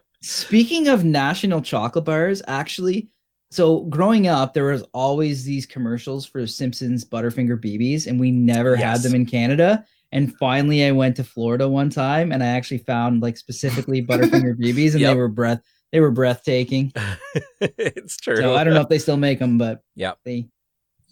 Speaking 0.21 0.87
of 0.89 1.05
national 1.05 1.61
chocolate 1.61 2.05
bars, 2.05 2.41
actually, 2.47 3.09
so 3.51 3.81
growing 3.85 4.27
up, 4.27 4.53
there 4.53 4.65
was 4.65 4.83
always 4.93 5.43
these 5.43 5.65
commercials 5.65 6.25
for 6.25 6.45
Simpsons 6.45 7.05
Butterfinger 7.05 7.57
BBs, 7.59 8.05
and 8.05 8.19
we 8.19 8.29
never 8.31 8.75
Yes. 8.75 8.83
had 8.83 9.01
them 9.01 9.15
in 9.15 9.25
Canada. 9.25 9.85
And 10.11 10.35
finally, 10.37 10.83
I 10.85 10.91
went 10.91 11.15
to 11.17 11.23
Florida 11.23 11.69
one 11.69 11.89
time, 11.89 12.31
and 12.31 12.43
I 12.43 12.47
actually 12.47 12.79
found 12.79 13.21
like 13.21 13.37
specifically 13.37 14.05
Butterfinger 14.05 14.55
BBs, 14.59 14.91
and 14.91 15.01
Yep. 15.01 15.11
they 15.11 15.15
were 15.15 15.27
breath 15.29 15.61
they 15.91 15.99
were 16.01 16.11
breathtaking. 16.11 16.93
it's 17.61 18.17
true. 18.17 18.37
So 18.37 18.53
I 18.55 18.63
don't 18.63 18.75
know 18.75 18.81
if 18.81 18.89
they 18.89 18.99
still 18.99 19.17
make 19.17 19.39
them, 19.39 19.57
but 19.57 19.81
Yep. 19.95 20.19
they 20.25 20.47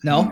no. 0.03 0.31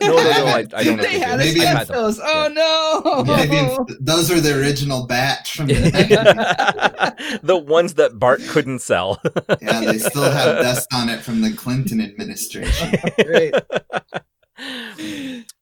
No, 0.00 0.16
no, 0.16 0.22
no. 0.22 0.46
I, 0.46 0.66
I 0.74 0.84
don't 0.84 0.96
know. 0.96 1.02
they 1.02 1.18
had 1.18 1.38
Maybe 1.38 1.60
I've 1.62 1.78
had 1.78 1.86
them. 1.88 1.96
those. 1.96 2.20
Oh 2.22 2.48
no! 2.52 3.24
Maybe 3.36 3.94
those 4.00 4.30
are 4.30 4.40
the 4.40 4.58
original 4.58 5.06
batch 5.06 5.56
from 5.56 5.66
the 5.68 7.40
the 7.42 7.56
ones 7.56 7.94
that 7.94 8.18
Bart 8.18 8.40
couldn't 8.48 8.80
sell. 8.80 9.20
Yeah, 9.60 9.80
they 9.80 9.98
still 9.98 10.30
have 10.30 10.58
dust 10.58 10.88
on 10.92 11.08
it 11.08 11.20
from 11.20 11.40
the 11.42 11.52
Clinton 11.52 12.00
administration. 12.00 12.92
Great. 13.24 13.54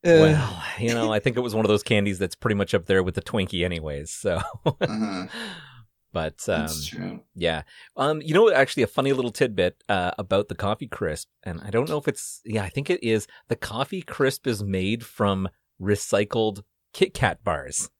well, 0.05 0.63
you 0.79 0.95
know, 0.95 1.13
I 1.13 1.19
think 1.21 1.37
it 1.37 1.41
was 1.41 1.55
one 1.55 1.65
of 1.65 1.69
those 1.69 1.83
candies 1.83 2.19
that's 2.19 2.35
pretty 2.35 2.55
much 2.57 2.75
up 2.75 2.87
there 2.87 3.03
with 3.03 3.15
the 3.15 3.23
Twinkie, 3.23 3.65
anyways. 3.65 4.11
So, 4.11 4.41
Uh-huh. 4.67 5.27
But 6.13 6.35
um, 6.49 6.63
That's 6.63 6.87
true. 6.87 7.21
yeah, 7.35 7.63
um, 7.97 8.21
you 8.23 8.35
know, 8.35 8.51
actually, 8.53 8.83
a 8.83 8.87
funny 8.89 9.13
little 9.13 9.31
tidbit 9.33 9.83
uh, 9.89 10.13
about 10.19 10.49
the 10.49 10.55
coffee 10.55 10.87
crisp, 10.89 11.29
and 11.43 11.61
I 11.63 11.71
don't 11.71 11.89
know 11.89 11.99
if 11.99 12.09
it's 12.09 12.41
yeah, 12.45 12.63
I 12.63 12.69
think 12.69 12.91
it 12.91 13.03
is. 13.03 13.27
The 13.49 13.57
coffee 13.57 14.03
crisp 14.03 14.47
is 14.47 14.63
made 14.63 15.05
from 15.05 15.49
recycled 15.81 16.63
Kit 16.93 17.15
Kat 17.15 17.43
bars. 17.45 17.91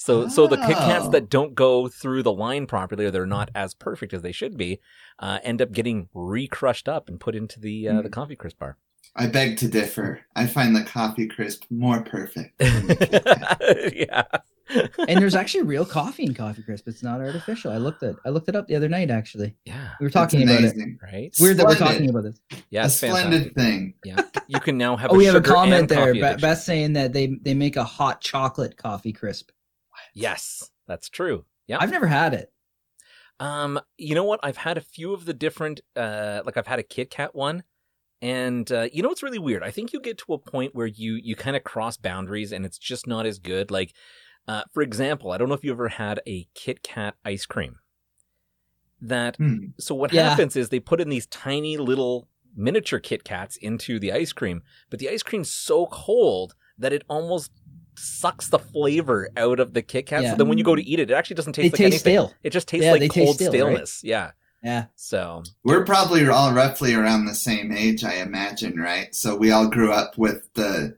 So, 0.00 0.28
so 0.28 0.46
the 0.46 0.56
Kit 0.58 0.76
Kats 0.76 1.06
Oh. 1.06 1.10
that 1.10 1.28
don't 1.28 1.56
go 1.56 1.88
through 1.88 2.22
the 2.22 2.32
line 2.32 2.66
properly, 2.68 3.04
or 3.06 3.10
they're 3.10 3.26
not 3.26 3.50
as 3.52 3.74
perfect 3.74 4.14
as 4.14 4.22
they 4.22 4.30
should 4.30 4.56
be, 4.56 4.78
uh, 5.18 5.40
end 5.42 5.60
up 5.60 5.72
getting 5.72 6.08
re-crushed 6.14 6.88
up 6.88 7.08
and 7.08 7.18
put 7.18 7.34
into 7.34 7.58
the 7.58 7.88
uh, 7.88 8.02
the 8.02 8.08
coffee 8.08 8.36
crisp 8.36 8.60
bar. 8.60 8.76
I 9.16 9.26
beg 9.26 9.56
to 9.56 9.66
differ. 9.68 10.20
I 10.36 10.46
find 10.46 10.76
the 10.76 10.84
coffee 10.84 11.26
crisp 11.26 11.64
more 11.68 12.02
perfect. 12.02 12.56
than 12.58 12.86
the 12.86 12.94
Kit 12.94 13.24
Kat. 13.24 13.94
yeah. 13.96 14.22
and 15.08 15.20
there's 15.20 15.34
actually 15.34 15.62
real 15.62 15.84
coffee 15.84 16.24
in 16.24 16.34
Coffee 16.34 16.62
Crisp. 16.62 16.86
It's 16.88 17.02
not 17.02 17.20
artificial. 17.20 17.72
I 17.72 17.78
looked 17.78 18.02
it. 18.02 18.16
I 18.24 18.28
looked 18.30 18.48
it 18.48 18.56
up 18.56 18.66
the 18.68 18.76
other 18.76 18.88
night. 18.88 19.10
Actually, 19.10 19.54
Yeah. 19.64 19.90
we 20.00 20.04
were 20.04 20.08
It's 20.08 20.14
talking 20.14 20.42
about 20.42 20.62
it. 20.62 20.76
Right. 21.02 21.24
It's 21.24 21.40
weird 21.40 21.56
that 21.58 21.66
we're 21.66 21.74
talking 21.76 22.10
about 22.10 22.24
this. 22.24 22.40
Yeah. 22.70 22.86
a 22.86 22.88
splendid 22.90 23.54
fantastic. 23.54 23.54
thing. 23.54 23.94
Yeah. 24.04 24.20
You 24.46 24.60
can 24.60 24.78
now 24.78 24.96
have. 24.96 25.10
Oh, 25.12 25.16
we 25.16 25.24
have 25.26 25.34
a 25.34 25.40
comment 25.40 25.88
there. 25.88 26.14
coffee 26.14 26.36
Be- 26.36 26.40
Beth 26.40 26.58
saying 26.60 26.94
that 26.94 27.12
they 27.12 27.26
they 27.42 27.54
make 27.54 27.76
a 27.76 27.84
hot 27.84 28.20
chocolate 28.20 28.76
coffee 28.76 29.12
crisp. 29.12 29.50
Yes, 30.14 30.70
that's 30.86 31.08
true. 31.08 31.44
Yeah. 31.66 31.78
I've 31.80 31.90
never 31.90 32.06
had 32.06 32.34
it. 32.34 32.52
Um, 33.40 33.78
you 33.96 34.14
know 34.14 34.24
what? 34.24 34.40
I've 34.42 34.56
had 34.56 34.78
a 34.78 34.80
few 34.80 35.12
of 35.12 35.24
the 35.24 35.34
different, 35.34 35.80
uh, 35.94 36.40
like 36.44 36.56
I've 36.56 36.66
had 36.66 36.78
a 36.80 36.82
Kit 36.82 37.10
Kat 37.10 37.34
one, 37.34 37.62
and 38.20 38.70
uh, 38.72 38.88
you 38.92 39.02
know 39.02 39.08
what's 39.10 39.22
really 39.22 39.38
weird? 39.38 39.62
I 39.62 39.70
think 39.70 39.92
you 39.92 40.00
get 40.00 40.18
to 40.18 40.32
a 40.32 40.38
point 40.38 40.74
where 40.74 40.86
you 40.88 41.14
you 41.22 41.36
kind 41.36 41.54
of 41.56 41.62
cross 41.62 41.96
boundaries, 41.96 42.50
and 42.52 42.64
it's 42.66 42.78
just 42.78 43.06
not 43.06 43.26
as 43.26 43.38
good. 43.38 43.70
Like, 43.70 43.92
uh, 44.48 44.62
for 44.72 44.82
example, 44.82 45.30
I 45.30 45.38
don't 45.38 45.48
know 45.48 45.54
if 45.54 45.62
you 45.62 45.70
ever 45.72 45.88
had 45.90 46.20
a 46.26 46.48
Kit 46.54 46.82
Kat 46.82 47.14
ice 47.24 47.46
cream. 47.46 47.76
That 49.00 49.36
Hmm. 49.36 49.66
so 49.78 49.94
what 49.94 50.12
Yeah. 50.12 50.28
happens 50.30 50.56
is 50.56 50.70
they 50.70 50.80
put 50.80 51.00
in 51.00 51.08
these 51.08 51.26
tiny 51.26 51.76
little 51.76 52.28
miniature 52.56 52.98
Kit 52.98 53.22
Kats 53.22 53.56
into 53.56 54.00
the 54.00 54.10
ice 54.12 54.32
cream, 54.32 54.62
but 54.90 54.98
the 54.98 55.08
ice 55.08 55.22
cream's 55.22 55.52
so 55.52 55.86
cold 55.86 56.54
that 56.78 56.92
it 56.92 57.04
almost 57.08 57.52
sucks 57.96 58.48
the 58.48 58.58
flavor 58.58 59.28
out 59.36 59.60
of 59.60 59.74
the 59.74 59.82
Kit 59.82 60.06
Kat. 60.06 60.22
Yeah. 60.24 60.30
So 60.32 60.36
then 60.38 60.48
when 60.48 60.58
you 60.58 60.64
go 60.64 60.74
to 60.74 60.82
eat 60.82 60.98
it, 60.98 61.10
it 61.10 61.14
actually 61.14 61.36
doesn't 61.36 61.52
taste 61.52 61.76
They 61.76 61.84
like 61.84 61.92
taste 61.92 62.06
anything. 62.06 62.26
stale. 62.28 62.34
It 62.42 62.50
just 62.50 62.66
tastes 62.68 62.84
Yeah, 62.84 62.92
like 62.92 63.00
they 63.00 63.08
taste 63.08 63.26
cold 63.26 63.36
stale, 63.36 63.50
right? 63.52 63.58
staleness. 63.58 64.00
Yeah. 64.02 64.30
Yeah. 64.64 64.86
So 64.96 65.44
We're 65.62 65.84
probably 65.84 66.26
all 66.28 66.52
roughly 66.52 66.94
around 66.94 67.26
the 67.26 67.34
same 67.34 67.70
age, 67.70 68.02
I 68.02 68.14
imagine, 68.14 68.76
right? 68.80 69.14
So 69.14 69.36
we 69.36 69.52
all 69.52 69.68
grew 69.68 69.92
up 69.92 70.18
with 70.18 70.52
the 70.54 70.96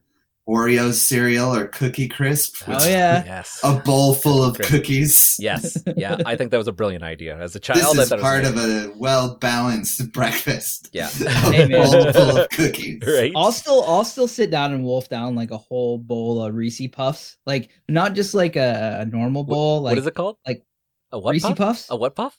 Oreos 0.50 0.94
cereal 0.94 1.54
or 1.54 1.68
Cookie 1.68 2.08
Crisp. 2.08 2.64
Oh 2.66 2.72
yeah. 2.88 3.22
yes, 3.24 3.60
A 3.62 3.74
bowl 3.78 4.14
full 4.14 4.42
of 4.42 4.56
Crisp. 4.56 4.70
cookies. 4.72 5.36
yes, 5.38 5.80
yeah. 5.96 6.16
I 6.26 6.34
think 6.34 6.50
that 6.50 6.56
was 6.58 6.66
a 6.66 6.72
brilliant 6.72 7.04
idea. 7.04 7.38
As 7.38 7.54
a 7.54 7.60
child, 7.66 7.78
This 7.96 8.04
is 8.04 8.08
thought 8.08 8.20
part 8.20 8.44
of 8.44 8.56
a 8.56 8.92
well 8.96 9.36
balanced 9.36 10.10
breakfast. 10.12 10.90
Yeah. 10.92 11.08
A 11.20 11.68
bowl 11.68 12.12
full 12.12 12.36
of 12.38 12.48
cookies. 12.50 13.00
right. 13.06 13.30
I'll 13.36 13.52
still 13.52 13.84
I'll 13.86 14.04
still 14.04 14.26
sit 14.28 14.50
down 14.50 14.72
and 14.72 14.82
wolf 14.82 15.08
down 15.08 15.36
like 15.36 15.52
a 15.52 15.58
whole 15.58 15.98
bowl 15.98 16.42
of 16.42 16.54
Reese 16.54 16.82
Puffs. 16.90 17.36
Like 17.46 17.68
not 17.88 18.14
just 18.14 18.34
like 18.34 18.56
a, 18.56 18.98
a 19.02 19.06
normal 19.06 19.44
bowl. 19.44 19.82
like 19.82 19.92
what 19.92 19.98
is 19.98 20.06
it 20.06 20.14
called? 20.14 20.36
like 20.46 20.64
a 21.12 21.18
what 21.20 21.32
Reese 21.32 21.42
puff? 21.44 21.56
Puffs? 21.56 21.86
A 21.90 21.96
what 21.96 22.16
puff? 22.16 22.36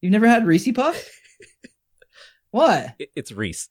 You've 0.00 0.12
never 0.12 0.28
had 0.28 0.46
Reese 0.46 0.70
Puff? 0.72 1.04
what? 2.50 2.94
It- 2.98 3.10
It's 3.16 3.32
Reese. 3.32 3.68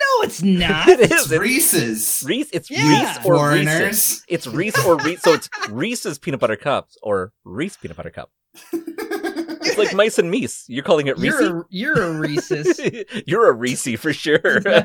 No, 0.00 0.06
it's 0.22 0.42
not. 0.44 0.88
It's 0.88 1.12
is. 1.12 1.32
It's 1.32 1.40
Reese's. 1.40 2.24
Reese. 2.26 2.50
It's 2.52 2.70
Yeah. 2.70 3.16
Reese 3.16 3.26
or 3.26 3.50
Reese's. 3.50 4.24
It's 4.28 4.46
Reese 4.46 4.78
or 4.84 4.96
Reese. 4.98 5.22
So 5.22 5.32
it's 5.34 5.48
Reese's 5.70 6.18
peanut 6.18 6.40
butter 6.40 6.56
cups 6.56 6.96
or 7.02 7.32
Reese 7.44 7.76
peanut 7.76 7.96
butter 7.96 8.10
cup. 8.10 8.30
It's 8.72 9.78
like 9.78 9.94
mice 9.94 10.18
and 10.18 10.32
meese. 10.32 10.64
You're 10.68 10.84
calling 10.84 11.06
it 11.08 11.18
Reese. 11.18 11.24
You're 11.40 11.60
a, 11.60 11.64
you're 11.70 12.02
a 12.02 12.12
Reese's. 12.18 12.80
You're 13.26 13.48
a 13.48 13.52
Reese 13.52 13.96
for 13.98 14.12
sure. 14.12 14.58
okay, 14.58 14.84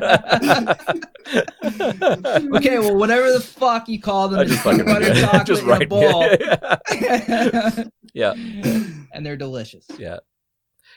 well, 2.80 2.96
whatever 2.96 3.32
the 3.32 3.42
fuck 3.44 3.88
you 3.88 4.00
call 4.02 4.30
them, 4.30 4.40
I 4.40 4.44
just 4.46 4.62
peanut 4.64 4.64
fucking 4.64 4.86
butter 4.86 5.14
chocolate 5.14 5.48
just 5.48 5.64
in 5.64 5.70
a 5.70 5.72
right. 5.72 5.90
bowl. 5.90 6.28
yeah. 8.14 8.34
and 8.34 9.26
they're 9.26 9.38
delicious. 9.38 9.86
Yeah. 9.98 10.20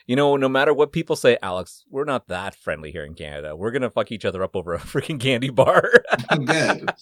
You 0.07 0.15
know, 0.15 0.37
no 0.37 0.47
matter 0.47 0.73
what 0.73 0.93
people 0.93 1.17
say, 1.17 1.37
Alex, 1.43 1.83
we're 1.89 2.05
not 2.05 2.29
that 2.29 2.55
friendly 2.55 2.91
here 2.93 3.03
in 3.03 3.13
Canada. 3.13 3.55
We're 3.57 3.71
gonna 3.71 3.89
fuck 3.89 4.09
each 4.11 4.23
other 4.25 4.41
up 4.41 4.55
over 4.55 4.73
a 4.73 4.79
freaking 4.93 5.19
candy 5.19 5.49
bar. 5.49 5.83
I'm 6.29 6.45
good. 6.45 6.89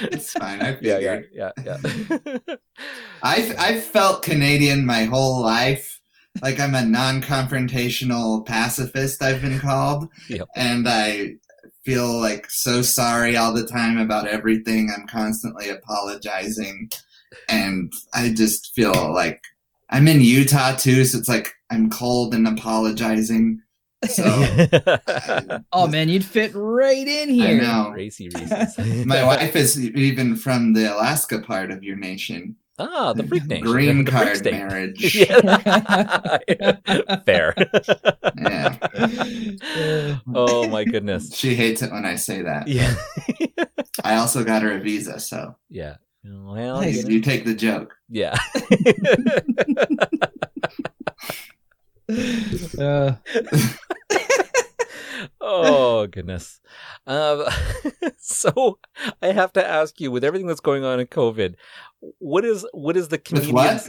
It's 0.00 0.32
fine. 0.32 0.60
I 0.62 0.78
yeah, 0.80 0.98
yeah, 0.98 1.20
yeah, 1.32 1.50
yeah. 1.64 2.56
I've 3.22 3.58
I've 3.58 3.82
felt 3.82 4.22
Canadian 4.22 4.86
my 4.86 5.04
whole 5.04 5.40
life. 5.42 6.00
Like 6.42 6.60
I'm 6.60 6.74
a 6.76 6.84
non-confrontational 6.84 8.46
pacifist. 8.46 9.22
I've 9.22 9.42
been 9.42 9.58
called, 9.58 10.08
Yep. 10.28 10.46
and 10.54 10.88
I 10.88 11.32
feel 11.84 12.20
like 12.20 12.48
so 12.50 12.80
sorry 12.82 13.36
all 13.36 13.52
the 13.52 13.66
time 13.66 13.98
about 13.98 14.28
everything. 14.28 14.90
I'm 14.96 15.06
constantly 15.08 15.68
apologizing, 15.68 16.90
and 17.48 17.92
I 18.14 18.32
just 18.32 18.72
feel 18.74 19.12
like 19.12 19.42
I'm 19.90 20.06
in 20.06 20.20
Utah 20.20 20.76
too. 20.76 21.04
So 21.06 21.18
it's 21.18 21.28
like 21.28 21.54
I'm 21.70 21.90
cold 21.90 22.34
and 22.34 22.46
apologizing. 22.48 23.60
So 24.08 24.22
I- 24.24 25.60
Oh 25.72 25.86
man, 25.88 26.08
you'd 26.08 26.24
fit 26.24 26.52
right 26.54 27.06
in 27.06 27.28
I 27.30 27.32
here. 27.32 27.62
know. 27.62 27.90
Racy 27.94 28.28
Reese's. 28.34 28.78
my 29.06 29.24
wife 29.24 29.54
is 29.56 29.78
even 29.80 30.36
from 30.36 30.72
the 30.72 30.94
Alaska 30.94 31.40
part 31.40 31.70
of 31.70 31.82
your 31.82 31.96
nation. 31.96 32.56
Ah, 32.80 33.12
the 33.12 33.24
freak 33.26 33.44
nation. 33.46 33.64
Green 33.66 34.04
the 34.04 34.10
freak 34.12 34.24
card 34.24 34.36
state. 34.36 34.52
marriage. 34.52 35.14
Yeah. 35.16 36.38
Fair. 37.26 37.54
Yeah. 38.40 38.76
oh 40.32 40.68
my 40.68 40.84
goodness. 40.84 41.34
She 41.34 41.56
hates 41.56 41.82
it 41.82 41.90
when 41.90 42.04
I 42.04 42.14
say 42.14 42.42
that. 42.42 42.68
Yeah. 42.68 42.94
I 44.04 44.14
also 44.18 44.44
got 44.44 44.62
her 44.62 44.70
a 44.70 44.78
visa, 44.80 45.18
so 45.18 45.56
yeah. 45.68 45.96
Well, 46.24 46.80
Nice. 46.80 47.02
you 47.04 47.14
you 47.16 47.20
take 47.20 47.44
the 47.44 47.54
joke. 47.54 47.96
yeah. 48.08 48.38
Uh, 52.08 53.16
oh 55.40 56.06
goodness. 56.06 56.60
Um, 57.06 57.44
so 58.18 58.78
I 59.22 59.28
have 59.28 59.52
to 59.54 59.66
ask 59.66 60.00
you, 60.00 60.10
with 60.10 60.24
everything 60.24 60.46
that's 60.46 60.60
going 60.60 60.84
on 60.84 61.00
in 61.00 61.06
COVID, 61.06 61.54
what 62.18 62.44
is 62.44 62.66
what 62.72 62.96
is 62.96 63.08
the 63.08 63.18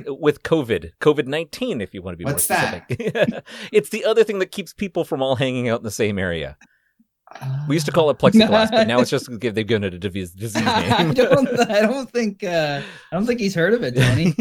With 0.07 0.19
with 0.19 0.43
COVID, 0.43 0.91
COVID 0.99 1.27
nineteen, 1.27 1.81
if 1.81 1.93
you 1.93 2.01
want 2.01 2.13
to 2.13 2.17
be 2.17 2.25
What's 2.25 2.49
more 2.49 2.57
specific? 2.57 3.43
it's 3.71 3.89
the 3.89 4.05
other 4.05 4.23
thing 4.23 4.39
that 4.39 4.51
keeps 4.51 4.73
people 4.73 5.05
from 5.05 5.21
all 5.21 5.35
hanging 5.35 5.69
out 5.69 5.79
in 5.79 5.83
the 5.83 5.91
same 5.91 6.17
area. 6.17 6.57
We 7.67 7.75
used 7.75 7.85
to 7.85 7.91
call 7.91 8.09
it 8.09 8.17
plexiglass, 8.17 8.71
but 8.71 8.87
now 8.87 8.99
it's 8.99 9.09
just 9.09 9.29
they've 9.41 9.53
given 9.67 9.83
it 9.83 9.93
a 9.93 9.99
disease, 9.99 10.31
disease 10.31 10.63
I 10.65 11.03
name. 11.03 11.13
don't. 11.13 11.47
I 11.69 11.81
don't 11.81 12.09
think. 12.11 12.43
Uh, 12.43 12.81
I 13.11 13.15
don't 13.15 13.25
think 13.27 13.39
he's 13.39 13.53
heard 13.53 13.73
of 13.73 13.83
it, 13.83 13.95
Tony. 13.95 14.35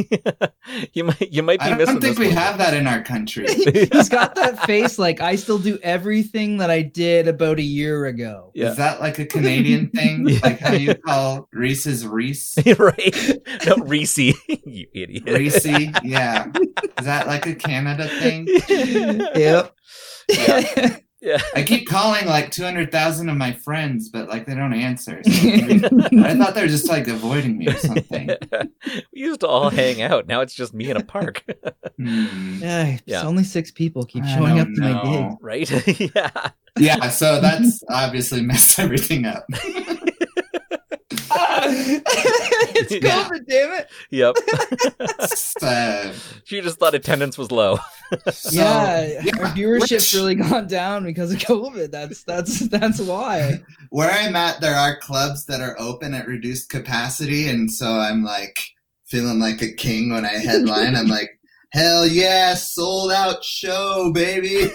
you 0.95 1.05
might 1.05 1.33
you 1.33 1.43
might 1.43 1.61
be 1.61 1.67
missing. 1.67 1.81
I 1.83 1.85
don't 1.85 2.01
think 2.01 2.17
this 2.17 2.19
we 2.19 2.29
one. 2.29 2.37
have 2.37 2.59
that 2.59 2.75
in 2.75 2.87
our 2.87 3.03
country. 3.03 3.47
he's 3.53 4.09
got 4.09 4.35
that 4.37 4.65
face 4.65 4.99
like 4.99 5.21
I 5.21 5.37
still 5.37 5.59
do 5.59 5.79
everything 5.83 6.57
that 6.59 6.71
I 6.71 6.83
did 6.83 7.29
about 7.29 7.59
a 7.59 7.63
year 7.63 8.07
ago. 8.07 8.53
Yeah. 8.55 8.71
Is 8.71 8.77
that 8.79 9.01
like 9.01 9.19
a 9.19 9.27
Canadian 9.27 9.91
thing? 9.91 10.27
Yeah. 10.29 10.39
Like 10.43 10.59
how 10.61 10.73
you 10.73 10.95
call 10.95 11.49
Reese's 11.53 12.07
Reese? 12.07 12.57
right? 12.79 13.39
No, 13.67 13.77
Reese, 13.85 14.19
you 14.19 14.35
idiot. 14.95 15.25
Reese? 15.27 15.67
Yeah. 16.03 16.47
Is 16.99 17.05
that 17.05 17.27
like 17.27 17.47
a 17.47 17.55
Canada 17.55 18.09
thing? 18.09 18.47
Yep. 18.69 19.75
Yeah. 20.31 20.97
I 21.55 21.63
keep 21.65 21.89
calling 21.89 22.27
like 22.27 22.51
200,000 22.53 23.29
of 23.29 23.37
my 23.37 23.53
friends, 23.53 24.09
but 24.09 24.29
like 24.29 24.47
they 24.47 24.55
don't 24.55 24.73
answer. 24.73 25.21
So 25.25 25.31
I 25.33 25.79
thought 26.37 26.55
they 26.55 26.63
were 26.63 26.69
just 26.69 26.89
like 26.89 27.09
avoiding 27.09 27.59
me 27.59 27.69
or 27.69 27.77
something. 27.77 28.31
we 29.13 29.21
used 29.21 29.41
to 29.41 29.49
all 29.49 29.71
hang 29.71 30.01
out. 30.01 30.27
Now 30.29 30.41
it's 30.43 30.55
just 30.55 30.73
me 30.75 30.91
in 30.91 30.97
a 30.97 31.03
park, 31.05 31.45
Hmm. 31.99 32.59
yeah, 32.61 32.87
it's 32.87 33.03
Yeah. 33.07 33.23
only 33.27 33.43
six 33.45 33.71
people 33.73 34.05
keep 34.05 34.23
I 34.25 34.35
showing 34.37 34.61
up 34.61 34.69
don't 34.69 34.75
to 34.77 34.81
my 34.81 35.03
gig. 35.03 35.37
right? 35.41 36.01
yeah. 36.15 36.51
Yeah, 36.79 37.09
so 37.11 37.41
that's 37.41 37.83
obviously 37.91 38.41
messed 38.41 38.79
everything 38.79 39.27
up. 39.27 39.45
it's 41.21 42.93
Yeah. 42.93 43.25
COVID, 43.29 43.47
damn 43.49 43.73
it. 43.81 43.89
Yep. 44.11 44.37
Uh, 45.63 46.13
she 46.45 46.61
just 46.61 46.79
thought 46.79 46.95
attendance 46.95 47.37
was 47.37 47.51
low. 47.51 47.79
so, 48.33 48.51
yeah, 48.53 49.21
our 49.39 49.53
viewership's 49.53 49.91
Rich, 49.91 50.15
really 50.15 50.35
gone 50.37 50.67
down 50.67 51.05
because 51.05 51.33
of 51.33 51.39
COVID. 51.41 51.91
That's 51.91 52.23
that's 52.25 52.61
that's 52.69 53.01
why. 53.01 53.63
Where 53.91 54.11
I'm 54.11 54.37
at, 54.37 54.61
there 54.61 54.75
are 54.75 54.99
clubs 54.99 55.47
that 55.47 55.61
are 55.61 55.77
open 55.79 56.15
at 56.15 56.27
reduced 56.27 56.71
capacity, 56.71 57.49
and 57.49 57.71
so 57.71 57.87
I'm 57.87 58.23
like 58.23 58.59
feeling 59.07 59.41
like 59.41 59.63
a 59.63 59.73
king 59.73 60.13
when 60.13 60.25
I 60.25 60.39
headline. 60.39 60.95
I'm 60.95 61.09
like, 61.09 61.39
hell 61.73 62.07
yeah, 62.07 62.55
sold 62.55 63.13
out 63.13 63.45
show, 63.45 64.13
baby. 64.15 64.71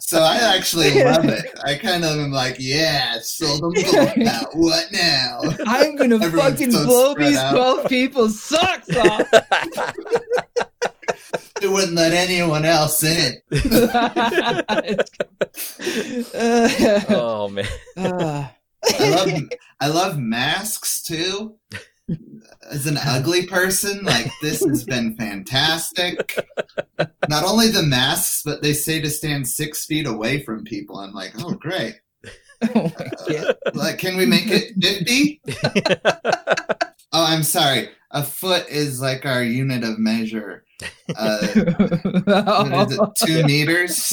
So 0.00 0.20
I 0.20 0.36
actually 0.56 1.02
love 1.02 1.24
it. 1.26 1.44
I 1.64 1.76
kind 1.76 2.04
of 2.04 2.18
am 2.18 2.30
like, 2.32 2.56
yeah, 2.58 3.18
sold 3.20 3.62
them 3.62 3.72
both 3.72 4.18
out. 4.26 4.48
What 4.56 4.86
now? 4.92 5.40
I'm 5.66 5.94
gonna 5.96 6.16
Everyone's 6.16 6.54
fucking 6.58 6.72
so 6.72 6.84
blow 6.86 7.14
these 7.14 7.36
out. 7.36 7.52
twelve 7.52 7.86
people's 7.88 8.42
socks 8.42 8.94
off. 8.96 9.22
They 11.60 11.68
wouldn't 11.68 11.94
let 11.94 12.12
anyone 12.12 12.66
else 12.66 13.02
in. 13.02 13.36
Oh 17.08 17.48
man. 17.48 17.66
uh, 17.96 18.48
I 18.98 19.08
love 19.10 19.28
I 19.80 19.88
love 19.88 20.18
masks 20.18 21.02
too. 21.02 21.56
as 22.70 22.86
an 22.86 22.98
ugly 23.04 23.46
person, 23.46 24.04
like 24.04 24.30
this 24.42 24.64
has 24.64 24.84
been 24.92 25.16
fantastic. 25.16 26.38
Not 27.28 27.44
only 27.44 27.68
the 27.68 27.82
masks, 27.82 28.42
but 28.44 28.62
they 28.62 28.72
say 28.72 29.00
to 29.00 29.10
stand 29.10 29.48
six 29.48 29.86
feet 29.86 30.06
away 30.06 30.42
from 30.42 30.64
people. 30.64 30.98
I'm 30.98 31.12
like, 31.12 31.32
oh 31.42 31.52
great. 31.52 31.94
Oh 32.74 32.90
my 32.98 33.54
Like, 33.74 33.98
can 33.98 34.16
we 34.16 34.24
make 34.24 34.46
it 34.46 34.72
fifty? 34.80 35.42
Oh, 37.12 37.24
I'm 37.24 37.44
sorry. 37.44 37.88
A 38.10 38.22
foot 38.22 38.68
is 38.68 39.00
like 39.00 39.24
our 39.24 39.42
unit 39.42 39.84
of 39.84 39.98
measure. 39.98 40.64
Uh, 41.16 41.38
what 42.26 42.90
is 42.90 42.98
it, 42.98 43.26
two 43.26 43.42
meters. 43.44 44.10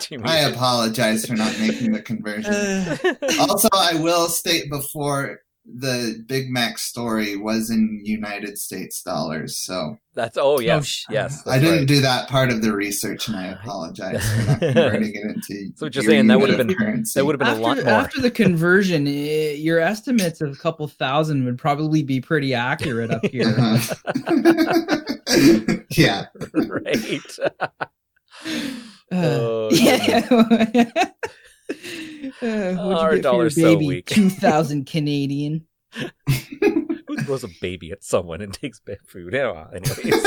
Two 0.00 0.16
I 0.24 0.40
meters. 0.40 0.56
apologize 0.56 1.26
for 1.26 1.34
not 1.34 1.56
making 1.60 1.92
the 1.92 2.02
conversion. 2.02 2.52
also, 3.38 3.68
I 3.72 3.94
will 4.00 4.26
state 4.28 4.68
before 4.68 5.42
the 5.74 6.22
Big 6.26 6.50
Mac 6.50 6.78
story 6.78 7.36
was 7.36 7.70
in 7.70 8.00
United 8.04 8.58
States 8.58 9.02
dollars, 9.02 9.56
so 9.58 9.96
That's 10.14 10.36
oh 10.40 10.60
yes, 10.60 10.86
sh- 10.86 11.04
yes. 11.10 11.46
I 11.46 11.58
didn't 11.58 11.78
right. 11.80 11.86
do 11.88 12.00
that 12.00 12.28
part 12.28 12.50
of 12.50 12.62
the 12.62 12.72
research, 12.72 13.28
and 13.28 13.36
I 13.36 13.46
apologize 13.48 14.28
for 14.34 14.42
not 14.50 14.60
converting 14.60 15.14
it 15.14 15.22
into. 15.24 15.72
So 15.76 15.86
what 15.86 15.94
you're 15.94 16.04
saying, 16.04 16.26
that 16.28 16.40
would've 16.40 16.56
been- 16.56 16.74
currency. 16.74 17.18
That 17.18 17.24
would 17.26 17.34
have 17.34 17.38
been 17.40 17.48
after, 17.48 17.60
a 17.60 17.66
lot 17.66 17.76
more. 17.78 17.88
after 17.88 18.20
the 18.20 18.30
conversion, 18.30 19.06
eh, 19.06 19.52
your 19.52 19.78
estimates 19.80 20.40
of 20.40 20.52
a 20.52 20.56
couple 20.56 20.88
thousand 20.88 21.44
would 21.44 21.58
probably 21.58 22.02
be 22.02 22.20
pretty 22.20 22.52
accurate 22.54 23.10
up 23.10 23.24
here. 23.26 23.54
Uh-huh. 23.56 24.96
yeah, 25.90 26.26
right. 26.52 27.38
Uh, 27.62 28.66
Oh, 29.12 29.68
yeah. 29.72 30.20
uh, 32.42 32.74
what'd 32.74 32.78
Our 32.78 32.78
you 32.78 32.78
get 32.78 32.98
for 32.98 33.14
your 33.14 33.22
dollar's 33.22 33.54
so 33.56 33.62
baby? 33.62 33.86
weak. 33.86 34.06
Two 34.06 34.30
thousand 34.30 34.86
Canadian. 34.86 35.66
Who 37.10 37.16
throws 37.24 37.42
a 37.42 37.48
baby 37.60 37.90
at 37.90 38.04
someone 38.04 38.40
and 38.40 38.54
takes 38.54 38.78
bad 38.78 38.98
food? 39.06 39.32
Yeah, 39.32 39.66
anyways, 39.74 40.22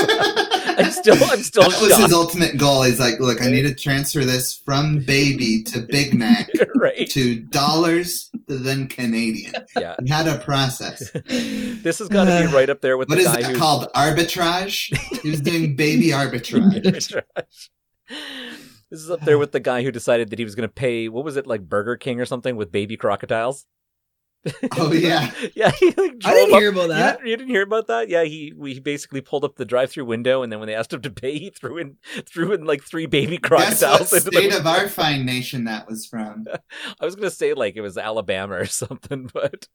I'm 0.78 0.92
still, 0.92 1.16
I'm 1.32 1.40
still 1.42 1.70
that 1.70 1.80
was 1.82 1.96
his 1.96 2.12
ultimate 2.12 2.58
goal. 2.58 2.84
He's 2.84 3.00
like, 3.00 3.22
look, 3.22 3.42
I 3.42 3.50
need 3.50 3.62
to 3.62 3.74
transfer 3.74 4.26
this 4.26 4.54
from 4.58 5.00
baby 5.06 5.64
to 5.64 5.80
Big 5.80 6.14
Mac 6.14 6.50
right? 6.76 7.10
to 7.12 7.40
dollars 7.40 8.30
to 8.50 8.58
then 8.58 8.88
Canadian. 8.88 9.54
Yeah, 9.80 9.96
He 10.04 10.10
had 10.10 10.28
a 10.28 10.40
process. 10.40 11.10
this 11.12 12.00
has 12.00 12.10
got 12.10 12.26
to 12.26 12.48
be 12.48 12.54
right 12.54 12.70
up 12.70 12.82
there 12.82 12.98
with 12.98 13.08
What 13.08 13.16
the 13.16 13.22
is 13.22 13.28
guy 13.28 13.42
that 13.44 13.52
who's 13.52 13.58
called? 13.60 13.88
Arbitrage? 13.96 14.94
He 15.22 15.30
was 15.30 15.40
doing 15.40 15.78
baby 15.78 16.08
arbitrage. 16.10 16.84
Arbitrage. 16.84 17.70
This 18.94 19.02
is 19.02 19.10
up 19.10 19.22
there 19.22 19.40
with 19.40 19.52
the 19.54 19.60
guy 19.60 19.82
who 19.82 19.90
decided 19.92 20.30
that 20.30 20.38
he 20.38 20.46
was 20.46 20.54
going 20.54 20.70
to 20.70 20.74
pay 20.74 21.10
what 21.10 21.26
was 21.26 21.36
it 21.36 21.48
like 21.48 21.68
Burger 21.68 21.96
King 21.98 22.22
or 22.22 22.26
something 22.26 22.56
with 22.56 22.72
baby 22.72 22.96
crocodiles. 22.96 23.66
Oh 24.78 24.92
yeah. 24.92 25.32
yeah, 25.56 25.72
he 25.72 25.88
like 25.98 26.16
I 26.26 26.34
didn't 26.34 26.54
up- 26.54 26.60
hear 26.60 26.70
about 26.70 26.82
You 26.84 26.88
that. 26.90 27.18
didn't, 27.18 27.28
you 27.30 27.38
didn't 27.38 27.50
hear 27.50 27.62
about 27.64 27.88
that? 27.88 28.10
Yeah, 28.10 28.24
he 28.26 28.54
we 28.56 28.80
basically 28.80 29.22
pulled 29.22 29.46
up 29.46 29.56
the 29.56 29.64
drive-through 29.66 30.04
window, 30.06 30.44
and 30.44 30.52
then 30.52 30.60
when 30.60 30.68
they 30.68 30.76
asked 30.76 30.92
him 30.94 31.02
to 31.02 31.10
pay, 31.10 31.40
he 31.40 31.50
threw 31.50 31.78
in 31.78 31.96
threw 32.32 32.52
in 32.52 32.66
like 32.66 32.84
three 32.84 33.06
baby 33.08 33.36
what 33.36 33.44
crocodiles 33.44 34.12
into 34.14 34.28
state 34.28 34.52
the. 34.52 34.60
of 34.60 34.68
our 34.68 34.88
fine 34.90 35.26
nation 35.26 35.64
that 35.64 35.88
was 35.88 36.06
from? 36.06 36.46
I 37.00 37.06
was 37.06 37.16
gonna 37.16 37.32
say 37.32 37.54
like 37.54 37.78
it 37.78 37.82
was 37.82 37.98
Alabama 37.98 38.56
or 38.56 38.66
something, 38.66 39.30
but 39.34 39.68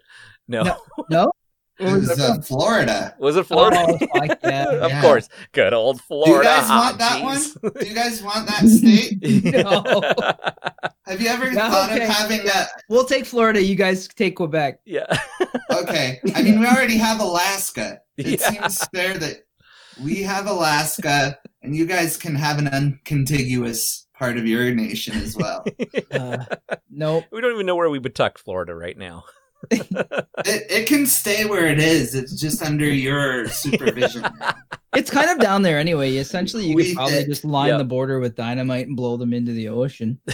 no, 0.46 0.62
No. 0.62 0.76
No. 1.10 1.32
It 1.78 1.84
was 1.84 2.08
was 2.08 2.18
it 2.18 2.20
uh, 2.20 2.40
Florida. 2.40 3.14
was 3.20 3.36
it 3.36 3.46
Florida? 3.46 3.86
Oh, 3.88 3.98
fuck 3.98 4.38
yeah. 4.44 4.64
of 4.70 4.90
Yeah. 4.90 5.00
course, 5.02 5.28
good 5.52 5.72
old 5.72 6.00
Florida. 6.02 6.32
Do 6.32 6.38
you 6.38 6.42
guys 6.44 6.68
want 6.68 6.98
that 6.98 7.22
jeez. 7.22 7.62
one? 7.62 7.72
Do 7.80 7.86
you 7.86 7.94
guys 7.94 8.22
want 8.28 8.46
that 8.48 8.66
state? 8.66 9.54
No. 9.54 10.92
Have 11.06 11.20
you 11.20 11.28
ever 11.28 11.50
Yeah, 11.50 11.70
thought 11.70 11.90
okay. 11.92 12.04
of 12.04 12.10
having 12.10 12.40
a? 12.48 12.66
We'll 12.88 13.04
take 13.04 13.24
Florida. 13.26 13.62
You 13.62 13.76
guys 13.76 14.08
take 14.08 14.36
Quebec. 14.36 14.80
yeah, 14.84 15.06
Okay, 15.72 16.20
I 16.34 16.42
mean 16.42 16.58
we 16.60 16.66
already 16.66 16.96
have 16.98 17.20
Alaska. 17.20 18.00
It 18.16 18.40
Yeah. 18.40 18.50
seems 18.50 18.84
fair 18.88 19.16
that 19.18 19.44
we 20.02 20.22
have 20.22 20.46
Alaska, 20.48 21.38
and 21.62 21.74
you 21.76 21.86
guys 21.86 22.16
can 22.16 22.34
have 22.34 22.58
an 22.58 22.68
uncontiguous 22.68 24.06
part 24.14 24.36
of 24.36 24.46
your 24.46 24.72
nation 24.74 25.16
as 25.16 25.36
well. 25.36 25.64
Uh, 26.10 26.44
nope. 26.90 27.24
we 27.30 27.40
don't 27.40 27.52
even 27.54 27.66
know 27.66 27.76
where 27.76 27.90
we 27.90 27.98
would 28.00 28.14
tuck 28.14 28.38
Florida 28.38 28.74
right 28.74 28.96
now. 28.98 29.24
It, 29.70 29.86
it 30.70 30.86
can 30.86 31.04
stay 31.06 31.44
where 31.44 31.66
it 31.66 31.78
is. 31.80 32.14
It's 32.14 32.38
just 32.40 32.62
under 32.62 32.84
your 32.88 33.48
supervision. 33.48 34.24
It's 34.94 35.10
kind 35.10 35.30
of 35.30 35.38
down 35.40 35.62
there 35.62 35.78
anyway. 35.78 36.16
Essentially, 36.16 36.66
you 36.66 36.74
We 36.76 36.86
could 36.88 36.94
probably 36.96 37.14
did. 37.16 37.28
just 37.28 37.44
line 37.44 37.68
Yeah. 37.70 37.78
the 37.78 37.84
border 37.84 38.20
with 38.20 38.34
dynamite 38.36 38.86
and 38.86 38.96
blow 38.96 39.16
them 39.16 39.32
into 39.32 39.52
the 39.52 39.68
ocean. 39.68 40.20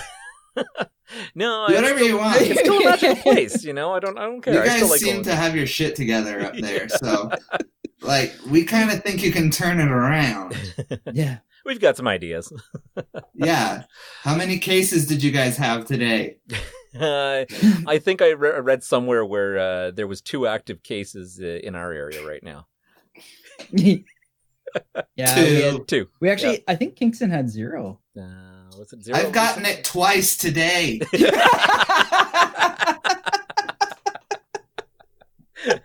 No, 1.37 1.62
whatever 1.62 1.98
still, 1.98 2.08
you 2.08 2.18
want. 2.18 2.40
it's 2.40 2.58
still 2.60 2.78
a 2.80 2.84
magical 2.84 3.14
place. 3.22 3.62
You 3.62 3.72
know, 3.72 3.92
I 3.92 4.00
don't, 4.00 4.18
I 4.18 4.22
don't 4.22 4.40
care. 4.40 4.54
You 4.54 4.60
I 4.62 4.68
still 4.68 4.80
guys 4.88 4.90
like 4.90 5.00
seem 5.00 5.22
to 5.24 5.34
have 5.34 5.54
your 5.54 5.66
shit 5.66 5.94
together 5.94 6.40
up 6.40 6.54
there, 6.56 6.88
so 6.88 7.30
like 8.00 8.32
we 8.48 8.64
kind 8.64 8.90
of 8.90 9.02
think 9.04 9.22
you 9.22 9.30
can 9.30 9.50
turn 9.50 9.78
it 9.80 9.88
around. 9.90 10.56
Yeah. 11.12 11.38
We've 11.64 11.81
got 11.81 11.96
some 11.96 12.09
ideas. 12.09 12.53
Yeah. 13.37 13.83
How 14.22 14.37
many 14.37 14.59
cases 14.59 15.07
did 15.07 15.22
you 15.22 15.33
guys 15.33 15.57
have 15.57 15.85
today? 15.87 16.37
Uh, 16.98 17.44
I 17.87 17.98
think 17.98 18.22
I 18.22 18.31
re- 18.31 18.61
read 18.61 18.85
somewhere 18.85 19.24
where 19.24 19.59
uh, 19.59 19.90
there 19.90 20.07
was 20.07 20.20
two 20.20 20.46
active 20.46 20.83
cases 20.85 21.40
uh, 21.42 21.46
in 21.46 21.74
our 21.74 21.90
area 21.92 22.24
right 22.24 22.42
now. 22.42 22.66
yeah. 23.72 23.96
We, 25.16 25.16
had- 25.16 25.35
Two. 25.35 25.85
Two. 25.88 26.09
we 26.20 26.31
actually, 26.31 26.62
I 26.68 26.77
think 26.77 26.94
Kingston 26.96 27.31
had 27.31 27.50
zero. 27.50 28.00
Uh, 28.16 28.70
was 28.79 28.92
it 28.92 29.03
zero? 29.03 29.18
I've 29.18 29.33
gotten 29.33 29.66
it 29.66 29.83
twice 29.85 30.37
today. 30.37 31.00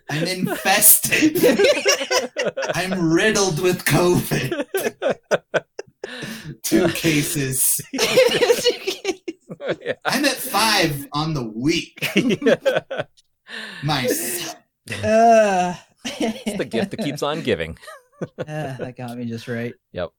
I'm 0.09 0.23
infested. 0.27 1.37
I'm 2.75 3.11
riddled 3.13 3.59
with 3.61 3.85
COVID. 3.85 4.65
Two 6.63 6.87
cases. 6.89 7.81
Yeah. 9.81 9.93
I'm 10.05 10.23
at 10.25 10.35
five 10.37 11.07
on 11.11 11.33
the 11.33 11.43
week. 11.43 12.07
Myself. 13.83 14.55
uh, 15.03 15.73
It's 16.05 16.57
the 16.57 16.65
gift 16.65 16.91
that 16.91 17.01
keeps 17.01 17.21
on 17.21 17.41
giving. 17.41 17.77
Uh, 18.21 18.77
that 18.77 18.95
got 18.97 19.17
me 19.17 19.25
just 19.25 19.47
right. 19.47 19.73
Yep. 19.91 20.09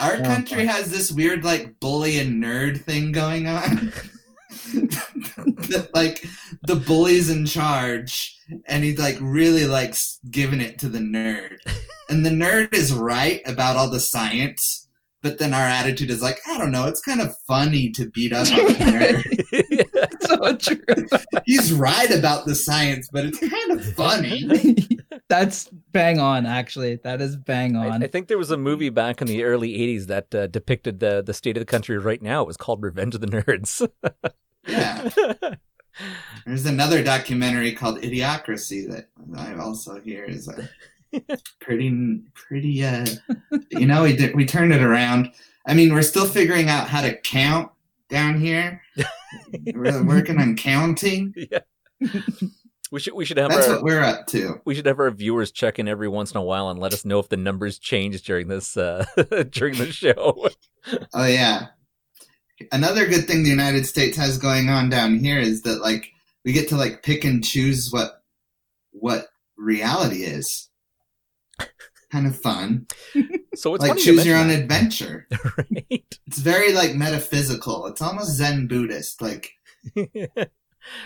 Our 0.00 0.18
country 0.18 0.66
has 0.66 0.90
this 0.90 1.10
weird 1.10 1.42
like 1.44 1.80
bully 1.80 2.18
and 2.18 2.42
nerd 2.42 2.80
thing 2.82 3.12
going 3.12 3.46
on. 3.46 3.92
That 4.54 5.90
like 5.94 6.24
the 6.62 6.76
bully's 6.76 7.30
in 7.30 7.46
charge 7.46 8.38
and 8.66 8.84
he 8.84 8.96
like 8.96 9.16
really 9.20 9.66
likes 9.66 10.18
giving 10.30 10.60
it 10.60 10.78
to 10.80 10.88
the 10.88 10.98
nerd. 10.98 11.58
And 12.08 12.24
the 12.24 12.30
nerd 12.30 12.74
is 12.74 12.92
right 12.92 13.40
about 13.46 13.76
all 13.76 13.90
the 13.90 14.00
science, 14.00 14.88
but 15.22 15.38
then 15.38 15.54
our 15.54 15.66
attitude 15.66 16.10
is 16.10 16.20
like, 16.20 16.38
I 16.46 16.58
don't 16.58 16.70
know, 16.70 16.86
it's 16.86 17.00
kind 17.00 17.20
of 17.20 17.36
funny 17.46 17.90
to 17.92 18.10
beat 18.10 18.32
up 18.32 18.46
on 18.48 18.66
the 18.66 18.74
nerd. 18.74 20.20
so 20.20 20.56
true. 20.56 21.42
He's 21.46 21.72
right 21.72 22.10
about 22.10 22.44
the 22.44 22.54
science, 22.54 23.08
but 23.10 23.24
it's 23.24 23.38
kind 23.38 23.72
of 23.72 23.94
funny. 23.94 24.44
That's 25.28 25.68
bang 25.92 26.18
on, 26.18 26.44
actually. 26.44 26.96
That 26.96 27.20
is 27.20 27.36
bang 27.36 27.76
I, 27.76 27.88
on. 27.88 28.02
I 28.02 28.06
think 28.06 28.28
there 28.28 28.38
was 28.38 28.50
a 28.50 28.56
movie 28.56 28.90
back 28.90 29.22
in 29.22 29.26
the 29.26 29.44
early 29.44 29.72
'80s 29.78 30.06
that 30.06 30.34
uh, 30.34 30.46
depicted 30.48 31.00
the 31.00 31.22
the 31.24 31.32
state 31.32 31.56
of 31.56 31.62
the 31.62 31.66
country 31.66 31.98
right 31.98 32.20
now. 32.20 32.42
It 32.42 32.46
was 32.46 32.56
called 32.56 32.82
Revenge 32.82 33.14
of 33.14 33.20
the 33.20 33.26
Nerds. 33.26 33.88
Yeah. 34.66 35.10
There's 36.46 36.66
another 36.66 37.02
documentary 37.02 37.72
called 37.72 38.00
Idiocracy 38.00 38.90
that 38.90 39.08
I 39.36 39.54
also 39.54 40.00
hear 40.00 40.24
is 40.24 40.48
a 40.48 40.68
pretty, 41.60 42.22
pretty. 42.34 42.84
Uh, 42.84 43.06
you 43.70 43.86
know, 43.86 44.02
we 44.02 44.16
did, 44.16 44.34
we 44.34 44.44
turned 44.44 44.72
it 44.72 44.82
around. 44.82 45.32
I 45.66 45.74
mean, 45.74 45.94
we're 45.94 46.02
still 46.02 46.26
figuring 46.26 46.68
out 46.68 46.88
how 46.88 47.02
to 47.02 47.16
count 47.16 47.70
down 48.08 48.40
here. 48.40 48.82
we're 49.74 50.02
working 50.02 50.38
on 50.38 50.56
counting. 50.56 51.34
yeah. 51.50 51.60
We 52.94 53.00
should 53.00 53.14
we 53.14 53.24
should 53.24 53.38
have 53.38 53.50
That's 53.50 53.66
our 53.66 53.74
what 53.74 53.82
we're 53.82 54.04
up 54.04 54.28
to. 54.28 54.60
we 54.64 54.76
should 54.76 54.86
have 54.86 55.00
our 55.00 55.10
viewers 55.10 55.50
check 55.50 55.80
in 55.80 55.88
every 55.88 56.06
once 56.06 56.30
in 56.30 56.36
a 56.36 56.42
while 56.44 56.70
and 56.70 56.78
let 56.78 56.92
us 56.92 57.04
know 57.04 57.18
if 57.18 57.28
the 57.28 57.36
numbers 57.36 57.80
change 57.80 58.22
during 58.22 58.46
this 58.46 58.76
uh, 58.76 59.04
during 59.50 59.76
the 59.78 59.90
show. 59.90 60.48
Oh 61.12 61.24
yeah. 61.24 61.68
Another 62.70 63.06
good 63.08 63.26
thing 63.26 63.42
the 63.42 63.48
United 63.48 63.86
States 63.86 64.16
has 64.18 64.36
going 64.38 64.68
on 64.68 64.90
down 64.90 65.18
here 65.18 65.38
is 65.40 65.62
that 65.62 65.80
like 65.80 66.10
we 66.44 66.52
get 66.52 66.68
to 66.68 66.76
like 66.76 67.02
pick 67.02 67.24
and 67.24 67.42
choose 67.42 67.88
what 67.90 68.22
what 68.92 69.26
reality 69.56 70.22
is. 70.22 70.68
Kind 72.12 72.26
of 72.28 72.38
fun. 72.38 72.86
So 73.56 73.74
it's 73.74 73.82
like 73.82 73.96
choose 73.98 74.24
your 74.26 74.36
own 74.36 74.50
adventure. 74.50 75.26
right? 75.56 76.18
It's 76.26 76.38
very 76.38 76.72
like 76.74 76.94
metaphysical. 76.94 77.86
It's 77.86 78.02
almost 78.02 78.36
Zen 78.36 78.68
Buddhist. 78.68 79.20
Like 79.22 79.52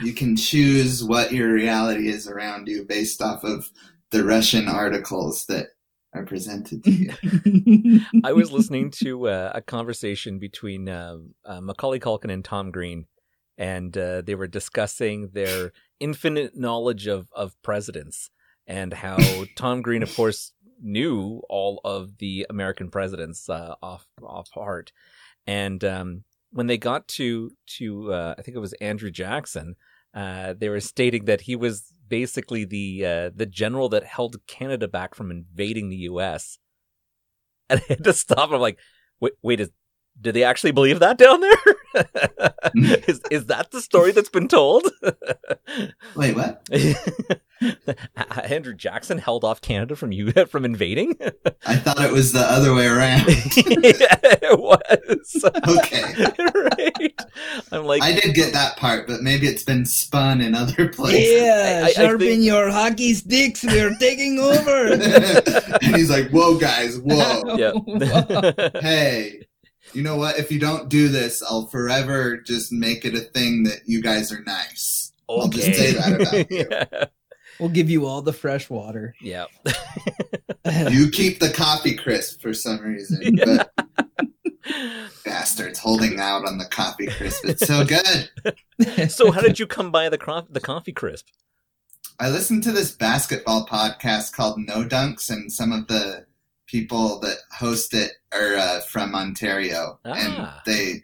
you 0.00 0.12
can 0.12 0.36
choose 0.36 1.04
what 1.04 1.32
your 1.32 1.52
reality 1.52 2.08
is 2.08 2.28
around 2.28 2.68
you 2.68 2.84
based 2.84 3.22
off 3.22 3.44
of 3.44 3.70
the 4.10 4.24
Russian 4.24 4.68
articles 4.68 5.46
that 5.46 5.68
are 6.14 6.24
presented 6.24 6.82
to 6.84 6.90
you. 6.90 8.00
I 8.24 8.32
was 8.32 8.50
listening 8.50 8.90
to 9.02 9.28
uh, 9.28 9.52
a 9.54 9.60
conversation 9.60 10.38
between 10.38 10.88
uh, 10.88 11.18
uh, 11.44 11.60
Macaulay 11.60 12.00
Culkin 12.00 12.32
and 12.32 12.44
Tom 12.44 12.70
Green, 12.70 13.06
and 13.56 13.96
uh, 13.96 14.22
they 14.22 14.34
were 14.34 14.46
discussing 14.46 15.30
their 15.32 15.72
infinite 16.00 16.56
knowledge 16.56 17.06
of 17.06 17.28
of 17.32 17.60
presidents 17.62 18.30
and 18.66 18.92
how 18.92 19.16
Tom 19.56 19.82
Green, 19.82 20.02
of 20.02 20.14
course, 20.14 20.52
knew 20.80 21.42
all 21.48 21.80
of 21.84 22.18
the 22.18 22.46
American 22.48 22.90
presidents 22.90 23.48
uh, 23.48 23.74
off 23.82 24.06
off 24.22 24.50
heart. 24.50 24.92
And 25.46 25.82
um, 25.82 26.24
when 26.50 26.66
they 26.66 26.78
got 26.78 27.08
to 27.08 27.50
to 27.78 28.12
uh, 28.12 28.34
I 28.38 28.42
think 28.42 28.56
it 28.56 28.60
was 28.60 28.72
Andrew 28.74 29.10
Jackson, 29.10 29.76
uh, 30.14 30.54
they 30.58 30.68
were 30.68 30.80
stating 30.80 31.26
that 31.26 31.42
he 31.42 31.56
was 31.56 31.92
basically 32.08 32.64
the 32.64 33.04
uh, 33.04 33.30
the 33.34 33.46
general 33.46 33.88
that 33.90 34.04
held 34.04 34.36
Canada 34.46 34.88
back 34.88 35.14
from 35.14 35.30
invading 35.30 35.88
the 35.88 35.96
U.S. 35.96 36.58
And 37.70 37.82
I 37.82 37.92
had 37.92 38.04
to 38.04 38.14
stop. 38.14 38.50
I'm 38.50 38.62
like, 38.62 38.78
wait, 39.20 39.34
wait, 39.42 39.60
is 39.60 39.70
do 40.20 40.32
they 40.32 40.44
actually 40.44 40.72
believe 40.72 41.00
that 41.00 41.18
down 41.18 41.40
there? 41.40 41.54
is 43.08 43.20
is 43.30 43.46
that 43.46 43.70
the 43.70 43.80
story 43.80 44.12
that's 44.12 44.28
been 44.28 44.48
told? 44.48 44.84
Wait, 46.16 46.34
what? 46.36 46.62
Andrew 48.44 48.74
Jackson 48.74 49.18
held 49.18 49.42
off 49.44 49.60
Canada 49.60 49.96
from 49.96 50.12
you 50.12 50.30
from 50.50 50.64
invading. 50.64 51.16
I 51.66 51.76
thought 51.76 52.00
it 52.04 52.12
was 52.12 52.32
the 52.32 52.40
other 52.40 52.74
way 52.74 52.86
around. 52.86 53.26
yeah, 53.28 54.16
it 54.22 54.58
was. 54.58 55.44
Okay. 55.44 56.14
right. 56.54 57.20
I'm 57.72 57.84
like, 57.84 58.02
I 58.02 58.12
did 58.20 58.34
get 58.34 58.52
that 58.52 58.76
part, 58.76 59.06
but 59.06 59.22
maybe 59.22 59.46
it's 59.46 59.64
been 59.64 59.84
spun 59.86 60.40
in 60.40 60.54
other 60.54 60.88
places. 60.88 61.40
Yeah, 61.42 61.82
I- 61.84 61.88
I 61.88 61.92
sharpen 61.92 62.18
think- 62.20 62.44
your 62.44 62.70
hockey 62.70 63.14
sticks. 63.14 63.64
We're 63.64 63.94
taking 63.98 64.38
over. 64.38 64.92
and 64.92 65.96
he's 65.96 66.10
like, 66.10 66.30
"Whoa, 66.30 66.58
guys, 66.58 66.98
whoa! 66.98 67.56
yeah. 67.56 67.72
Hey, 68.80 69.40
you 69.94 70.02
know 70.02 70.16
what? 70.16 70.38
If 70.38 70.50
you 70.52 70.58
don't 70.58 70.88
do 70.88 71.08
this, 71.08 71.42
I'll 71.42 71.66
forever 71.66 72.36
just 72.38 72.72
make 72.72 73.04
it 73.04 73.14
a 73.14 73.20
thing 73.20 73.64
that 73.64 73.80
you 73.86 74.02
guys 74.02 74.32
are 74.32 74.42
nice. 74.42 75.12
I'll 75.28 75.48
just 75.48 75.66
say 75.78 75.92
that 75.92 76.20
about 76.20 76.50
you. 76.50 76.66
yeah. 76.70 77.04
we'll 77.60 77.68
give 77.68 77.90
you 77.90 78.06
all 78.06 78.22
the 78.22 78.32
fresh 78.32 78.68
water. 78.70 79.14
yeah. 79.20 79.46
You 80.90 81.10
keep 81.10 81.40
the 81.40 81.48
coffee 81.48 81.94
crisp 81.94 82.42
for 82.42 82.52
some 82.52 82.78
reason, 82.80 83.20
Yeah. 83.38 83.64
but 83.78 83.88
bastards 85.24 85.78
holding 85.78 86.20
out 86.20 86.44
on 86.46 86.58
the 86.58 86.66
coffee 86.66 87.06
crisp. 87.06 87.44
It's 87.46 87.66
so 87.66 87.84
good. 87.86 89.10
so 89.10 89.30
how 89.30 89.40
did 89.40 89.58
you 89.58 89.66
come 89.66 89.90
by 89.90 90.10
the 90.10 90.18
cro- 90.18 90.46
the 90.50 90.60
coffee 90.60 90.92
crisp? 90.92 91.26
I 92.20 92.28
listened 92.28 92.64
to 92.64 92.72
this 92.72 92.90
basketball 92.90 93.66
podcast 93.66 94.32
called 94.34 94.58
No 94.58 94.84
Dunks, 94.84 95.30
and 95.30 95.50
some 95.50 95.72
of 95.72 95.86
the 95.86 96.26
people 96.68 97.18
that 97.20 97.38
host 97.50 97.92
it 97.94 98.12
are 98.32 98.54
uh, 98.54 98.80
from 98.80 99.14
Ontario, 99.14 99.98
Ah. 100.04 100.12
and 100.14 100.48
they 100.66 101.02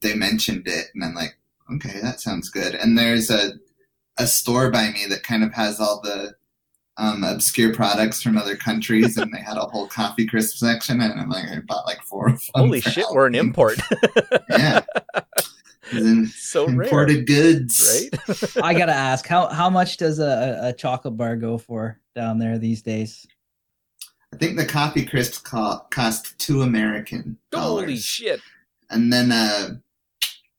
they 0.00 0.14
mentioned 0.14 0.66
it, 0.68 0.88
and 0.94 1.02
I'm 1.02 1.14
like, 1.14 1.36
okay, 1.74 2.00
that 2.02 2.20
sounds 2.20 2.50
good. 2.50 2.74
And 2.74 2.98
there's 2.98 3.30
a 3.30 3.54
a 4.18 4.26
store 4.26 4.70
by 4.70 4.90
me 4.90 5.06
that 5.08 5.22
kind 5.22 5.42
of 5.44 5.52
has 5.54 5.80
all 5.80 6.00
the 6.02 6.34
um, 6.98 7.22
obscure 7.24 7.74
products 7.74 8.22
from 8.22 8.38
other 8.38 8.56
countries, 8.56 9.16
and 9.18 9.32
they 9.32 9.40
had 9.40 9.56
a 9.58 9.66
whole 9.66 9.86
coffee 9.86 10.26
crisp 10.26 10.56
section, 10.56 11.00
and 11.02 11.20
I'm 11.20 11.28
like, 11.28 11.44
I 11.44 11.60
bought 11.66 11.86
like 11.86 12.02
four 12.02 12.28
of 12.30 12.40
them. 12.40 12.50
Holy 12.54 12.80
shit, 12.80 13.04
we're 13.12 13.26
an 13.26 13.34
import. 13.34 13.78
Yeah, 14.50 14.80
Then 15.92 16.26
so 16.28 16.66
rare. 16.66 16.82
imported 16.84 17.26
goods. 17.26 18.08
Right? 18.26 18.64
I 18.64 18.74
gotta 18.74 18.94
ask 18.94 19.26
how 19.26 19.48
how 19.48 19.68
much 19.70 19.98
does 19.98 20.18
a, 20.18 20.58
a 20.62 20.72
chocolate 20.72 21.16
bar 21.16 21.36
go 21.36 21.58
for 21.58 22.00
down 22.14 22.38
there 22.38 22.58
these 22.58 22.82
days? 22.82 23.26
I 24.32 24.36
think 24.36 24.56
the 24.56 24.66
coffee 24.66 25.04
crisps 25.04 25.38
cost 25.38 26.38
two 26.38 26.62
American 26.62 27.38
dollars. 27.50 27.84
Holy 27.84 27.96
shit. 27.96 28.40
and 28.90 29.12
then 29.12 29.32
uh, 29.32 29.76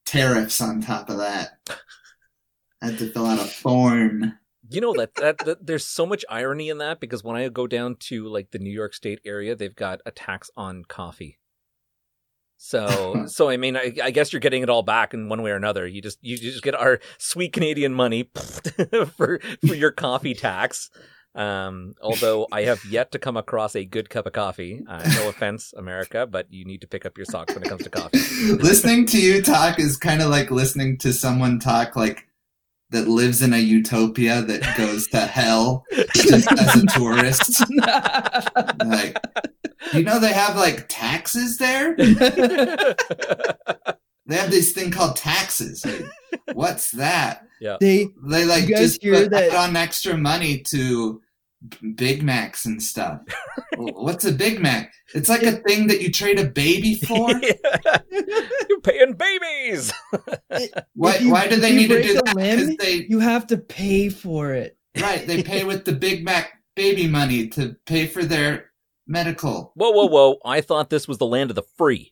tariffs 0.06 0.62
on 0.62 0.82
top 0.82 1.10
of 1.10 1.18
that. 1.18 1.60
I 2.82 2.88
had 2.88 2.98
to 3.00 3.12
fill 3.12 3.26
out 3.26 3.40
a 3.40 3.46
form. 3.46 4.38
You 4.70 4.82
know 4.82 4.94
that, 4.96 5.16
that 5.16 5.38
that 5.40 5.66
there's 5.66 5.86
so 5.86 6.06
much 6.06 6.26
irony 6.30 6.70
in 6.70 6.80
that 6.80 7.00
because 7.00 7.24
when 7.24 7.36
I 7.38 7.48
go 7.50 7.68
down 7.68 7.96
to 8.02 8.28
like 8.28 8.52
the 8.52 8.60
New 8.60 8.72
York 8.72 8.94
State 8.94 9.20
area, 9.26 9.56
they've 9.56 9.76
got 9.76 10.02
a 10.06 10.12
tax 10.12 10.50
on 10.58 10.84
coffee. 10.86 11.38
So 12.58 13.26
so 13.28 13.50
I 13.50 13.58
mean 13.58 13.78
I, 13.78 13.94
I 14.04 14.12
guess 14.12 14.34
you're 14.34 14.40
getting 14.40 14.64
it 14.64 14.70
all 14.70 14.84
back 14.84 15.14
in 15.14 15.30
one 15.30 15.42
way 15.42 15.52
or 15.52 15.56
another. 15.56 15.88
You 15.88 16.02
just 16.02 16.18
you 16.22 16.38
just 16.38 16.64
get 16.64 16.76
our 16.76 17.00
sweet 17.18 17.54
Canadian 17.54 17.94
money 17.94 18.30
for 19.16 19.40
for 19.66 19.76
your 19.76 19.92
coffee 19.92 20.34
tax. 20.34 20.90
Um, 21.38 21.94
although 22.02 22.48
I 22.52 22.64
have 22.64 22.84
yet 22.86 23.12
to 23.12 23.20
come 23.20 23.38
across 23.38 23.76
a 23.76 23.86
good 23.86 24.10
cup 24.10 24.26
of 24.26 24.34
coffee. 24.34 24.82
Uh, 24.88 25.08
no 25.16 25.30
offense, 25.34 25.74
America, 25.78 26.26
but 26.26 26.52
you 26.52 26.66
need 26.66 26.82
to 26.82 26.88
pick 26.88 27.06
up 27.06 27.16
your 27.18 27.26
socks 27.26 27.54
when 27.54 27.64
it 27.64 27.70
comes 27.70 27.84
to 27.84 27.90
coffee. 27.90 28.18
listening 28.60 29.06
to 29.08 29.22
you 29.22 29.42
talk 29.42 29.80
is 29.80 29.98
kind 29.98 30.22
of 30.22 30.30
like 30.30 30.50
listening 30.52 30.98
to 31.00 31.14
someone 31.14 31.60
talk 31.60 31.96
like 31.96 32.24
that 32.90 33.08
lives 33.08 33.42
in 33.42 33.54
a 33.54 33.58
utopia 33.60 34.42
that 34.42 34.78
goes 34.78 35.08
to 35.10 35.20
hell 35.20 35.84
just 36.16 36.50
as 36.52 36.76
a 36.76 36.86
tourist. 36.88 37.64
Like, 38.86 39.18
you 39.94 40.04
know, 40.04 40.20
they 40.20 40.32
have 40.34 40.56
like 40.56 40.86
taxes 40.88 41.58
there. 41.58 41.96
They 44.30 44.36
have 44.36 44.52
this 44.52 44.72
thing 44.74 44.92
called 44.92 45.16
taxes. 45.16 45.86
Like, 45.86 46.06
what's 46.54 46.92
that? 46.92 47.46
they 47.80 48.08
They 48.28 48.46
like 48.46 48.68
just 48.68 49.02
hear 49.02 49.14
put 49.24 49.32
that- 49.32 49.54
on 49.56 49.76
extra 49.76 50.18
money 50.18 50.60
to 50.64 51.14
B- 51.16 51.22
Big 51.96 52.22
Macs 52.24 52.66
and 52.66 52.82
stuff. 52.82 53.20
What's 53.78 54.26
a 54.26 54.32
Big 54.32 54.60
Mac? 54.62 54.94
It's 55.16 55.28
like 55.30 55.44
a 55.44 55.54
thing 55.54 55.88
that 55.88 56.02
you 56.02 56.12
trade 56.12 56.40
a 56.40 56.46
baby 56.46 56.96
for. 57.08 57.30
You're 58.12 58.82
paying 58.82 59.14
babies. 59.14 59.92
Why? 60.94 61.18
You- 61.18 61.32
why 61.32 61.48
do 61.48 61.56
they 61.58 61.76
need 61.76 61.88
to 61.88 62.02
do 62.04 62.20
a 62.20 62.22
that? 62.24 62.36
limb, 62.36 62.76
they 62.78 63.06
you 63.10 63.20
have 63.20 63.48
to 63.48 63.58
pay 63.58 64.10
for 64.10 64.54
it. 64.54 64.78
right. 65.02 65.26
They 65.26 65.42
pay 65.44 65.64
with 65.64 65.86
the 65.86 65.94
Big 65.94 66.24
Mac 66.24 66.52
baby 66.76 67.08
money 67.08 67.48
to 67.50 67.76
pay 67.86 68.06
for 68.08 68.24
their 68.24 68.72
medical. 69.08 69.72
Whoa, 69.76 69.90
whoa, 69.92 70.06
whoa! 70.06 70.38
I 70.46 70.62
thought 70.62 70.90
this 70.90 71.08
was 71.08 71.18
the 71.18 71.26
land 71.26 71.50
of 71.50 71.56
the 71.56 71.64
free. 71.78 72.12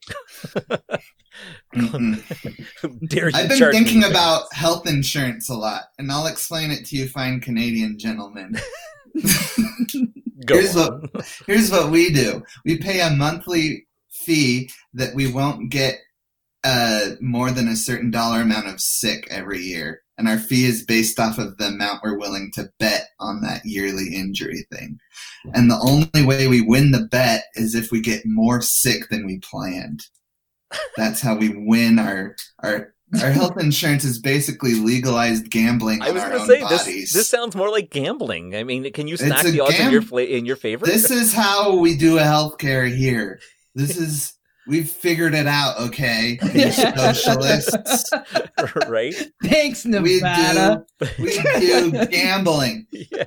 Dare 1.73 3.29
you 3.29 3.31
I've 3.35 3.49
been 3.49 3.57
charge 3.59 3.73
me 3.73 3.79
thinking 3.83 4.03
about 4.05 4.51
health 4.53 4.87
insurance 4.87 5.49
a 5.49 5.53
lot, 5.55 5.83
and 5.99 6.11
I'll 6.11 6.27
explain 6.27 6.71
it 6.71 6.85
to 6.87 6.95
you, 6.95 7.07
fine 7.07 7.41
Canadian 7.41 7.99
gentlemen. 7.99 8.55
here's 10.47 10.76
on. 10.76 11.09
Here's 11.47 11.72
what 11.72 11.91
we 11.91 12.11
do: 12.11 12.43
we 12.66 12.78
pay 12.78 13.01
a 13.01 13.09
monthly 13.09 13.88
fee 14.11 14.70
that 14.93 15.16
we 15.16 15.32
won't 15.32 15.70
get 15.70 15.99
uh, 16.63 17.11
more 17.22 17.51
than 17.51 17.68
a 17.68 17.76
certain 17.76 18.11
dollar 18.11 18.41
amount 18.41 18.68
of 18.68 18.82
sick 18.82 19.28
every 19.30 19.59
year, 19.59 20.01
and 20.18 20.28
our 20.28 20.38
fee 20.38 20.66
is 20.66 20.86
based 20.86 21.20
off 21.20 21.38
of 21.38 21.57
the 21.57 21.68
amount 21.68 22.01
we're 22.03 22.18
willing 22.18 22.51
to 22.55 22.70
bet 22.80 23.09
on 23.20 23.41
that 23.41 23.66
yearly 23.66 24.16
injury 24.16 24.66
thing. 24.72 24.99
And 25.53 25.70
the 25.70 25.80
only 25.80 26.26
way 26.26 26.47
we 26.47 26.61
win 26.61 26.91
the 26.91 27.07
bet 27.11 27.45
is 27.55 27.76
if 27.76 27.91
we 27.91 28.01
get 28.01 28.26
more 28.26 28.61
sick 28.61 29.09
than 29.09 29.26
we 29.26 29.39
planned. 29.39 30.01
That's 30.97 31.22
how 31.22 31.36
we 31.36 31.49
win 31.49 31.99
our 31.99 32.36
our 32.63 32.94
our 33.24 33.32
health 33.32 33.59
insurance 33.59 34.03
is 34.03 34.20
basically 34.20 34.74
legalized 34.76 35.49
gambling 35.49 36.01
I 36.01 36.11
was 36.11 36.24
going 36.24 36.39
to 36.39 36.45
say 36.45 36.59
this. 36.61 37.13
This 37.13 37.28
sounds 37.30 37.55
more 37.55 37.70
like 37.70 37.89
gambling. 37.89 38.55
I 38.55 38.63
mean, 38.63 38.91
can 38.93 39.07
you 39.07 39.18
stack 39.18 39.43
the 39.45 39.59
odds 39.61 39.80
in 39.80 39.91
your 39.91 40.01
fla- 40.01 40.24
in 40.24 40.45
your 40.45 40.55
favor? 40.55 40.86
This 40.86 41.11
is 41.11 41.34
how 41.34 41.76
we 41.78 41.95
do 41.95 42.18
a 42.18 42.22
healthcare 42.22 42.93
here. 42.93 43.39
This 43.76 43.97
is 43.97 44.34
we've 44.68 44.89
figured 44.89 45.34
it 45.36 45.47
out, 45.47 45.80
okay? 45.80 46.38
Socialists. 46.72 48.09
right? 48.88 49.13
Thanks, 49.43 49.86
We 49.86 49.91
Nevada. 49.91 50.86
do 50.99 51.07
we 51.20 51.38
do 51.59 52.05
gambling. 52.11 52.88
Yeah. 52.91 53.26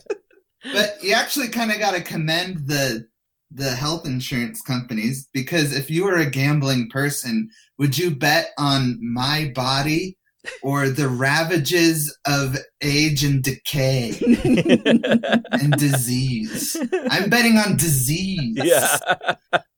But 0.72 0.96
you 1.02 1.12
actually 1.14 1.48
kind 1.48 1.70
of 1.70 1.78
got 1.78 1.94
to 1.94 2.00
commend 2.02 2.66
the 2.66 3.06
the 3.50 3.70
health 3.70 4.06
insurance 4.06 4.60
companies 4.60 5.28
because 5.32 5.74
if 5.74 5.90
you 5.90 6.04
were 6.04 6.16
a 6.16 6.30
gambling 6.30 6.88
person, 6.90 7.48
would 7.78 7.96
you 7.96 8.10
bet 8.14 8.50
on 8.58 8.98
my 9.00 9.50
body 9.54 10.16
or 10.62 10.88
the 10.88 11.08
ravages 11.08 12.16
of 12.26 12.56
age 12.82 13.24
and 13.24 13.42
decay 13.42 14.10
and 15.52 15.72
disease? 15.78 16.76
I'm 17.10 17.30
betting 17.30 17.56
on 17.56 17.76
disease. 17.76 18.56
yeah. 18.62 18.98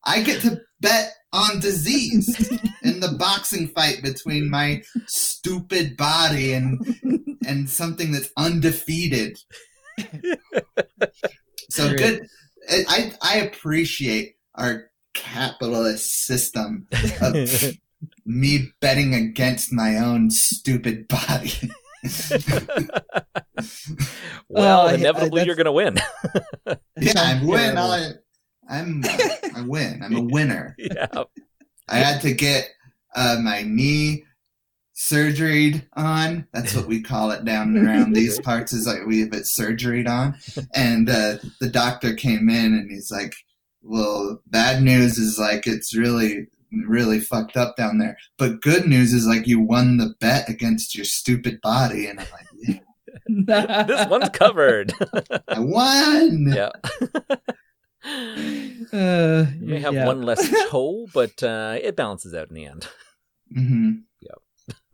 I 0.05 0.23
get 0.23 0.41
to 0.43 0.61
bet 0.81 1.13
on 1.33 1.61
disease 1.61 2.51
in 2.83 3.01
the 3.01 3.15
boxing 3.19 3.69
fight 3.69 4.03
between 4.03 4.51
my 4.51 4.83
stupid 5.07 5.97
body 5.97 6.55
and 6.55 6.81
and 7.47 7.71
something 7.71 8.13
that's 8.13 8.31
undefeated. 8.37 9.39
So 11.71 11.95
good. 11.95 12.27
I 12.71 13.13
I 13.23 13.37
appreciate 13.39 14.37
our 14.55 14.91
capitalist 15.15 16.25
system 16.27 16.87
of 17.21 17.35
me 18.25 18.69
betting 18.81 19.15
against 19.15 19.73
my 19.73 19.97
own 19.97 20.31
stupid 20.31 21.09
body. 21.09 21.53
well, 24.49 24.89
yeah, 24.89 24.95
inevitably 24.95 25.41
that's- 25.41 25.47
you're 25.47 25.57
going 25.57 25.67
to 25.67 25.73
win. 25.73 25.99
yeah, 27.01 27.13
I 27.17 27.41
win. 27.45 27.77
I, 27.79 28.13
I'm 28.69 29.03
I 29.05 29.63
win. 29.67 30.01
I'm 30.03 30.17
a 30.17 30.23
winner. 30.23 30.77
yeah. 30.79 31.25
I 31.89 31.97
had 31.99 32.21
to 32.23 32.33
get 32.33 32.69
uh, 33.15 33.39
my 33.43 33.63
knee 33.63 34.25
surgeried 35.01 35.87
on. 35.95 36.47
That's 36.53 36.75
what 36.77 36.87
we 36.87 37.01
call 37.13 37.31
it 37.31 37.45
down 37.45 37.77
around 37.77 38.13
these 38.15 38.39
parts. 38.41 38.73
Is 38.73 38.87
like 38.87 39.07
we 39.07 39.21
have 39.21 39.33
it 39.33 39.47
surgeried 39.47 40.07
on. 40.07 40.37
And 40.75 41.09
uh, 41.09 41.39
the 41.61 41.71
doctor 41.71 42.15
came 42.15 42.49
in 42.51 42.75
and 42.75 42.91
he's 42.91 43.11
like, 43.11 43.35
"Well, 43.83 44.41
bad 44.47 44.83
news 44.83 45.19
is 45.19 45.39
like 45.39 45.67
it's 45.67 45.97
really." 45.97 46.47
really 46.87 47.19
fucked 47.19 47.57
up 47.57 47.75
down 47.77 47.99
there 47.99 48.17
but 48.39 48.61
good 48.61 48.87
news 48.87 49.13
is 49.13 49.27
like 49.27 49.45
you 49.45 49.59
won 49.59 49.97
the 49.97 50.15
bet 50.21 50.49
against 50.49 50.95
your 50.95 51.05
stupid 51.05 51.61
body 51.63 52.07
and 52.07 52.21
i'm 52.21 52.27
like 52.33 52.81
yeah, 53.49 53.83
this 53.89 54.07
one's 54.07 54.29
covered. 54.33 54.93
i 55.49 55.59
won 55.59 56.47
yeah. 56.55 56.71
Uh, 58.93 59.47
You 59.61 59.67
may 59.67 59.81
have 59.81 59.95
yeah. 59.95 60.07
one 60.07 60.23
less 60.23 60.49
toe, 60.71 61.09
but 61.13 61.43
uh, 61.43 61.77
it 61.83 61.97
balances 61.97 62.35
out 62.35 62.49
in 62.51 62.55
the 62.55 62.67
end. 62.67 62.87
hmm 63.53 63.91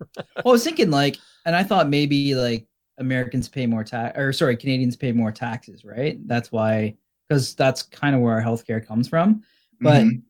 Well, 0.17 0.49
I 0.49 0.51
was 0.51 0.65
thinking 0.65 0.91
like, 0.91 1.17
and 1.47 1.57
I 1.57 1.63
thought 1.63 1.89
maybe 1.89 2.35
like 2.35 2.67
Americans 2.99 3.49
pay 3.49 3.67
more 3.67 3.85
tax, 3.85 4.19
or 4.19 4.33
sorry, 4.33 4.57
Canadians 4.57 4.97
pay 4.97 5.13
more 5.13 5.33
taxes, 5.33 5.85
right? 5.85 6.19
That's 6.27 6.53
why, 6.53 6.97
because 7.29 7.55
that's 7.55 7.83
kind 7.83 8.15
of 8.15 8.21
where 8.21 8.35
our 8.35 8.43
healthcare 8.43 8.85
comes 8.87 9.09
from. 9.09 9.43
But 9.81 10.05
Mhm. 10.05 10.23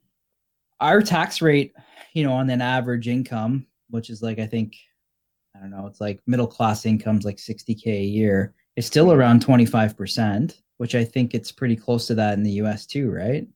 our 0.81 1.03
tax 1.03 1.41
rate, 1.43 1.73
you 2.15 2.25
know, 2.25 2.33
on 2.33 2.49
an 2.51 2.61
average 2.61 3.09
income, 3.09 3.67
which 3.91 4.11
is 4.11 4.23
like 4.23 4.39
I 4.39 4.47
think, 4.47 4.77
I 5.55 5.61
don't 5.61 5.71
know, 5.71 5.87
it's 5.87 6.01
like 6.01 6.21
middle 6.27 6.47
class 6.47 6.87
incomes 6.87 7.25
like 7.25 7.39
sixty 7.39 7.75
k 7.75 7.99
a 7.99 8.05
year, 8.05 8.55
is 8.77 8.87
still 8.87 9.13
around 9.13 9.43
twenty 9.43 9.67
five 9.67 9.97
percent, 9.97 10.63
which 10.79 10.95
I 10.95 11.05
think 11.05 11.35
it's 11.35 11.53
pretty 11.53 11.77
close 11.77 12.07
to 12.09 12.15
that 12.17 12.35
in 12.35 12.43
the 12.43 12.53
U.S. 12.63 12.87
too, 12.87 13.11
right? 13.11 13.47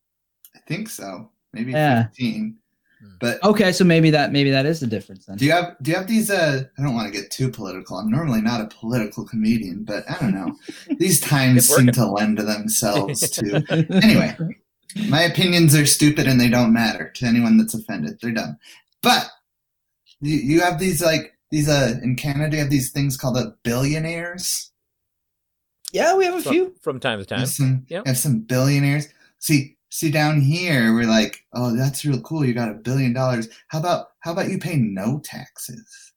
i 0.57 0.59
think 0.67 0.89
so 0.89 1.31
maybe 1.53 1.71
Yeah. 1.73 2.09
15 2.09 2.45
Hmm. 2.45 2.51
But 3.21 3.43
Okay, 3.45 3.73
so 3.73 3.85
maybe 3.85 4.11
that 4.11 4.33
maybe 4.33 4.51
that 4.51 4.67
is 4.67 4.81
the 4.81 4.87
difference 4.87 5.27
then. 5.27 5.37
Do 5.37 5.45
you 5.45 5.53
have 5.53 5.77
do 5.83 5.91
you 5.91 5.97
have 5.97 6.07
these 6.07 6.31
uh 6.31 6.65
I 6.79 6.83
don't 6.83 6.95
want 6.95 7.13
to 7.13 7.19
get 7.21 7.31
too 7.31 7.51
political. 7.51 7.97
I'm 7.99 8.11
normally 8.11 8.41
not 8.43 8.61
a 8.61 8.67
political 8.67 9.25
comedian, 9.27 9.85
but 9.85 10.05
I 10.11 10.19
don't 10.21 10.35
know. 10.35 10.55
These 10.99 11.21
times 11.21 11.69
seem 11.69 11.87
to 11.93 12.07
lend 12.07 12.39
themselves 12.39 13.29
to 13.31 13.65
Anyway. 14.03 14.37
my 15.09 15.23
opinions 15.23 15.75
are 15.75 15.87
stupid 15.87 16.27
and 16.27 16.41
they 16.41 16.49
don't 16.49 16.73
matter 16.73 17.11
to 17.17 17.27
anyone 17.27 17.57
that's 17.59 17.75
offended. 17.75 18.19
They're 18.21 18.33
done. 18.33 18.59
But 19.03 19.31
you, 20.21 20.37
you 20.37 20.61
have 20.61 20.79
these 20.79 21.03
like 21.03 21.33
these 21.51 21.69
uh 21.69 21.95
in 22.03 22.17
Canada 22.17 22.57
you 22.57 22.63
have 22.63 22.71
these 22.71 22.91
things 22.93 23.17
called 23.17 23.37
a 23.39 23.55
billionaires. 23.63 24.71
yeah, 25.93 26.15
we 26.17 26.25
have 26.27 26.35
a 26.35 26.43
From, 26.43 26.53
few. 26.53 26.75
from 26.83 27.01
time 27.01 27.19
to 27.19 27.25
time. 27.25 27.41
Have 27.41 27.49
some 27.49 27.87
Yep. 27.89 28.07
have 28.07 28.19
some 28.19 28.41
billionaires. 28.41 29.09
See 29.39 29.77
see 29.91 30.11
down 30.11 30.41
here 30.41 30.95
we're 30.95 31.07
like, 31.07 31.45
oh 31.53 31.75
that's 31.77 32.05
real 32.05 32.21
cool, 32.23 32.45
you 32.45 32.55
got 32.55 32.71
a 32.71 32.75
billion 32.75 33.13
dollars. 33.13 33.49
How 33.69 33.81
about 33.81 34.09
how 34.21 34.33
about 34.33 34.51
you 34.51 34.59
pay 34.59 34.77
no 34.77 35.21
taxes? 35.25 36.13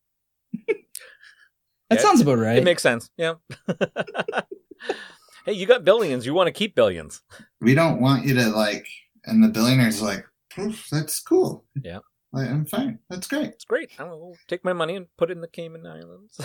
That 1.89 1.99
Yeah, 1.99 2.01
sounds 2.01 2.21
about 2.21 2.39
right. 2.39 2.57
It 2.57 2.63
makes 2.63 2.82
sense. 2.82 3.09
Yeah. 3.17 3.36
hey, 5.45 5.53
you 5.53 5.65
got 5.65 5.84
billions. 5.84 6.26
You 6.26 6.34
want 6.34 6.47
to 6.47 6.51
keep 6.51 6.76
billions. 6.76 7.21
we 7.61 7.76
don't 7.76 8.01
want 8.01 8.26
you 8.26 8.34
to 8.36 8.47
like 8.49 8.88
and 9.26 9.43
the 9.43 9.47
billionaires 9.49 10.01
are 10.01 10.05
like 10.05 10.26
"Poof, 10.53 10.88
that's 10.91 11.19
cool 11.21 11.65
Yeah. 11.82 11.99
like, 12.32 12.49
i'm 12.49 12.65
fine 12.65 12.99
that's 13.09 13.28
great 13.28 13.47
It's 13.47 13.65
great. 13.65 13.91
I 13.99 14.03
will 14.03 14.38
take 14.47 14.63
my 14.65 14.74
money 14.74 14.95
and 14.95 15.07
put 15.17 15.30
it 15.30 15.34
in 15.34 15.41
the 15.41 15.47
Cayman 15.47 15.86
Islands. 15.86 16.39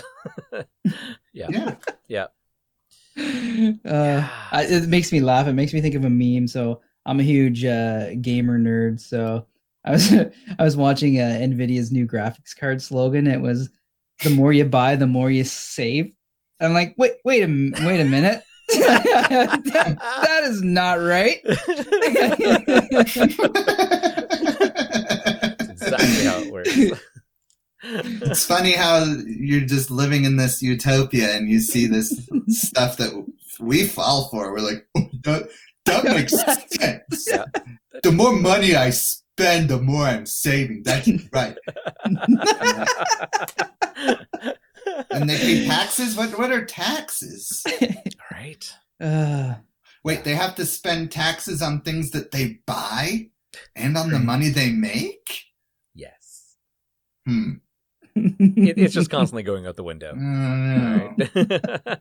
yeah. 1.32 1.74
yeah 2.08 2.26
uh, 3.18 4.28
I, 4.52 4.64
it 4.68 4.88
makes 4.88 5.12
me 5.12 5.20
laugh. 5.20 5.46
It 5.48 5.54
makes 5.54 5.72
me 5.72 5.80
think 5.80 5.94
of 5.94 6.04
a 6.04 6.10
meme. 6.10 6.46
So 6.46 6.80
I'm 7.08 7.18
a 7.20 7.24
huge 7.24 7.64
uh, 7.64 8.14
gamer 8.20 8.58
nerd. 8.58 9.00
So 9.00 9.46
I 9.84 9.92
was 9.92 10.12
I 10.58 10.62
was 10.62 10.76
watching 10.76 11.18
uh, 11.18 11.38
Nvidia's 11.40 11.90
new 11.90 12.06
graphics 12.06 12.54
card 12.56 12.82
slogan. 12.82 13.26
It 13.26 13.40
was 13.40 13.70
"the 14.22 14.30
more 14.30 14.52
you 14.52 14.66
buy, 14.66 14.94
the 14.94 15.06
more 15.06 15.30
you 15.30 15.44
save." 15.44 16.12
I'm 16.60 16.74
like, 16.74 16.94
wait, 16.98 17.14
wait 17.24 17.40
a 17.40 17.44
m- 17.44 17.72
wait 17.80 18.00
a 18.00 18.04
minute. 18.04 18.42
that, 18.68 19.62
that 20.22 20.42
is 20.44 20.62
not 20.62 21.00
right. 21.00 21.40
exactly 25.70 26.24
how 26.24 26.38
it 26.40 26.52
works. 26.52 27.02
it's 27.82 28.44
funny 28.44 28.72
how 28.72 29.04
you're 29.26 29.64
just 29.64 29.90
living 29.90 30.24
in 30.24 30.36
this 30.36 30.60
utopia 30.60 31.34
and 31.34 31.48
you 31.48 31.60
see 31.60 31.86
this 31.86 32.28
stuff 32.48 32.98
that 32.98 33.10
we 33.60 33.86
fall 33.86 34.28
for 34.28 34.52
we're 34.52 34.58
like 34.58 34.86
"Oh, 34.96 35.44
that, 35.88 36.02
that 36.04 36.16
makes 36.16 36.32
sense 36.76 37.28
Yeah. 37.30 37.44
the 38.02 38.12
more 38.12 38.32
money 38.32 38.74
i 38.76 38.90
spend 38.90 39.68
the 39.70 39.80
more 39.80 40.04
i'm 40.04 40.26
saving 40.26 40.82
that's 40.84 41.08
right 41.32 41.56
and 45.10 45.28
they 45.28 45.36
pay 45.36 45.66
taxes 45.66 46.16
what 46.16 46.36
what 46.38 46.50
are 46.52 46.64
taxes 46.64 47.62
right. 48.32 48.72
Uh, 49.00 49.54
Wait, 50.04 50.22
they 50.24 50.34
have 50.34 50.54
to 50.54 50.64
spend 50.64 51.10
taxes 51.10 51.60
on 51.60 51.80
things 51.82 52.12
that 52.12 52.30
they 52.30 52.60
buy 52.66 53.28
and 53.74 53.96
on 53.98 54.10
the 54.10 54.18
money 54.18 54.48
they 54.48 54.70
make? 54.70 55.42
Yes. 55.94 56.54
Hmm. 57.26 57.54
It, 58.14 58.78
it's 58.78 58.94
just 58.94 59.10
constantly 59.10 59.42
going 59.42 59.66
out 59.66 59.74
the 59.76 59.82
window. 59.82 60.12
I 60.16 61.14
don't. 61.18 61.18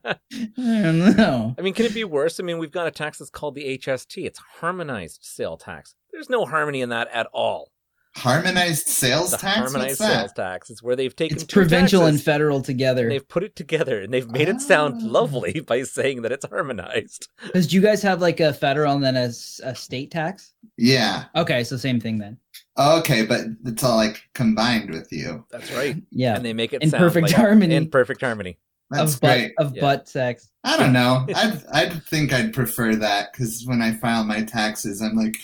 Right. 0.05 0.16
I 0.33 0.45
don't 0.57 1.15
know. 1.17 1.55
I 1.57 1.61
mean, 1.61 1.73
can 1.73 1.85
it 1.85 1.93
be 1.93 2.03
worse? 2.03 2.39
I 2.39 2.43
mean, 2.43 2.57
we've 2.57 2.71
got 2.71 2.87
a 2.87 2.91
tax 2.91 3.17
that's 3.19 3.29
called 3.29 3.55
the 3.55 3.77
HST. 3.77 4.25
It's 4.25 4.39
harmonized 4.39 5.19
sale 5.23 5.57
tax. 5.57 5.95
There's 6.11 6.29
no 6.29 6.45
harmony 6.45 6.81
in 6.81 6.89
that 6.89 7.07
at 7.13 7.27
all. 7.33 7.71
Harmonized 8.15 8.87
sales 8.87 9.29
The 9.29 9.37
tax? 9.37 9.57
harmonized 9.57 9.99
What's 9.99 9.99
that? 9.99 10.19
sales 10.21 10.33
tax. 10.33 10.69
It's 10.71 10.81
where 10.81 10.95
they've 10.95 11.15
taken 11.15 11.37
It's 11.37 11.45
two 11.45 11.53
provincial 11.59 12.05
and 12.05 12.19
federal 12.19 12.61
together. 12.63 13.03
and 13.03 13.11
they've 13.11 13.27
put 13.27 13.43
it 13.43 13.55
together 13.55 14.01
and 14.01 14.11
they've 14.11 14.29
made 14.29 14.49
it 14.49 14.59
sound 14.59 15.01
Ah. 15.03 15.05
lovely 15.07 15.59
by 15.67 15.83
saying 15.83 16.23
that 16.23 16.31
it's 16.31 16.45
harmonized. 16.45 17.27
Because 17.43 17.67
do 17.67 17.75
you 17.75 17.81
guys 17.81 18.01
have 18.01 18.19
like 18.19 18.39
a 18.39 18.53
federal 18.53 18.93
and 18.95 19.03
then 19.03 19.15
a 19.15 19.31
state 19.31 20.09
tax? 20.09 20.53
Yeah. 20.77 21.25
Okay, 21.35 21.63
so 21.63 21.77
same 21.77 21.99
thing 21.99 22.17
then. 22.17 22.39
Okay, 22.79 23.23
but 23.23 23.41
it's 23.65 23.83
all 23.83 23.97
like 23.97 24.23
combined 24.33 24.89
with 24.89 25.11
you. 25.11 25.45
That's 25.51 25.71
right. 25.73 25.97
Yeah, 26.11 26.35
And 26.35 26.43
they 26.43 26.53
make 26.53 26.73
it 26.73 26.81
In 26.81 26.89
sound 26.89 27.01
perfect 27.03 27.27
like- 27.27 27.35
harmony. 27.35 27.75
In 27.75 27.87
perfect 27.89 28.21
harmony. 28.21 28.57
That's 28.89 29.15
of 29.15 29.21
butt 29.21 29.51
of 29.57 29.75
Yeah. 29.75 29.81
butt 29.81 30.07
sex. 30.07 30.49
I 30.63 30.77
don't 30.77 30.93
know. 30.93 31.25
I'd, 31.35 31.63
I'd 31.73 32.03
think 32.03 32.31
I'd 32.33 32.53
prefer 32.53 32.95
that 32.95 33.31
because 33.33 33.63
when 33.65 33.81
I 33.81 33.93
file 33.93 34.23
my 34.23 34.43
taxes, 34.43 35.01
I'm 35.01 35.15
like, 35.15 35.35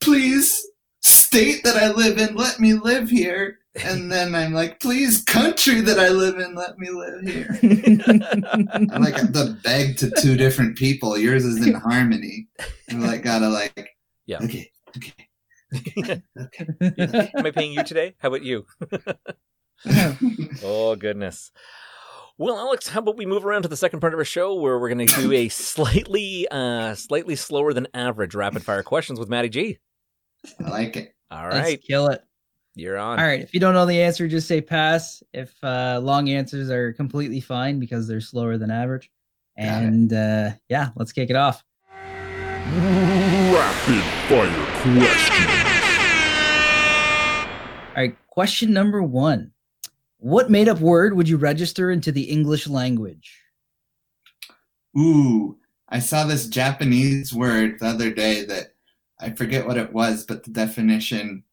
please, 0.00 0.66
state 1.02 1.62
that 1.64 1.76
I 1.76 1.92
live 1.92 2.18
in, 2.18 2.34
let 2.34 2.58
me 2.60 2.74
live 2.74 3.08
here. 3.10 3.58
And 3.84 4.10
then 4.12 4.34
I'm 4.34 4.52
like, 4.52 4.80
please, 4.80 5.22
country 5.22 5.80
that 5.82 5.98
I 5.98 6.08
live 6.08 6.38
in, 6.38 6.54
let 6.54 6.78
me 6.78 6.90
live 6.90 7.20
here. 7.22 7.48
I'm 8.92 9.02
like 9.02 9.16
the 9.16 9.58
beg 9.62 9.96
to 9.98 10.10
two 10.20 10.36
different 10.36 10.76
people. 10.76 11.16
Yours 11.18 11.44
is 11.44 11.64
in 11.66 11.74
harmony. 11.74 12.48
You 12.90 12.98
like 12.98 13.22
gotta 13.22 13.48
like, 13.48 13.90
Yeah. 14.26 14.38
okay, 14.42 14.70
okay, 14.96 15.12
okay. 15.98 16.22
Am 17.36 17.46
I 17.46 17.50
paying 17.50 17.72
you 17.72 17.82
today? 17.84 18.14
How 18.18 18.28
about 18.28 18.42
you? 18.44 18.64
Oh 20.62 20.94
goodness. 20.96 21.50
Well, 22.36 22.58
Alex, 22.58 22.88
how 22.88 22.98
about 22.98 23.16
we 23.16 23.26
move 23.26 23.46
around 23.46 23.62
to 23.62 23.68
the 23.68 23.76
second 23.76 24.00
part 24.00 24.12
of 24.12 24.18
our 24.18 24.24
show 24.24 24.54
where 24.54 24.76
we're 24.78 24.88
going 24.88 25.06
to 25.06 25.20
do 25.20 25.30
a 25.32 25.48
slightly, 25.50 26.48
uh, 26.50 26.94
slightly 26.96 27.36
slower 27.36 27.72
than 27.72 27.86
average 27.94 28.34
rapid 28.34 28.64
fire 28.64 28.82
questions 28.82 29.20
with 29.20 29.28
Matty 29.28 29.48
G. 29.48 29.78
I 30.64 30.68
like 30.68 30.96
it. 30.96 31.14
All 31.30 31.46
right, 31.46 31.64
Let's 31.64 31.86
kill 31.86 32.08
it. 32.08 32.22
you're 32.74 32.98
on. 32.98 33.20
All 33.20 33.24
right. 33.24 33.40
If 33.40 33.54
you 33.54 33.60
don't 33.60 33.72
know 33.72 33.86
the 33.86 34.02
answer, 34.02 34.26
just 34.26 34.48
say 34.48 34.60
pass. 34.60 35.22
If 35.32 35.54
uh, 35.62 36.00
long 36.02 36.28
answers 36.28 36.70
are 36.70 36.92
completely 36.92 37.40
fine 37.40 37.78
because 37.78 38.08
they're 38.08 38.20
slower 38.20 38.58
than 38.58 38.70
average. 38.70 39.10
And 39.56 40.12
uh, 40.12 40.50
yeah, 40.68 40.88
let's 40.96 41.12
kick 41.12 41.30
it 41.30 41.36
off. 41.36 41.62
Rapid 41.92 44.02
fire 44.28 44.50
question. 44.98 45.46
All 47.90 47.96
right. 48.02 48.16
Question 48.26 48.72
number 48.72 49.00
one 49.02 49.52
What 50.24 50.48
made 50.48 50.70
up 50.70 50.80
word 50.80 51.12
would 51.12 51.28
you 51.28 51.36
register 51.36 51.90
into 51.90 52.10
the 52.10 52.22
English 52.22 52.66
language? 52.66 53.42
Ooh, 54.98 55.58
I 55.90 55.98
saw 55.98 56.24
this 56.24 56.46
Japanese 56.46 57.34
word 57.34 57.78
the 57.78 57.88
other 57.88 58.10
day 58.10 58.46
that 58.46 58.68
I 59.20 59.32
forget 59.32 59.66
what 59.66 59.76
it 59.76 59.92
was, 59.92 60.24
but 60.24 60.42
the 60.42 60.50
definition 60.50 61.44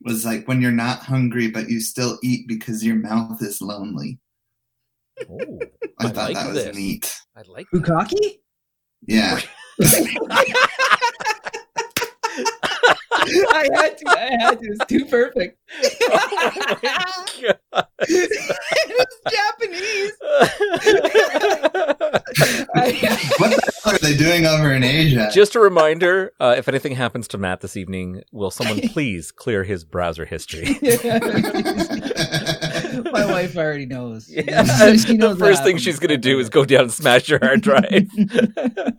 was 0.00 0.24
like 0.24 0.48
when 0.48 0.62
you're 0.62 0.72
not 0.72 1.00
hungry 1.00 1.50
but 1.50 1.68
you 1.68 1.80
still 1.80 2.18
eat 2.22 2.48
because 2.48 2.82
your 2.82 2.96
mouth 2.96 3.42
is 3.42 3.60
lonely. 3.60 4.18
Oh, 5.30 5.58
I, 6.00 6.06
I 6.06 6.08
thought 6.08 6.30
like 6.30 6.36
that 6.36 6.46
was 6.46 6.64
this. 6.64 6.74
neat. 6.74 7.14
I 7.36 7.42
like 7.46 7.66
that. 7.74 7.82
Bukkake? 7.82 8.38
Yeah. 9.06 9.38
I 13.50 13.68
had 13.74 13.98
to. 13.98 14.04
I 14.08 14.36
had 14.40 14.60
to. 14.60 14.66
It's 14.66 14.86
too 14.86 15.04
perfect. 15.04 15.58
Oh 16.10 16.52
my 16.54 16.76
God. 16.82 17.04
Japanese. 19.30 20.12
What 23.38 23.50
the 23.50 23.72
hell 23.84 23.94
are 23.94 23.98
they 23.98 24.16
doing 24.16 24.46
over 24.46 24.72
in 24.72 24.82
Asia? 24.82 25.30
Just 25.32 25.54
a 25.54 25.60
reminder: 25.60 26.32
uh, 26.40 26.54
if 26.56 26.68
anything 26.68 26.94
happens 26.94 27.28
to 27.28 27.38
Matt 27.38 27.60
this 27.60 27.76
evening, 27.76 28.22
will 28.32 28.50
someone 28.50 28.80
please 28.88 29.30
clear 29.30 29.64
his 29.64 29.84
browser 29.84 30.24
history? 30.24 30.76
My 33.12 33.24
wife 33.24 33.56
already 33.56 33.86
knows. 33.86 34.28
Yeah. 34.28 34.64
She 34.96 35.16
knows 35.16 35.38
the 35.38 35.44
what 35.44 35.50
first 35.50 35.64
thing 35.64 35.78
she's 35.78 35.98
gonna 35.98 36.16
do 36.16 36.38
is 36.38 36.48
go 36.48 36.64
down 36.64 36.82
and 36.82 36.92
smash 36.92 37.28
your 37.28 37.38
hard 37.40 37.62
drive. 37.62 38.08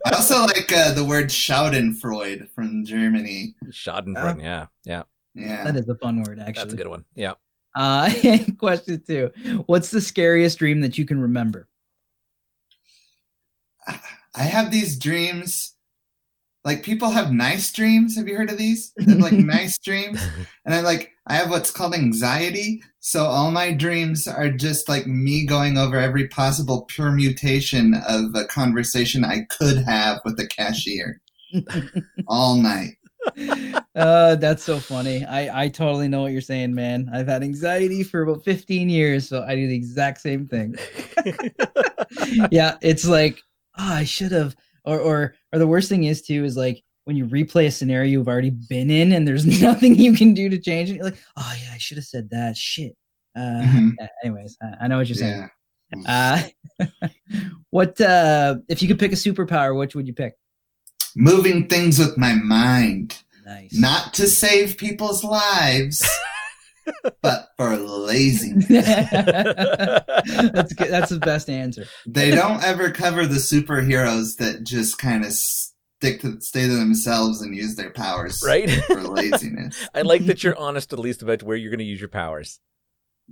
I 0.06 0.10
also 0.14 0.40
like 0.46 0.72
uh, 0.72 0.92
the 0.92 1.04
word 1.04 1.26
Schadenfreude 1.26 2.50
from 2.50 2.84
Germany. 2.84 3.54
Schadenfreude, 3.70 4.42
yeah, 4.42 4.66
yeah, 4.84 4.84
Yeah. 4.84 5.02
That 5.34 5.76
is 5.76 5.88
a 5.88 5.94
fun 5.94 6.22
word, 6.22 6.38
actually. 6.38 6.52
that's 6.54 6.72
a 6.74 6.76
good 6.76 6.88
one. 6.88 7.04
Yeah. 7.14 7.34
Uh, 7.74 8.10
question 8.58 9.02
two: 9.06 9.30
What's 9.66 9.90
the 9.90 10.00
scariest 10.00 10.58
dream 10.58 10.80
that 10.80 10.98
you 10.98 11.04
can 11.04 11.20
remember? 11.20 11.68
I 14.34 14.42
have 14.42 14.70
these 14.70 14.98
dreams. 14.98 15.74
Like 16.62 16.82
people 16.82 17.10
have 17.10 17.32
nice 17.32 17.72
dreams. 17.72 18.16
Have 18.16 18.28
you 18.28 18.36
heard 18.36 18.50
of 18.50 18.58
these? 18.58 18.92
They 18.96 19.04
have, 19.12 19.20
like 19.20 19.32
nice 19.32 19.78
dreams, 19.78 20.22
and 20.64 20.74
I 20.74 20.80
like 20.80 21.12
I 21.26 21.34
have 21.34 21.48
what's 21.50 21.70
called 21.70 21.94
anxiety. 21.94 22.82
So 22.98 23.24
all 23.24 23.50
my 23.50 23.72
dreams 23.72 24.26
are 24.28 24.50
just 24.50 24.88
like 24.88 25.06
me 25.06 25.46
going 25.46 25.78
over 25.78 25.96
every 25.96 26.28
possible 26.28 26.82
permutation 26.94 27.94
of 28.06 28.34
a 28.34 28.44
conversation 28.44 29.24
I 29.24 29.46
could 29.48 29.78
have 29.84 30.20
with 30.24 30.36
the 30.36 30.46
cashier 30.46 31.20
all 32.28 32.56
night. 32.56 32.96
Uh, 33.96 34.36
that's 34.36 34.62
so 34.62 34.78
funny. 34.78 35.24
I 35.24 35.64
I 35.64 35.68
totally 35.68 36.08
know 36.08 36.22
what 36.22 36.32
you're 36.32 36.40
saying, 36.40 36.74
man. 36.74 37.10
I've 37.12 37.26
had 37.28 37.42
anxiety 37.42 38.02
for 38.02 38.22
about 38.22 38.44
15 38.44 38.88
years, 38.88 39.28
so 39.28 39.42
I 39.42 39.54
do 39.56 39.66
the 39.66 39.74
exact 39.74 40.20
same 40.20 40.46
thing. 40.46 40.76
yeah, 42.50 42.76
it's 42.82 43.06
like, 43.06 43.40
oh, 43.78 43.92
I 43.94 44.04
should 44.04 44.32
have, 44.32 44.56
or 44.84 44.98
or 45.00 45.34
or 45.52 45.58
the 45.58 45.66
worst 45.66 45.88
thing 45.88 46.04
is 46.04 46.22
too 46.22 46.44
is 46.44 46.56
like 46.56 46.82
when 47.04 47.16
you 47.16 47.26
replay 47.26 47.66
a 47.66 47.70
scenario 47.70 48.10
you've 48.10 48.28
already 48.28 48.50
been 48.50 48.90
in 48.90 49.12
and 49.12 49.26
there's 49.26 49.46
nothing 49.62 49.96
you 49.96 50.14
can 50.14 50.34
do 50.34 50.48
to 50.48 50.58
change 50.58 50.90
it. 50.90 50.96
You're 50.96 51.04
like, 51.04 51.18
oh 51.36 51.54
yeah, 51.62 51.70
I 51.74 51.78
should 51.78 51.96
have 51.96 52.04
said 52.06 52.30
that. 52.30 52.56
Shit. 52.56 52.96
Uh, 53.36 53.62
Mhm. 53.62 53.92
anyways, 54.24 54.56
I, 54.62 54.84
I 54.84 54.88
know 54.88 54.98
what 54.98 55.08
you're 55.08 55.16
saying. 55.16 55.48
Yeah. 56.04 56.48
Uh, 56.80 57.08
what 57.70 58.00
uh, 58.00 58.56
if 58.68 58.82
you 58.82 58.88
could 58.88 58.98
pick 58.98 59.12
a 59.12 59.16
superpower? 59.16 59.76
Which 59.76 59.94
would 59.94 60.06
you 60.06 60.12
pick? 60.14 60.34
Moving 61.16 61.66
things 61.66 61.98
with 61.98 62.16
my 62.16 62.34
mind. 62.34 63.16
Nice. 63.50 63.72
Not 63.72 64.14
to 64.14 64.28
save 64.28 64.76
people's 64.76 65.24
lives, 65.24 66.08
but 67.20 67.48
for 67.56 67.76
laziness. 67.76 68.66
that's 68.68 70.72
good. 70.74 70.88
That's 70.88 71.10
the 71.10 71.18
best 71.18 71.50
answer. 71.50 71.86
They 72.06 72.30
don't 72.30 72.62
ever 72.62 72.92
cover 72.92 73.26
the 73.26 73.36
superheroes 73.36 74.36
that 74.36 74.62
just 74.62 74.98
kind 74.98 75.24
of 75.24 75.32
stick 75.32 76.20
to 76.20 76.40
stay 76.40 76.68
to 76.68 76.76
themselves 76.76 77.42
and 77.42 77.56
use 77.56 77.74
their 77.74 77.90
powers 77.90 78.40
right. 78.46 78.70
for 78.84 79.02
laziness. 79.02 79.84
I 79.96 80.02
like 80.02 80.26
that 80.26 80.44
you're 80.44 80.56
honest 80.56 80.92
at 80.92 81.00
least 81.00 81.22
about 81.22 81.42
where 81.42 81.56
you're 81.56 81.70
going 81.70 81.78
to 81.78 81.84
use 81.84 82.00
your 82.00 82.08
powers. 82.08 82.60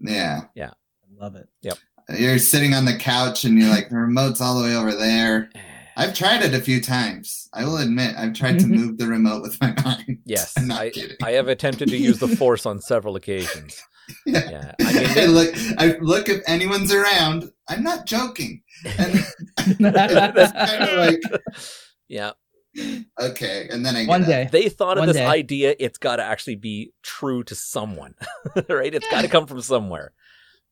Yeah. 0.01 0.47
Yeah. 0.57 0.71
I 0.71 1.25
love 1.25 1.37
it. 1.37 1.49
Yep. 1.63 1.79
You're 2.19 2.41
sitting 2.41 2.75
on 2.75 2.87
the 2.87 2.97
couch 2.97 3.45
and 3.45 3.57
you're 3.57 3.71
like, 3.71 3.89
the 3.89 3.99
remote's 3.99 4.41
all 4.41 4.59
the 4.59 4.65
way 4.65 4.75
over 4.75 4.95
there. 4.95 5.49
Eh. 5.55 5.61
I've 5.99 6.15
tried 6.15 6.45
it 6.45 6.55
a 6.55 6.61
few 6.61 6.81
times. 6.81 7.49
I 7.53 7.65
will 7.65 7.79
admit, 7.79 8.15
I've 8.17 8.33
tried 8.33 8.61
to 8.61 8.65
mm-hmm. 8.65 8.75
move 8.75 8.99
the 8.99 9.09
remote 9.09 9.43
with 9.43 9.61
my 9.61 9.75
mind. 9.85 10.21
Yes, 10.25 10.55
I'm 10.57 10.69
not 10.69 10.81
I, 10.81 10.91
kidding. 10.91 11.17
I 11.23 11.33
have 11.33 11.49
attempted 11.49 11.89
to 11.89 11.97
use 11.97 12.21
the 12.21 12.29
force 12.29 12.65
on 12.65 12.81
several 12.81 13.17
occasions. 13.17 13.83
Yeah. 14.25 14.49
Yeah, 14.51 14.73
I 14.81 14.93
mean, 14.95 15.19
I 15.19 15.27
look, 15.27 15.55
I 15.77 15.99
look 16.01 16.31
if 16.31 16.41
anyone's 16.47 16.91
around. 16.91 17.51
I'm 17.69 17.83
not 17.83 18.07
joking. 18.07 18.63
And 18.97 19.23
it's 19.59 20.53
kind 20.53 20.83
of 20.83 20.97
like, 20.97 21.21
yeah, 22.09 22.31
okay. 23.21 23.69
And 23.71 23.85
then 23.85 23.97
I 23.97 24.05
get 24.05 24.09
One 24.09 24.23
up. 24.23 24.29
day. 24.29 24.49
they 24.51 24.71
thought 24.71 24.97
of 24.97 25.03
One 25.03 25.09
this 25.09 25.19
day. 25.19 25.27
idea. 25.27 25.75
It's 25.79 25.99
got 25.99 26.17
to 26.17 26.25
actually 26.25 26.57
be 26.57 26.95
true 27.03 27.45
to 27.45 27.55
someone, 27.55 28.15
right? 28.71 28.95
It's 28.95 29.07
got 29.11 29.21
to 29.21 29.29
come 29.29 29.47
from 29.47 29.61
somewhere. 29.61 30.15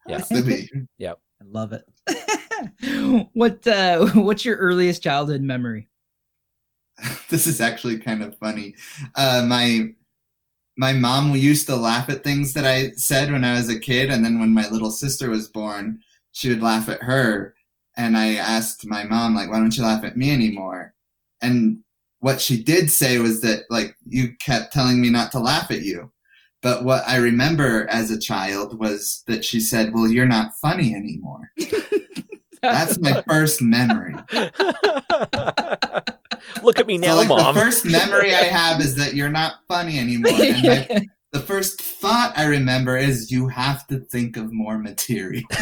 Yeah. 0.07 0.17
Has 0.17 0.29
to 0.31 0.43
be. 0.43 0.71
I 1.07 1.45
love 1.45 1.75
it. 1.75 1.85
what 3.33 3.67
uh 3.67 4.07
what's 4.15 4.45
your 4.45 4.57
earliest 4.57 5.03
childhood 5.03 5.43
memory? 5.43 5.89
this 7.29 7.47
is 7.47 7.61
actually 7.61 7.99
kind 7.99 8.23
of 8.23 8.37
funny. 8.39 8.75
Uh, 9.15 9.45
my 9.47 9.89
my 10.77 10.93
mom 10.93 11.35
used 11.35 11.67
to 11.67 11.77
laugh 11.77 12.09
at 12.11 12.23
things 12.23 12.53
that 12.53 12.67
I 12.67 12.91
said 12.93 13.33
when 13.33 13.45
I 13.45 13.55
was 13.55 13.69
a 13.69 13.81
kid, 13.81 14.11
and 14.11 14.25
then 14.25 14.39
when 14.39 14.53
my 14.53 14.69
little 14.69 14.91
sister 14.91 15.31
was 15.31 15.49
born, 15.49 16.01
she 16.33 16.51
would 16.51 16.63
laugh 16.63 16.89
at 16.89 17.03
her. 17.03 17.55
And 17.97 18.17
I 18.17 18.35
asked 18.35 18.87
my 18.87 19.05
mom, 19.05 19.35
like, 19.35 19.51
"Why 19.51 19.59
don't 19.59 19.77
you 19.77 19.83
laugh 19.83 20.05
at 20.05 20.19
me 20.19 20.31
anymore?" 20.31 20.95
And 21.41 21.79
what 22.21 22.41
she 22.41 22.63
did 22.63 22.91
say 22.91 23.19
was 23.19 23.41
that, 23.43 23.65
like, 23.71 23.97
you 24.07 24.35
kept 24.41 24.73
telling 24.73 25.01
me 25.01 25.11
not 25.11 25.33
to 25.33 25.39
laugh 25.39 25.71
at 25.71 25.83
you. 25.83 26.13
But 26.63 26.85
what 26.85 27.07
I 27.07 27.17
remember 27.17 27.87
as 27.89 28.11
a 28.11 28.19
child 28.19 28.79
was 28.79 29.23
that 29.27 29.45
she 29.45 29.61
said, 29.61 29.95
"Well, 29.95 30.09
you're 30.09 30.27
not 30.27 30.57
funny 30.61 30.95
anymore." 30.95 31.51
That's 32.73 32.99
my 32.99 33.23
first 33.23 33.63
memory. 33.63 34.15
Look 36.63 36.79
at 36.79 36.87
me 36.87 36.99
now, 36.99 37.13
so, 37.13 37.17
like, 37.17 37.29
mom. 37.29 37.55
The 37.55 37.61
first 37.61 37.85
memory 37.85 38.35
I 38.35 38.45
have 38.45 38.81
is 38.81 38.95
that 38.97 39.15
you're 39.15 39.29
not 39.29 39.57
funny 39.69 39.99
anymore. 39.99 40.33
And 40.33 40.63
my, 40.63 41.07
the 41.33 41.41
first 41.41 41.81
thought 41.81 42.33
I 42.37 42.47
remember 42.47 42.97
is 42.97 43.31
you 43.31 43.49
have 43.49 43.87
to 43.89 44.01
think 44.01 44.37
of 44.37 44.53
more 44.53 44.79
material. 44.79 45.45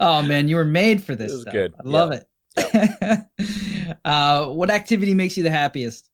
oh 0.00 0.22
man, 0.22 0.48
you 0.48 0.56
were 0.56 0.64
made 0.64 1.02
for 1.02 1.14
this. 1.14 1.30
It 1.32 1.34
was 1.34 1.42
stuff. 1.42 1.52
good. 1.52 1.74
I 1.78 1.82
love 1.88 2.12
it. 2.12 2.26
uh, 4.04 4.46
what 4.46 4.70
activity 4.70 5.14
makes 5.14 5.36
you 5.36 5.42
the 5.42 5.50
happiest? 5.50 6.08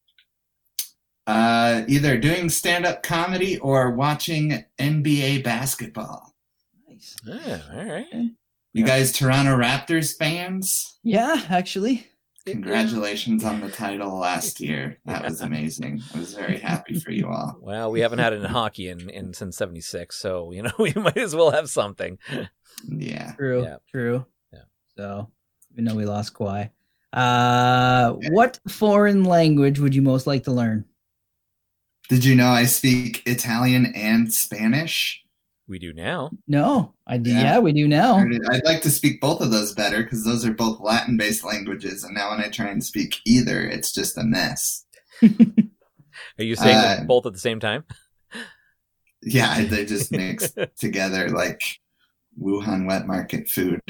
Uh, 1.26 1.84
either 1.86 2.16
doing 2.18 2.48
stand 2.48 2.86
up 2.86 3.02
comedy 3.02 3.58
or 3.58 3.90
watching 3.92 4.64
NBA 4.78 5.44
basketball. 5.44 6.30
Nice. 7.26 7.46
Yeah, 7.46 7.60
all 7.72 7.84
right. 7.84 8.30
You 8.72 8.84
guys, 8.84 9.12
Toronto 9.12 9.56
Raptors 9.56 10.16
fans, 10.16 10.98
Yeah, 11.02 11.42
actually. 11.48 12.06
congratulations 12.46 13.42
on 13.44 13.60
the 13.60 13.68
title 13.70 14.18
last 14.18 14.60
year. 14.68 14.98
That 15.06 15.24
was 15.24 15.40
amazing. 15.40 16.02
I 16.14 16.18
was 16.18 16.34
very 16.34 16.58
happy 16.58 16.98
for 17.00 17.10
you 17.10 17.28
all. 17.28 17.58
Well, 17.62 17.90
we 17.90 18.00
haven't 18.00 18.20
had 18.20 18.32
it 18.32 18.36
in 18.40 18.44
hockey 18.44 18.88
in, 18.88 19.10
in 19.10 19.34
since 19.34 19.56
'76, 19.56 20.16
so 20.16 20.52
you 20.52 20.62
know 20.62 20.72
we 20.78 20.92
might 20.94 21.16
as 21.16 21.34
well 21.34 21.50
have 21.50 21.68
something. 21.68 22.18
Yeah. 22.88 23.32
True. 23.32 23.62
Yeah. 23.64 23.76
True. 23.90 24.26
Yeah. 24.52 24.62
So 24.96 25.30
even 25.72 25.84
though 25.84 25.94
we 25.96 26.04
lost 26.06 26.34
Kawhi. 26.34 26.70
Uh 27.12 28.12
what 28.30 28.60
foreign 28.68 29.24
language 29.24 29.80
would 29.80 29.94
you 29.96 30.02
most 30.02 30.26
like 30.28 30.44
to 30.44 30.52
learn? 30.52 30.84
Did 32.08 32.24
you 32.24 32.34
know 32.36 32.48
I 32.48 32.64
speak 32.66 33.22
Italian 33.26 33.92
and 33.96 34.32
Spanish? 34.32 35.24
We 35.70 35.78
do 35.78 35.92
now. 35.92 36.32
No, 36.48 36.94
I 37.06 37.16
do. 37.16 37.30
Yeah, 37.30 37.42
Yeah. 37.42 37.58
we 37.60 37.72
do 37.72 37.86
now. 37.86 38.16
I'd 38.18 38.64
like 38.64 38.82
to 38.82 38.90
speak 38.90 39.20
both 39.20 39.40
of 39.40 39.52
those 39.52 39.72
better 39.72 40.02
because 40.02 40.24
those 40.24 40.44
are 40.44 40.52
both 40.52 40.80
Latin 40.80 41.16
based 41.16 41.44
languages. 41.44 42.02
And 42.02 42.12
now 42.12 42.30
when 42.30 42.40
I 42.40 42.48
try 42.48 42.66
and 42.70 42.82
speak 42.84 43.20
either, 43.24 43.62
it's 43.62 43.92
just 43.92 44.18
a 44.18 44.24
mess. 44.24 44.84
Are 45.22 46.42
you 46.44 46.56
saying 46.56 46.76
Uh, 46.76 47.04
both 47.06 47.24
at 47.24 47.32
the 47.34 47.38
same 47.38 47.60
time? 47.60 47.84
Yeah, 49.22 49.62
they 49.64 49.84
just 49.84 50.10
mix 50.12 50.50
together 50.78 51.28
like 51.28 51.60
Wuhan 52.40 52.86
wet 52.88 53.06
market 53.06 53.50
food. 53.50 53.80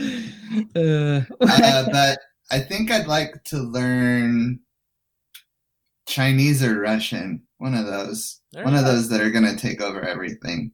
uh, 0.00 1.20
Uh, 1.40 1.86
but 1.90 2.18
I 2.52 2.60
think 2.60 2.92
I'd 2.92 3.08
like 3.08 3.42
to 3.46 3.58
learn 3.58 4.60
Chinese 6.06 6.62
or 6.62 6.78
Russian. 6.78 7.42
One 7.58 7.74
of 7.74 7.86
those. 7.86 8.40
All 8.56 8.64
One 8.64 8.74
of 8.74 8.82
right. 8.84 8.90
those 8.90 9.08
that 9.10 9.20
are 9.20 9.30
going 9.30 9.44
to 9.44 9.56
take 9.56 9.80
over 9.80 10.02
everything. 10.02 10.72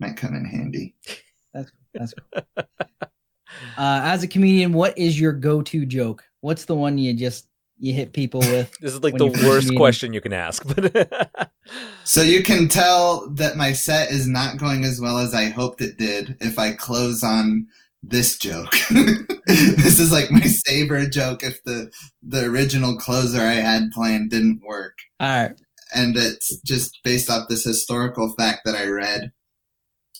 Might 0.00 0.16
come 0.16 0.34
in 0.34 0.44
handy. 0.44 0.94
That's 1.54 1.70
cool. 2.32 2.64
Uh, 3.76 4.00
as 4.04 4.22
a 4.22 4.28
comedian, 4.28 4.72
what 4.72 4.96
is 4.96 5.20
your 5.20 5.32
go-to 5.32 5.84
joke? 5.84 6.24
What's 6.40 6.64
the 6.64 6.74
one 6.74 6.96
you 6.98 7.12
just 7.14 7.46
you 7.78 7.92
hit 7.92 8.12
people 8.12 8.40
with? 8.40 8.72
This 8.80 8.94
is 8.94 9.02
like 9.02 9.16
the 9.16 9.26
worst 9.26 9.68
meet 9.68 9.74
'em. 9.74 9.76
question 9.76 10.12
you 10.12 10.20
can 10.20 10.32
ask. 10.32 10.64
But 10.66 11.50
So 12.04 12.22
you 12.22 12.42
can 12.42 12.68
tell 12.68 13.28
that 13.30 13.56
my 13.56 13.72
set 13.72 14.10
is 14.10 14.26
not 14.26 14.56
going 14.58 14.84
as 14.84 15.00
well 15.00 15.18
as 15.18 15.34
I 15.34 15.44
hoped 15.50 15.80
it 15.82 15.98
did 15.98 16.36
if 16.40 16.58
I 16.58 16.72
close 16.72 17.22
on 17.22 17.66
this 18.02 18.36
joke. 18.38 18.74
this 19.46 20.00
is 20.00 20.10
like 20.10 20.30
my 20.30 20.40
saber 20.40 21.06
joke 21.06 21.44
if 21.44 21.62
the 21.64 21.90
the 22.22 22.44
original 22.46 22.96
closer 22.96 23.40
I 23.42 23.52
had 23.54 23.90
planned 23.92 24.30
didn't 24.30 24.62
work. 24.66 24.98
All 25.20 25.28
right. 25.28 25.60
And 25.94 26.16
it's 26.16 26.60
just 26.62 26.98
based 27.04 27.30
off 27.30 27.48
this 27.48 27.64
historical 27.64 28.32
fact 28.32 28.60
that 28.64 28.74
I 28.74 28.86
read 28.86 29.32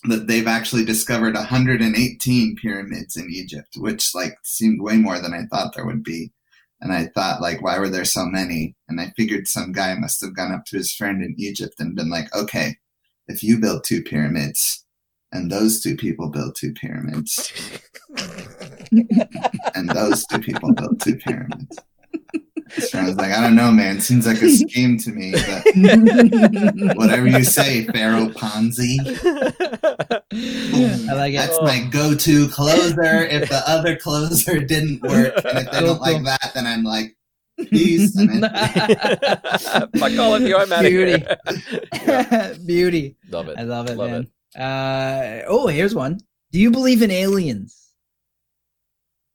that 0.05 0.27
they've 0.27 0.47
actually 0.47 0.85
discovered 0.85 1.35
118 1.35 2.55
pyramids 2.57 3.15
in 3.15 3.29
Egypt, 3.29 3.69
which 3.77 4.13
like 4.13 4.35
seemed 4.43 4.81
way 4.81 4.97
more 4.97 5.19
than 5.19 5.33
I 5.33 5.43
thought 5.49 5.73
there 5.75 5.85
would 5.85 6.03
be. 6.03 6.31
And 6.81 6.91
I 6.91 7.05
thought, 7.15 7.41
like, 7.41 7.61
why 7.61 7.79
were 7.79 7.89
there 7.89 8.03
so 8.03 8.25
many? 8.25 8.75
And 8.89 8.99
I 8.99 9.13
figured 9.15 9.47
some 9.47 9.71
guy 9.71 9.95
must 9.95 10.19
have 10.19 10.35
gone 10.35 10.51
up 10.51 10.65
to 10.65 10.77
his 10.77 10.93
friend 10.93 11.23
in 11.23 11.33
Egypt 11.37 11.75
and 11.79 11.95
been 11.95 12.09
like, 12.09 12.35
okay, 12.35 12.75
if 13.27 13.41
you 13.41 13.57
build 13.57 13.85
two 13.85 14.03
pyramids 14.03 14.83
and 15.31 15.49
those 15.49 15.81
two 15.81 15.95
people 15.95 16.29
build 16.29 16.55
two 16.55 16.73
pyramids 16.73 17.53
and 19.73 19.89
those 19.89 20.25
two 20.25 20.39
people 20.39 20.73
build 20.73 20.99
two 20.99 21.15
pyramids, 21.15 21.79
So 22.79 22.99
I 22.99 23.03
was 23.05 23.15
like, 23.15 23.31
I 23.31 23.41
don't 23.41 23.55
know, 23.55 23.71
man. 23.71 24.01
Seems 24.01 24.25
like 24.25 24.41
a 24.41 24.49
scheme 24.49 24.97
to 24.99 25.11
me, 25.11 25.31
but 25.31 26.95
whatever 26.97 27.27
you 27.27 27.43
say, 27.43 27.85
Pharaoh 27.85 28.29
Ponzi. 28.29 28.97
I 31.09 31.13
like 31.13 31.33
it. 31.33 31.37
That's 31.37 31.61
my 31.61 31.87
go-to 31.91 32.47
closer. 32.49 33.25
If 33.25 33.49
the 33.49 33.61
other 33.67 33.95
closer 33.95 34.59
didn't 34.59 35.01
work, 35.03 35.35
and 35.45 35.59
if 35.59 35.71
they 35.71 35.79
don't 35.81 36.01
like 36.01 36.23
that, 36.23 36.51
then 36.55 36.65
I'm 36.65 36.83
like, 36.83 37.15
peace. 37.69 38.15
And 38.17 38.43
then- 38.43 38.51
Fuck 39.95 40.17
all 40.19 40.33
of 40.35 40.41
you, 40.41 40.57
I'm 40.57 40.71
out 40.73 40.81
Beauty. 40.81 41.23
here. 42.05 42.57
Beauty. 42.65 43.15
Love 43.29 43.49
it. 43.49 43.57
I 43.59 43.63
love 43.63 43.89
it, 43.89 43.97
Love 43.97 44.09
man. 44.09 44.27
Uh, 44.55 45.43
oh, 45.47 45.67
here's 45.67 45.95
one. 45.95 46.19
Do 46.51 46.59
you 46.59 46.71
believe 46.71 47.01
in 47.01 47.11
aliens? 47.11 47.79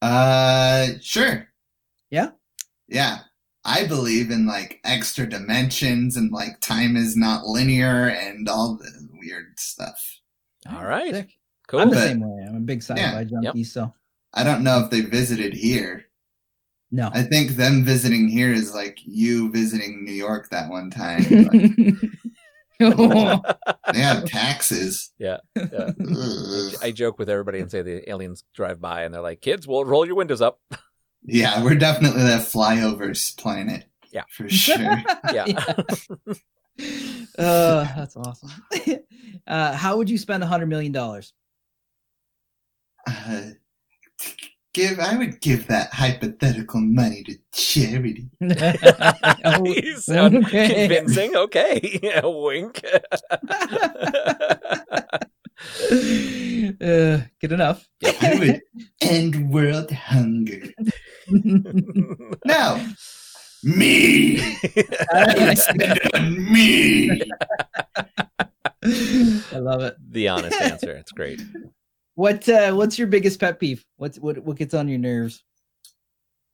uh, 0.03 0.87
sure. 1.01 1.49
Yeah? 2.11 2.31
Yeah. 2.89 3.19
I 3.69 3.87
believe 3.87 4.31
in 4.31 4.47
like 4.47 4.81
extra 4.85 5.29
dimensions 5.29 6.17
and 6.17 6.33
like 6.33 6.59
time 6.61 6.97
is 6.97 7.17
not 7.17 7.45
linear 7.45 8.09
and 8.09 8.49
all 8.49 8.77
the 8.77 9.09
weird 9.21 9.59
stuff. 9.59 10.03
All 10.73 10.85
right. 10.85 11.13
Sick. 11.15 11.31
Cool. 11.69 11.81
I'm 11.81 11.91
the 11.91 11.97
But- 11.97 12.03
same 12.09 12.21
way. 12.21 12.47
I'm 12.49 12.57
a 12.57 12.61
big 12.61 12.83
sci-fi 12.83 13.01
Yeah. 13.21 13.25
junkie, 13.43 13.65
so 13.65 13.93
I 14.33 14.43
don't 14.43 14.65
know 14.65 14.81
if 14.83 14.91
they 14.91 15.03
visited 15.03 15.53
here. 15.55 16.07
no. 16.91 17.11
I 17.13 17.23
think 17.23 17.51
them 17.53 17.85
visiting 17.85 18.29
here 18.29 18.51
is 18.53 18.75
like 18.75 18.99
you 19.05 19.53
visiting 19.53 20.05
New 20.05 20.13
York 20.15 20.49
that 20.51 20.71
one 20.71 20.91
time. 20.91 21.25
Like, 22.81 23.43
they 23.93 23.99
have 24.01 24.25
taxes. 24.27 25.11
Yeah, 25.19 25.39
yeah. 25.57 25.91
I 26.81 26.93
joke 26.95 27.19
with 27.19 27.29
everybody 27.29 27.59
and 27.59 27.69
say 27.69 27.83
the 27.83 28.09
aliens 28.09 28.45
drive 28.55 28.81
by 28.81 29.03
and 29.03 29.13
they're 29.13 29.21
like, 29.21 29.41
"Kids, 29.41 29.67
we'll 29.67 29.85
roll 29.85 30.07
your 30.07 30.15
windows 30.15 30.41
up." 30.41 30.61
Yeah, 31.25 31.63
we're 31.63 31.75
definitely 31.75 32.23
that 32.23 32.43
flyovers 32.43 33.37
planet. 33.37 33.85
Yeah. 34.11 34.25
For 34.31 34.49
sure. 34.49 35.03
Yeah. 35.33 35.45
uh, 37.39 37.85
that's 37.97 38.17
awesome. 38.17 38.51
uh, 39.47 39.73
how 39.75 39.97
would 39.97 40.09
you 40.09 40.19
spend 40.19 40.43
a 40.43 40.47
hundred 40.47 40.67
million 40.67 40.93
dollars? 40.93 41.33
Uh, 43.07 43.51
give 44.73 44.99
I 44.99 45.17
would 45.17 45.41
give 45.41 45.67
that 45.67 45.93
hypothetical 45.93 46.81
money 46.81 47.25
to 47.25 47.37
charity. 47.53 48.31
you 48.41 49.97
sound 49.97 50.47
okay. 50.47 50.89
convincing. 50.89 51.37
Okay, 51.37 52.01
yeah, 52.03 52.21
wink. 52.25 52.83
Uh, 56.81 57.21
good 57.41 57.53
enough. 57.53 57.89
I 58.05 58.37
would 58.39 58.63
end 59.01 59.51
world 59.51 59.91
hunger. 59.91 60.63
now, 62.45 62.81
Me. 63.65 64.39
I 65.13 65.35
would 65.37 65.59
spend 65.59 65.83
it 65.83 66.15
on 66.15 66.53
me. 66.53 67.21
I 69.53 69.59
love 69.59 69.83
it. 69.83 69.97
the 70.11 70.29
honest 70.29 70.61
answer. 70.61 70.93
It's 70.93 71.13
great. 71.13 71.41
What 72.15 72.49
uh, 72.49 72.73
What's 72.73 72.99
your 72.99 73.09
biggest 73.09 73.41
pet 73.41 73.59
peeve? 73.59 73.85
What's 73.97 74.19
what 74.19 74.39
What 74.39 74.57
gets 74.57 74.75
on 74.75 74.89
your 74.89 74.99
nerves? 74.99 75.43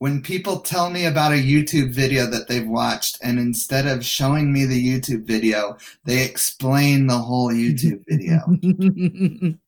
When 0.04 0.20
people 0.20 0.60
tell 0.60 0.90
me 0.90 1.06
about 1.06 1.32
a 1.32 1.36
YouTube 1.36 1.88
video 1.88 2.26
that 2.26 2.46
they've 2.46 2.68
watched, 2.68 3.16
and 3.22 3.38
instead 3.38 3.86
of 3.86 4.04
showing 4.04 4.52
me 4.52 4.66
the 4.66 4.78
YouTube 4.78 5.24
video, 5.26 5.78
they 6.04 6.22
explain 6.26 7.06
the 7.06 7.16
whole 7.16 7.50
YouTube 7.50 8.04
video. 8.06 8.40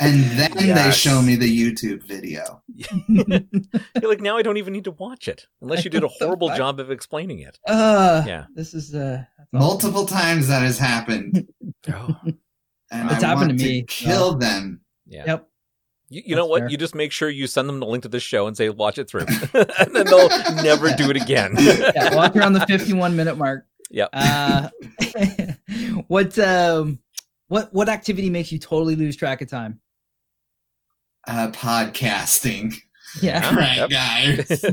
And 0.00 0.24
then 0.36 0.50
they 0.56 0.90
show 0.90 1.22
me 1.22 1.36
the 1.36 1.46
YouTube 1.46 2.02
video. 2.02 2.60
You're 3.06 4.10
like, 4.10 4.20
now 4.20 4.36
I 4.36 4.42
don't 4.42 4.56
even 4.56 4.72
need 4.72 4.82
to 4.84 4.90
watch 4.90 5.28
it 5.28 5.46
unless 5.62 5.84
you 5.84 5.90
did 5.92 6.02
a 6.02 6.08
horrible 6.18 6.48
fuck? 6.48 6.56
job 6.58 6.80
of 6.80 6.90
explaining 6.90 7.38
it. 7.38 7.60
uh, 7.68 8.24
Yeah. 8.26 8.46
This 8.52 8.74
is 8.74 8.92
uh, 8.96 9.22
that's 9.38 9.48
awesome. 9.54 9.60
Multiple 9.68 10.06
times 10.06 10.48
that 10.48 10.62
has 10.62 10.76
happened. 10.78 11.46
Oh. 11.88 12.16
And 12.90 13.08
It's 13.12 13.22
I 13.22 13.28
happened 13.28 13.50
want 13.50 13.58
to 13.60 13.64
me, 13.64 13.82
kill 13.84 14.34
them. 14.34 14.80
Yeah. 15.06 15.22
Yep. 15.26 15.48
You, 16.14 16.22
you 16.26 16.36
know 16.36 16.46
what? 16.46 16.60
fair. 16.60 16.68
You 16.70 16.76
just 16.76 16.94
make 16.94 17.10
sure 17.12 17.28
you 17.28 17.46
send 17.46 17.68
them 17.68 17.80
the 17.80 17.86
link 17.86 18.02
to 18.04 18.08
this 18.08 18.22
show 18.22 18.46
and 18.46 18.56
say, 18.56 18.68
watch 18.70 18.98
it 18.98 19.08
through. 19.10 19.22
and 19.54 19.94
then 19.94 20.06
they'll 20.06 20.28
never 20.62 20.90
do 20.94 21.10
it 21.10 21.16
again. 21.20 21.54
yeah, 21.58 22.14
walk 22.14 22.36
around 22.36 22.52
the 22.52 22.64
51 22.66 23.16
minute 23.16 23.36
mark. 23.36 23.66
Yep. 23.90 24.08
Uh, 24.12 24.68
what 26.08 26.38
um, 26.38 26.98
what 27.48 27.72
what 27.74 27.88
activity 27.88 28.30
makes 28.30 28.50
you 28.52 28.58
totally 28.58 28.96
lose 28.96 29.16
track 29.16 29.40
of 29.42 29.48
time? 29.48 29.80
Uh, 31.26 31.48
podcasting. 31.52 32.74
Yeah. 33.22 33.54
right, 33.54 33.76
Yep. 33.88 33.90
guys. 33.90 34.64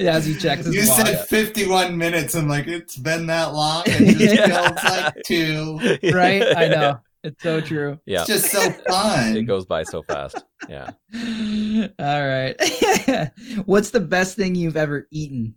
yeah, 0.00 0.16
as 0.16 0.26
he 0.26 0.34
checks 0.34 0.66
his 0.66 0.74
You 0.74 0.88
watch. 0.88 1.06
said 1.06 1.26
51 1.28 1.96
minutes. 1.96 2.34
I'm 2.34 2.48
like, 2.48 2.66
it's 2.66 2.96
been 2.96 3.26
that 3.28 3.52
long. 3.54 3.84
It 3.86 4.16
just 4.18 4.34
Yeah. 4.34 4.68
feels 4.68 4.84
like 4.84 5.14
two. 5.24 5.78
right? 6.12 6.56
I 6.56 6.68
know. 6.68 6.98
It's 7.26 7.42
so 7.42 7.60
true. 7.60 7.98
Yeah. 8.06 8.20
It's 8.20 8.28
just 8.28 8.50
so 8.52 8.70
fun. 8.88 9.36
It 9.36 9.42
goes 9.42 9.66
by 9.66 9.82
so 9.82 10.02
fast. 10.02 10.44
Yeah. 10.68 10.90
All 11.98 12.26
right. 12.26 12.54
What's 13.66 13.90
the 13.90 14.00
best 14.00 14.36
thing 14.36 14.54
you've 14.54 14.76
ever 14.76 15.08
eaten? 15.10 15.54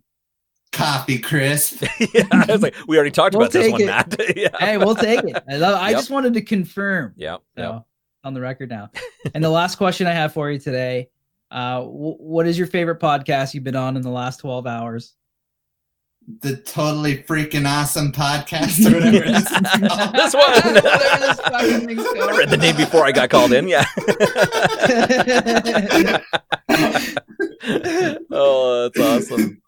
Coffee 0.72 1.18
crisp. 1.18 1.82
yeah. 2.14 2.24
I 2.32 2.46
was 2.48 2.62
like, 2.62 2.74
we 2.88 2.96
already 2.96 3.10
talked 3.10 3.34
We'll 3.34 3.42
about 3.46 3.52
this 3.52 3.70
one, 3.72 3.80
it. 3.82 3.86
Matt. 3.86 4.36
yeah. 4.36 4.48
Hey, 4.58 4.76
we'll 4.78 4.94
take 4.94 5.22
it. 5.24 5.42
I 5.48 5.56
love. 5.56 5.80
I 5.80 5.90
Yep. 5.90 5.98
just 5.98 6.10
wanted 6.10 6.34
to 6.34 6.42
confirm. 6.42 7.12
Yeah. 7.16 7.36
So 7.56 7.62
Yeah. 7.62 7.78
on 8.24 8.34
the 8.34 8.40
record 8.40 8.70
now. 8.70 8.90
and 9.34 9.42
the 9.42 9.50
last 9.50 9.76
question 9.76 10.06
I 10.06 10.12
have 10.12 10.32
for 10.32 10.50
you 10.50 10.58
today: 10.60 11.08
uh, 11.50 11.80
w- 11.80 12.16
What 12.18 12.46
is 12.46 12.56
your 12.56 12.66
favorite 12.68 13.00
podcast 13.00 13.52
you've 13.54 13.64
been 13.64 13.76
on 13.76 13.96
in 13.96 14.02
the 14.02 14.10
last 14.10 14.38
twelve 14.38 14.66
hours? 14.66 15.14
The 16.40 16.56
totally 16.58 17.18
freaking 17.24 17.66
awesome 17.68 18.12
podcast 18.12 18.86
or 18.86 18.94
whatever 18.94 19.16
it 19.16 19.26
is. 19.28 19.44
This 20.12 20.34
one. 20.34 20.44
Whatever 20.84 21.26
this 21.26 21.40
fucking 21.40 21.86
thing's 21.86 22.06
I 22.06 22.36
read 22.36 22.50
the 22.50 22.56
name 22.56 22.76
before 22.76 23.04
I 23.04 23.12
got 23.12 23.30
called 23.30 23.52
in. 23.52 23.68
Yeah. 23.68 23.84
oh, 28.30 28.90
that's 28.94 29.00
awesome. 29.30 29.62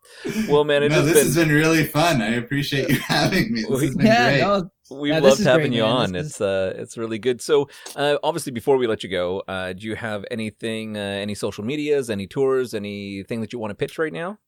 Well, 0.48 0.64
man, 0.64 0.82
it 0.84 0.90
no, 0.90 0.96
has 1.02 1.06
this 1.06 1.14
been. 1.14 1.26
has 1.26 1.36
been 1.36 1.48
really 1.48 1.84
fun. 1.84 2.22
I 2.22 2.34
appreciate 2.34 2.88
you 2.88 2.98
having 3.00 3.52
me. 3.52 3.64
This 3.68 3.80
has 3.82 3.96
been 3.96 4.06
yeah, 4.06 4.28
great. 4.30 4.40
no, 4.42 4.70
We've 5.00 5.12
Yeah, 5.14 5.20
loved 5.20 5.42
having 5.42 5.70
great, 5.70 5.76
you 5.78 5.82
man. 5.82 5.92
on. 5.92 6.12
This 6.12 6.26
It's 6.26 6.40
uh, 6.40 6.74
it's 6.76 6.96
really 6.96 7.18
good. 7.18 7.40
So, 7.40 7.68
uh, 7.96 8.16
obviously, 8.22 8.52
before 8.52 8.76
we 8.76 8.86
let 8.86 9.02
you 9.02 9.08
go, 9.10 9.42
uh, 9.48 9.72
do 9.72 9.86
you 9.86 9.96
have 9.96 10.24
anything, 10.30 10.96
uh, 10.96 11.00
any 11.00 11.34
social 11.34 11.64
medias, 11.64 12.08
any 12.10 12.26
tours, 12.26 12.74
anything 12.74 13.40
that 13.40 13.52
you 13.52 13.58
want 13.58 13.70
to 13.72 13.74
pitch 13.74 13.98
right 13.98 14.12
now? 14.12 14.38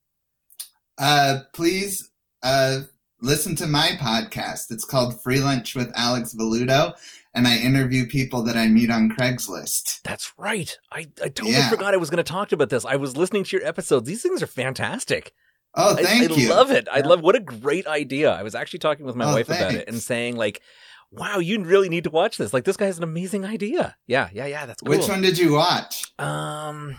Uh, 0.99 1.41
please 1.53 2.11
uh, 2.43 2.81
listen 3.21 3.57
to 3.57 3.67
my 3.67 3.91
podcast. 4.01 4.71
It's 4.71 4.85
called 4.85 5.21
Free 5.23 5.41
Lunch 5.41 5.75
with 5.75 5.91
Alex 5.95 6.35
Velluto, 6.35 6.95
and 7.35 7.47
I 7.49 7.59
interview 7.59 8.07
people 8.07 8.43
that 8.45 8.57
I 8.57 8.69
meet 8.69 8.91
on 8.91 9.11
Craigslist. 9.11 10.03
That's 10.03 10.33
right. 10.39 10.77
I, 10.93 11.01
I 11.23 11.29
totally 11.29 11.53
Yeah. 11.53 11.69
forgot 11.71 11.95
I 11.95 11.97
was 11.99 12.11
going 12.11 12.23
to 12.25 12.33
talk 12.33 12.53
about 12.53 12.71
this. 12.71 12.85
I 12.85 12.97
was 12.97 13.17
listening 13.17 13.45
to 13.45 13.57
your 13.57 13.67
episodes. 13.67 14.07
These 14.07 14.23
things 14.23 14.43
are 14.43 14.47
fantastic. 14.47 15.33
Oh, 15.75 15.97
I- 15.97 16.03
thank 16.03 16.31
I, 16.31 16.35
you. 16.35 16.53
I 16.53 16.55
love 16.55 16.71
it. 16.71 16.87
I 16.91 17.01
love 17.01 17.21
what 17.23 17.35
a 17.35 17.41
great 17.41 17.87
idea. 17.87 18.31
I 18.31 18.43
was 18.45 18.55
actually 18.55 18.79
talking 18.79 19.05
with 19.07 19.17
my 19.17 19.25
Oh, 19.25 19.35
wife 19.35 19.49
about 19.49 19.75
it 19.75 19.89
and 19.89 20.01
saying 20.01 20.37
like, 20.37 20.63
"Wow, 21.11 21.39
you 21.41 21.61
really 21.65 21.89
need 21.89 22.05
to 22.05 22.11
watch 22.11 22.37
this. 22.37 22.53
Like, 22.53 22.63
this 22.65 22.77
guy 22.77 22.87
has 22.87 22.99
an 22.99 23.03
amazing 23.03 23.45
idea." 23.45 23.97
Yeah, 24.07 24.29
yeah, 24.33 24.47
yeah. 24.47 24.67
That's 24.67 24.81
cool. 24.83 24.91
Which 24.97 25.09
one 25.09 25.21
did 25.23 25.37
you 25.37 25.55
watch? 25.55 26.05
Um, 26.21 26.95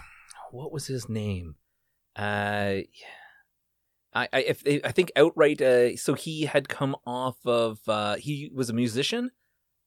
what 0.51 0.73
was 0.73 0.87
his 0.87 1.07
name? 1.07 1.55
Uh, 2.17 2.79
I, 4.15 4.27
I, 4.33 4.39
if 4.39 4.63
I 4.83 4.91
think 4.91 5.11
outright. 5.15 5.61
Uh, 5.61 5.95
so 5.97 6.13
he 6.13 6.45
had 6.45 6.69
come 6.69 6.95
off 7.05 7.37
of. 7.45 7.79
Uh, 7.87 8.15
he 8.15 8.49
was 8.53 8.69
a 8.69 8.73
musician 8.73 9.31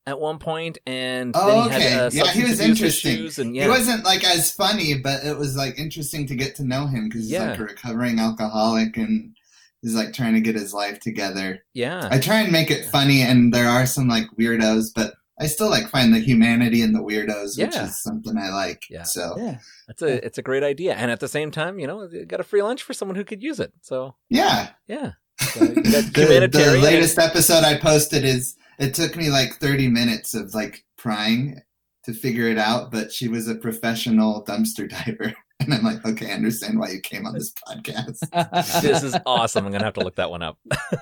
at 0.07 0.20
one 0.20 0.39
point, 0.39 0.79
and 0.87 1.35
Oh, 1.37 1.47
then 1.47 1.70
he 1.70 1.76
okay. 1.76 1.91
had 1.91 2.01
uh, 2.01 2.11
Yeah, 2.12 2.31
he 2.33 2.43
was 2.45 2.61
interesting. 2.61 3.29
and 3.45 3.55
yeah, 3.57 3.64
He 3.64 3.68
wasn't 3.68 4.05
like 4.05 4.24
as 4.24 4.51
funny, 4.53 4.95
but 4.95 5.24
it 5.24 5.37
was 5.37 5.57
like 5.57 5.79
interesting 5.79 6.26
to 6.29 6.35
get 6.35 6.55
to 6.57 6.64
know 6.64 6.87
him 6.87 7.09
because 7.09 7.22
he's 7.22 7.33
Yeah. 7.33 7.51
like 7.51 7.59
a 7.59 7.64
recovering 7.64 8.18
alcoholic 8.18 8.97
and 8.97 9.35
he's 9.83 9.95
like 9.95 10.12
trying 10.14 10.33
to 10.35 10.41
get 10.41 10.55
his 10.55 10.72
life 10.72 10.99
together. 11.01 11.62
yeah, 11.74 12.09
I 12.11 12.18
try 12.20 12.41
and 12.41 12.51
make 12.53 12.70
it 12.70 12.87
funny, 12.87 13.20
and 13.22 13.53
there 13.53 13.68
are 13.68 13.85
some 13.87 14.09
like 14.09 14.26
weirdos, 14.39 14.93
but 14.95 15.14
I 15.41 15.47
still 15.47 15.70
like 15.70 15.89
find 15.89 16.12
the 16.12 16.18
humanity 16.18 16.82
in 16.82 16.93
the 16.93 17.01
weirdos, 17.01 17.57
which 17.59 17.74
Yeah. 17.74 17.86
is 17.86 18.03
something 18.03 18.36
I 18.36 18.51
like. 18.51 18.82
Yeah. 18.91 19.05
So 19.05 19.36
yeah. 19.39 19.59
It's 19.89 20.03
a 20.03 20.24
it's 20.26 20.39
a 20.39 20.43
great 20.43 20.62
idea, 20.62 20.95
and 20.95 21.11
at 21.11 21.20
the 21.20 21.28
same 21.28 21.51
time, 21.51 21.78
you 21.78 21.86
know, 21.86 22.09
you 22.11 22.24
got 22.26 22.41
a 22.41 22.45
free 22.45 22.62
lunch 22.62 22.82
for 22.82 22.93
someone 22.93 23.16
who 23.16 23.24
could 23.24 23.43
use 23.43 23.61
it. 23.61 23.72
So 23.82 24.16
yeah, 24.28 24.70
yeah, 24.86 25.12
so 25.41 25.61
the, 25.66 26.49
the 26.53 26.78
latest 26.82 27.18
episode 27.18 27.64
I 27.64 27.78
posted 27.78 28.24
is 28.24 28.57
it 28.78 28.95
took 28.95 29.16
me 29.16 29.30
like 29.30 29.55
30 29.55 29.89
minutes 29.89 30.34
of 30.34 30.55
like 30.55 30.84
prying 30.97 31.61
to 32.05 32.12
figure 32.12 32.49
it 32.49 32.59
out, 32.59 32.91
but 32.91 33.12
she 33.12 33.28
was 33.28 33.49
a 33.49 33.55
professional 33.55 34.45
dumpster 34.45 34.89
diver. 35.07 35.34
And 35.65 35.75
I'm 35.75 35.83
like, 35.83 36.05
okay, 36.07 36.31
I 36.31 36.35
understand 36.35 36.79
why 36.79 36.91
you 36.91 37.01
came 37.01 37.27
on 37.27 37.35
this 37.35 37.53
podcast. 37.53 38.21
this 38.81 39.03
is 39.03 39.17
awesome. 39.27 39.67
I'm 39.67 39.73
gonna 39.73 39.85
have 39.85 39.95
to 39.95 40.01
look 40.01 40.15
that 40.15 40.31
one 40.31 40.41
up. 40.41 40.57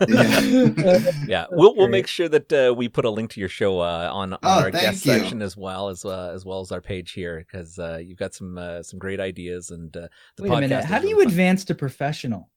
yeah. 0.09 0.41
yeah, 1.29 1.47
we'll 1.51 1.77
we'll 1.77 1.89
make 1.89 2.07
sure 2.07 2.27
that 2.31 2.51
uh, 2.53 2.75
we 2.75 2.89
put 2.89 3.05
a 3.05 3.11
link 3.11 3.31
to 3.33 3.41
your 3.41 3.51
show 3.51 3.81
uh, 3.81 4.11
on, 4.13 4.33
on 4.33 4.39
Oh, 4.43 4.61
our 4.63 4.71
guest 4.71 5.05
you. 5.05 5.13
section 5.13 5.43
as 5.43 5.59
well 5.59 5.89
as 5.91 6.07
uh, 6.07 6.33
as 6.35 6.47
well 6.47 6.61
as 6.61 6.73
our 6.73 6.81
page 6.81 7.13
here 7.13 7.39
because 7.47 7.79
uh, 7.79 7.99
you've 8.03 8.19
got 8.19 8.35
some 8.35 8.57
uh, 8.57 8.83
some 8.83 8.99
great 8.99 9.21
ideas 9.21 9.71
and 9.71 9.95
uh, 9.95 10.09
the 10.39 10.45
Wait 10.45 10.51
podcast. 10.53 10.57
a 10.57 10.61
minute. 10.63 10.85
How 10.87 10.99
do 11.01 11.09
you 11.09 11.19
fun. 11.19 11.27
advance 11.27 11.65
to 11.67 11.75
professional? 11.75 12.49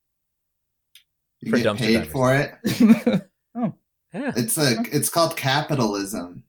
You 1.40 1.50
For 1.52 1.58
get 1.58 1.76
paid 1.76 1.92
divers. 1.98 2.12
for 2.12 2.34
it. 2.34 3.22
Oh, 3.54 3.74
yeah. 4.14 4.32
It's 4.36 4.56
a 4.56 4.76
it's 4.90 5.10
called 5.10 5.36
capitalism. 5.36 6.44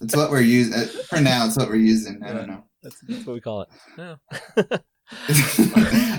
It's 0.00 0.16
what 0.16 0.30
we're 0.30 0.40
using 0.40 0.86
for 1.04 1.20
now. 1.20 1.46
It's 1.46 1.56
what 1.56 1.68
we're 1.68 1.76
using. 1.76 2.22
I 2.22 2.32
don't 2.32 2.48
know. 2.48 2.64
That's, 2.82 2.96
that's 3.06 3.26
what 3.26 3.34
we 3.34 3.40
call 3.40 3.62
it. 3.62 3.68
Yeah. 3.98 4.16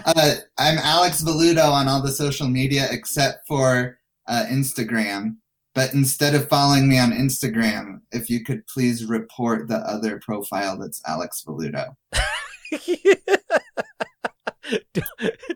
uh, 0.06 0.36
I'm 0.58 0.78
Alex 0.78 1.24
Velluto 1.24 1.72
on 1.72 1.88
all 1.88 2.02
the 2.02 2.12
social 2.12 2.48
media 2.48 2.88
except 2.92 3.48
for 3.48 3.98
uh, 4.28 4.46
Instagram. 4.50 5.38
But 5.74 5.94
instead 5.94 6.36
of 6.36 6.50
following 6.50 6.90
me 6.90 7.00
on 7.00 7.12
Instagram, 7.12 8.02
if 8.12 8.30
you 8.30 8.44
could 8.44 8.68
please 8.68 9.06
report 9.06 9.70
the 9.70 9.78
other 9.78 10.20
profile 10.20 10.78
that's 10.78 11.02
Alex 11.08 11.44
Velluto. 11.48 11.96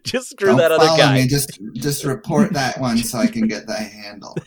just 0.04 0.30
screw 0.30 0.48
Don't 0.48 0.58
that 0.58 0.72
other 0.72 0.86
follow 0.86 0.98
guy. 0.98 1.16
me. 1.16 1.28
Just 1.28 1.60
just 1.74 2.06
report 2.06 2.54
that 2.54 2.80
one 2.80 2.98
so 3.00 3.18
I 3.18 3.28
can 3.28 3.48
get 3.48 3.68
that 3.68 3.92
handle. 4.04 4.38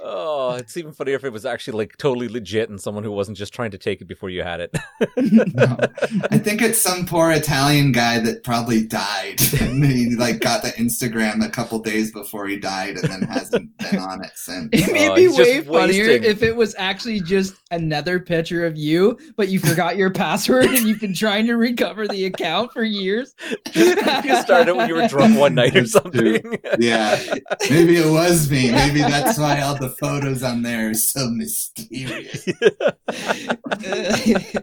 Oh, 0.00 0.54
it's 0.54 0.76
even 0.76 0.92
funnier 0.92 1.16
if 1.16 1.24
it 1.24 1.32
was 1.32 1.44
actually 1.46 1.78
like 1.78 1.96
totally 1.96 2.28
legit 2.28 2.68
and 2.70 2.80
someone 2.80 3.04
who 3.04 3.10
wasn't 3.12 3.36
just 3.36 3.52
trying 3.52 3.70
to 3.70 3.78
take 3.78 4.00
it 4.00 4.06
before 4.06 4.30
you 4.30 4.42
had 4.42 4.60
it. 4.60 4.76
No. 5.22 5.76
I 6.30 6.38
think 6.38 6.62
it's 6.62 6.80
some 6.80 7.04
poor 7.06 7.30
Italian 7.30 7.92
guy 7.92 8.18
that 8.20 8.42
probably 8.44 8.84
died. 8.84 9.40
and 9.60 9.84
he 9.84 10.14
like 10.16 10.40
got 10.40 10.62
the 10.62 10.68
Instagram 10.70 11.44
a 11.44 11.50
couple 11.50 11.78
days 11.80 12.10
before 12.12 12.46
he 12.46 12.56
died 12.56 12.96
and 12.96 13.08
then 13.10 13.22
hasn't 13.22 13.76
been 13.78 13.98
on 13.98 14.24
it 14.24 14.30
since. 14.34 14.68
It 14.72 14.92
may 14.92 15.08
Oh, 15.10 15.14
be 15.14 15.22
he's 15.22 15.36
way 15.38 15.60
funnier 15.62 16.06
wasting. 16.06 16.24
if 16.30 16.42
it 16.42 16.54
was 16.56 16.74
actually 16.78 17.20
just 17.20 17.54
another 17.70 18.18
picture 18.20 18.64
of 18.66 18.76
you, 18.76 19.18
but 19.36 19.48
you 19.48 19.58
forgot 19.58 19.96
your 19.96 20.10
password 20.10 20.66
and 20.66 20.86
you've 20.86 21.00
been 21.00 21.14
trying 21.14 21.46
to 21.46 21.56
recover 21.56 22.06
the 22.08 22.24
account 22.26 22.72
for 22.72 22.82
years. 22.84 23.34
you 23.74 23.94
started 24.42 24.74
when 24.74 24.88
you 24.88 24.94
were 24.94 25.08
drunk 25.08 25.38
one 25.38 25.54
night 25.54 25.76
or 25.76 25.86
something. 25.86 26.58
Yeah, 26.78 27.20
maybe 27.68 27.96
it 27.96 28.10
was 28.10 28.50
me. 28.50 28.70
Maybe 28.70 29.00
that's 29.00 29.38
why 29.38 29.59
all 29.60 29.76
the 29.76 29.88
photos 29.88 30.42
on 30.42 30.62
there 30.62 30.90
are 30.90 30.94
so 30.94 31.30
mysterious. 31.30 32.46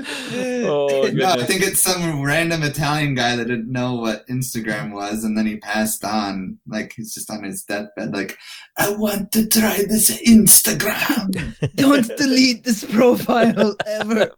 oh, 0.32 1.10
No, 1.12 1.30
I 1.30 1.44
think 1.44 1.62
it's 1.62 1.80
some 1.80 2.22
random 2.22 2.62
Italian 2.62 3.14
guy 3.14 3.36
that 3.36 3.48
didn't 3.48 3.70
know 3.70 3.96
what 3.96 4.26
Instagram 4.28 4.92
was, 4.92 5.24
and 5.24 5.36
then 5.36 5.46
he 5.46 5.58
passed 5.58 6.04
on. 6.04 6.58
Like 6.66 6.94
he's 6.96 7.14
just 7.14 7.30
on 7.30 7.44
his 7.44 7.64
deathbed, 7.64 8.12
like, 8.12 8.38
I 8.78 8.90
want 8.90 9.32
to 9.32 9.46
try 9.46 9.84
this 9.88 10.10
Instagram. 10.22 11.74
Don't 11.74 12.08
delete 12.16 12.64
this 12.64 12.84
profile 12.84 13.76
ever. 13.86 14.30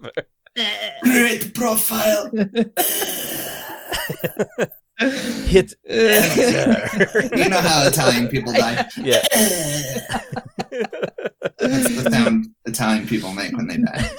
Great 1.03 1.55
profile. 1.55 2.31
Hit 5.11 5.75
enter. 5.87 7.31
You 7.37 7.49
know 7.49 7.61
how 7.61 7.87
Italian 7.87 8.29
people 8.29 8.53
die. 8.53 8.89
yeah. 8.99 9.23
That's 11.59 12.03
the 12.03 12.09
sound 12.11 12.47
Italian 12.65 13.07
people 13.07 13.33
make 13.33 13.57
when 13.57 13.67
they 13.69 13.79
die. 13.79 14.11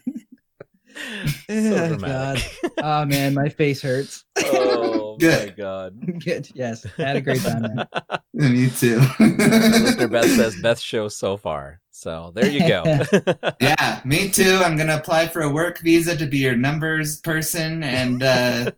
So 1.48 1.54
Oh, 1.54 1.88
dramatic. 1.88 2.42
God. 2.62 2.72
Oh 2.82 3.04
man, 3.06 3.34
my 3.34 3.48
face 3.48 3.80
hurts. 3.82 4.24
Oh 4.38 5.12
my 5.12 5.18
Good. 5.18 5.56
god. 5.56 6.22
Good. 6.24 6.48
Yes, 6.54 6.84
I 6.98 7.02
had 7.02 7.16
a 7.16 7.20
great 7.20 7.40
time. 7.40 7.62
Man. 7.62 7.86
Me 8.34 8.68
too. 8.70 9.00
Listener 9.18 10.08
Beth 10.08 10.26
says 10.30 10.60
best 10.60 10.84
show 10.84 11.08
so 11.08 11.36
far. 11.36 11.80
So 11.90 12.32
there 12.34 12.48
you 12.50 12.60
go. 12.68 12.84
yeah, 13.60 14.00
me 14.04 14.28
too. 14.28 14.60
I'm 14.62 14.76
gonna 14.76 14.96
apply 14.96 15.28
for 15.28 15.40
a 15.42 15.48
work 15.50 15.78
visa 15.78 16.16
to 16.16 16.26
be 16.26 16.38
your 16.38 16.56
numbers 16.56 17.20
person, 17.20 17.82
and 17.82 18.22
uh, 18.22 18.70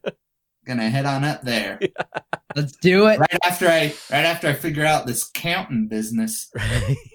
gonna 0.68 0.88
head 0.90 1.06
on 1.06 1.24
up 1.24 1.42
there 1.42 1.80
Let's 2.56 2.72
do 2.78 3.06
it. 3.08 3.18
right 3.18 3.38
after 3.44 3.68
I 3.68 3.92
right 4.10 4.24
after 4.24 4.48
I 4.48 4.52
figure 4.54 4.84
out 4.84 5.06
this 5.06 5.28
counting 5.34 5.86
business. 5.86 6.50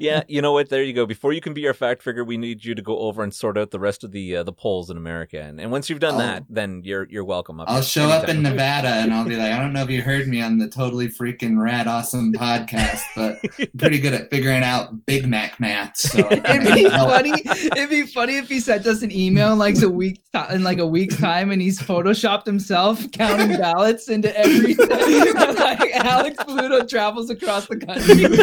yeah, 0.00 0.22
you 0.28 0.42
know 0.42 0.52
what? 0.52 0.68
There 0.68 0.82
you 0.82 0.92
go. 0.92 1.06
Before 1.06 1.32
you 1.32 1.40
can 1.40 1.54
be 1.54 1.66
our 1.68 1.74
fact 1.74 2.02
figure, 2.02 2.24
we 2.24 2.36
need 2.36 2.64
you 2.64 2.74
to 2.74 2.82
go 2.82 2.98
over 2.98 3.22
and 3.22 3.32
sort 3.32 3.56
out 3.56 3.70
the 3.70 3.78
rest 3.78 4.04
of 4.04 4.10
the 4.12 4.36
uh, 4.38 4.42
the 4.42 4.52
polls 4.52 4.90
in 4.90 4.96
America. 4.96 5.40
And, 5.40 5.60
and 5.60 5.70
once 5.70 5.88
you've 5.88 6.00
done 6.00 6.14
Oh. 6.16 6.18
that, 6.18 6.44
then 6.50 6.82
you're 6.84 7.06
you're 7.08 7.24
welcome. 7.24 7.60
Up 7.60 7.68
I'll 7.68 7.76
here 7.76 7.82
show 7.84 8.08
up 8.08 8.28
in. 8.28 8.42
Nevada 8.42 8.88
and 8.88 9.14
I'll 9.14 9.24
be 9.24 9.36
like, 9.36 9.52
I 9.52 9.58
don't 9.60 9.72
know 9.72 9.82
if 9.84 9.90
you 9.90 10.02
heard 10.02 10.26
me 10.26 10.42
on 10.42 10.58
the 10.58 10.68
totally 10.68 11.08
freaking 11.08 11.56
rad 11.62 11.86
awesome 11.86 12.32
podcast, 12.32 13.00
but 13.14 13.38
I'm 13.60 13.68
pretty 13.78 14.00
good 14.00 14.12
at 14.14 14.28
figuring 14.30 14.64
out 14.64 15.06
Big 15.06 15.26
Mac 15.26 15.60
math. 15.60 15.96
So 15.96 16.18
It'd 16.30 16.42
be 16.74 16.88
funny. 16.88 17.32
It'd 17.76 17.90
be 17.90 18.02
funny 18.06 18.36
if 18.38 18.48
he 18.48 18.58
sent 18.58 18.86
us 18.86 19.02
an 19.02 19.12
email 19.12 19.52
in 19.52 19.58
like 19.58 19.80
a 19.82 19.88
week 19.88 20.20
in 20.50 20.64
like 20.64 20.78
a 20.78 20.86
week's 20.86 21.16
time, 21.18 21.50
and 21.52 21.62
he's 21.62 21.80
photoshopped 21.80 22.48
himself 22.52 23.10
counting 23.12 23.56
ballots 23.58 24.08
into 24.08 24.36
every. 24.38 24.74
like 24.74 25.90
Alex 25.94 26.42
Pluto 26.44 26.84
travels 26.86 27.30
across 27.30 27.66
the 27.66 27.76
country. 27.76 28.36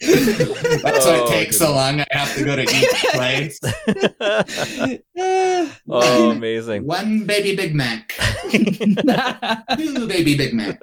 That's 0.00 1.06
why 1.06 1.18
Oh, 1.18 1.24
it 1.26 1.28
takes 1.32 1.58
so 1.58 1.72
long. 1.74 2.00
I 2.00 2.06
have 2.12 2.34
to 2.36 2.44
go 2.44 2.56
to 2.56 2.62
each 2.62 3.04
place. 3.12 3.60
oh, 5.88 6.30
amazing. 6.30 6.86
One 6.86 7.24
baby 7.24 7.54
Big 7.56 7.74
Mac. 7.74 8.12
Two 8.50 10.06
baby 10.08 10.36
Big 10.36 10.54
Mac. 10.54 10.80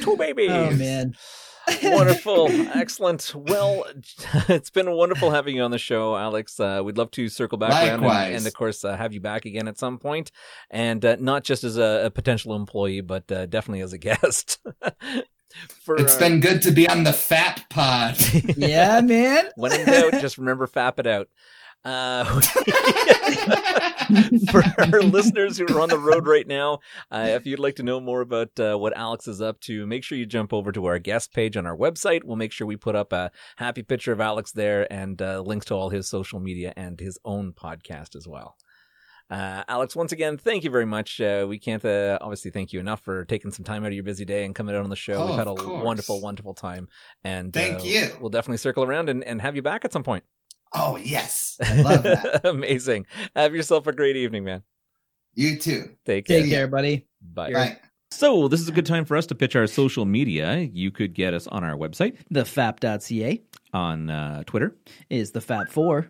Two 0.00 0.16
babies. 0.16 0.50
oh 0.50 0.70
man. 0.72 1.14
Wonderful. 1.82 2.48
Excellent. 2.74 3.32
Well 3.34 3.84
it's 4.48 4.70
been 4.70 4.90
wonderful 4.90 5.30
having 5.30 5.56
you 5.56 5.62
on 5.62 5.70
the 5.70 5.78
show 5.78 6.16
alex. 6.16 6.58
Uh, 6.58 6.82
we'd 6.84 6.98
love 6.98 7.10
to 7.12 7.28
circle 7.28 7.58
back 7.58 7.70
around 7.70 8.04
and, 8.04 8.36
and 8.36 8.46
of 8.46 8.54
course 8.54 8.84
uh, 8.84 8.96
have 8.96 9.12
you 9.12 9.20
back 9.20 9.44
again 9.44 9.68
at 9.68 9.78
some 9.78 9.98
point. 9.98 10.30
And 10.70 11.04
uh, 11.04 11.16
not 11.18 11.44
just 11.44 11.64
as 11.64 11.76
a, 11.76 12.06
a 12.06 12.10
potential 12.10 12.54
employee 12.54 13.00
but 13.00 13.30
uh, 13.30 13.46
definitely 13.46 13.82
as 13.82 13.92
a 13.92 13.98
guest. 14.04 14.58
For, 15.82 15.96
It's 15.96 16.16
uh, 16.16 16.20
been 16.20 16.40
good 16.40 16.62
to 16.62 16.72
be 16.72 16.88
on 16.88 17.04
the 17.04 17.12
Fat 17.12 17.64
Pod. 17.70 18.16
Yeah, 18.56 19.00
man. 19.00 19.50
when 19.56 19.72
in 19.72 19.86
doubt 19.86 20.20
just 20.20 20.38
remember 20.38 20.66
fap 20.66 20.98
it 20.98 21.06
out 21.06 21.28
uh, 21.84 22.24
for 24.50 24.62
our 24.78 25.02
listeners 25.02 25.58
who 25.58 25.66
are 25.66 25.80
on 25.80 25.88
the 25.88 25.98
road 25.98 26.26
right 26.26 26.46
now, 26.46 26.80
uh, 27.10 27.26
if 27.30 27.46
you'd 27.46 27.58
like 27.58 27.76
to 27.76 27.82
know 27.82 28.00
more 28.00 28.20
about 28.20 28.58
uh, 28.58 28.76
what 28.76 28.96
Alex 28.96 29.28
is 29.28 29.40
up 29.40 29.60
to, 29.62 29.86
make 29.86 30.04
sure 30.04 30.16
you 30.18 30.26
jump 30.26 30.52
over 30.52 30.72
to 30.72 30.86
our 30.86 30.98
guest 30.98 31.32
page 31.32 31.56
on 31.56 31.66
our 31.66 31.76
website. 31.76 32.24
We'll 32.24 32.36
make 32.36 32.52
sure 32.52 32.66
we 32.66 32.76
put 32.76 32.96
up 32.96 33.12
a 33.12 33.30
happy 33.56 33.82
picture 33.82 34.12
of 34.12 34.20
Alex 34.20 34.52
there 34.52 34.90
and 34.92 35.20
uh, 35.20 35.40
links 35.40 35.66
to 35.66 35.74
all 35.74 35.90
his 35.90 36.08
social 36.08 36.40
media 36.40 36.72
and 36.76 36.98
his 37.00 37.18
own 37.24 37.52
podcast 37.52 38.16
as 38.16 38.26
well. 38.26 38.56
Uh, 39.30 39.64
Alex, 39.68 39.96
once 39.96 40.12
again, 40.12 40.36
thank 40.36 40.64
you 40.64 40.70
very 40.70 40.84
much. 40.84 41.18
Uh, 41.20 41.46
we 41.48 41.58
can't 41.58 41.84
uh, 41.84 42.18
obviously 42.20 42.50
thank 42.50 42.72
you 42.74 42.80
enough 42.80 43.00
for 43.00 43.24
taking 43.24 43.50
some 43.50 43.64
time 43.64 43.82
out 43.82 43.88
of 43.88 43.94
your 43.94 44.04
busy 44.04 44.24
day 44.26 44.44
and 44.44 44.54
coming 44.54 44.74
out 44.76 44.84
on 44.84 44.90
the 44.90 44.96
show. 44.96 45.14
Oh, 45.14 45.26
We've 45.28 45.36
had 45.36 45.48
a 45.48 45.54
course. 45.54 45.82
wonderful, 45.84 46.20
wonderful 46.20 46.54
time. 46.54 46.88
And 47.24 47.52
Thank 47.52 47.84
you. 47.84 48.08
We'll 48.20 48.30
definitely 48.30 48.58
circle 48.58 48.84
around 48.84 49.08
and, 49.08 49.24
and 49.24 49.40
have 49.40 49.56
you 49.56 49.62
back 49.62 49.84
at 49.86 49.92
some 49.92 50.02
point. 50.02 50.24
Oh, 50.74 50.96
yes. 50.96 51.56
I 51.62 51.80
love 51.82 52.02
that. 52.02 52.44
Amazing. 52.44 53.06
Have 53.36 53.54
yourself 53.54 53.86
a 53.86 53.92
great 53.92 54.16
evening, 54.16 54.44
man. 54.44 54.62
You 55.34 55.56
too. 55.58 55.96
Take 56.04 56.26
care. 56.26 56.40
Take 56.42 56.50
care, 56.50 56.66
buddy. 56.68 57.06
Bye. 57.22 57.52
Bye. 57.52 57.78
So, 58.10 58.46
this 58.46 58.60
is 58.60 58.68
a 58.68 58.72
good 58.72 58.86
time 58.86 59.04
for 59.04 59.16
us 59.16 59.26
to 59.26 59.34
pitch 59.34 59.56
our 59.56 59.66
social 59.66 60.04
media. 60.04 60.58
You 60.72 60.92
could 60.92 61.14
get 61.14 61.34
us 61.34 61.48
on 61.48 61.64
our 61.64 61.76
website, 61.76 62.16
The 62.30 62.44
FAP.ca 62.44 63.42
on 63.72 64.08
uh, 64.10 64.44
Twitter. 64.44 64.76
is 65.10 65.32
the 65.32 65.40
FAP 65.40 65.68
four 65.68 66.08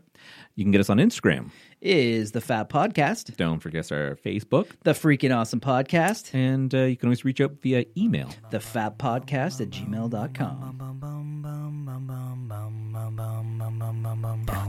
You 0.54 0.64
can 0.64 0.70
get 0.70 0.80
us 0.82 0.90
on 0.90 0.98
Instagram. 0.98 1.50
Is 1.84 2.32
the 2.32 2.40
FAP 2.40 2.72
podcast. 2.72 3.36
Don't 3.36 3.60
forget 3.60 3.92
our 3.92 4.16
Facebook. 4.24 4.70
The 4.84 4.92
freaking 4.92 5.36
awesome 5.36 5.60
podcast. 5.60 6.32
And 6.32 6.74
uh, 6.74 6.84
you 6.84 6.96
can 6.96 7.08
always 7.08 7.26
reach 7.26 7.42
out 7.42 7.60
via 7.60 7.84
email. 7.94 8.30
The 8.50 8.58
FAP 8.58 8.96
podcast 8.96 9.60
at 9.60 9.68
gmail.com. 9.68 10.80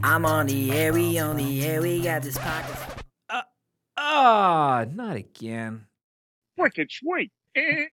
I'm 0.04 0.26
on 0.26 0.46
the 0.46 0.72
air, 0.72 0.92
we 0.92 1.18
on 1.18 1.38
the 1.38 1.64
air, 1.64 1.80
we 1.80 2.02
got 2.02 2.20
this 2.20 2.36
pocket. 2.36 2.76
Ah, 3.96 4.84
not 4.92 5.16
again. 5.16 5.86
Wicked 6.58 6.90
sweet. 6.92 7.32
Eh. 7.54 7.84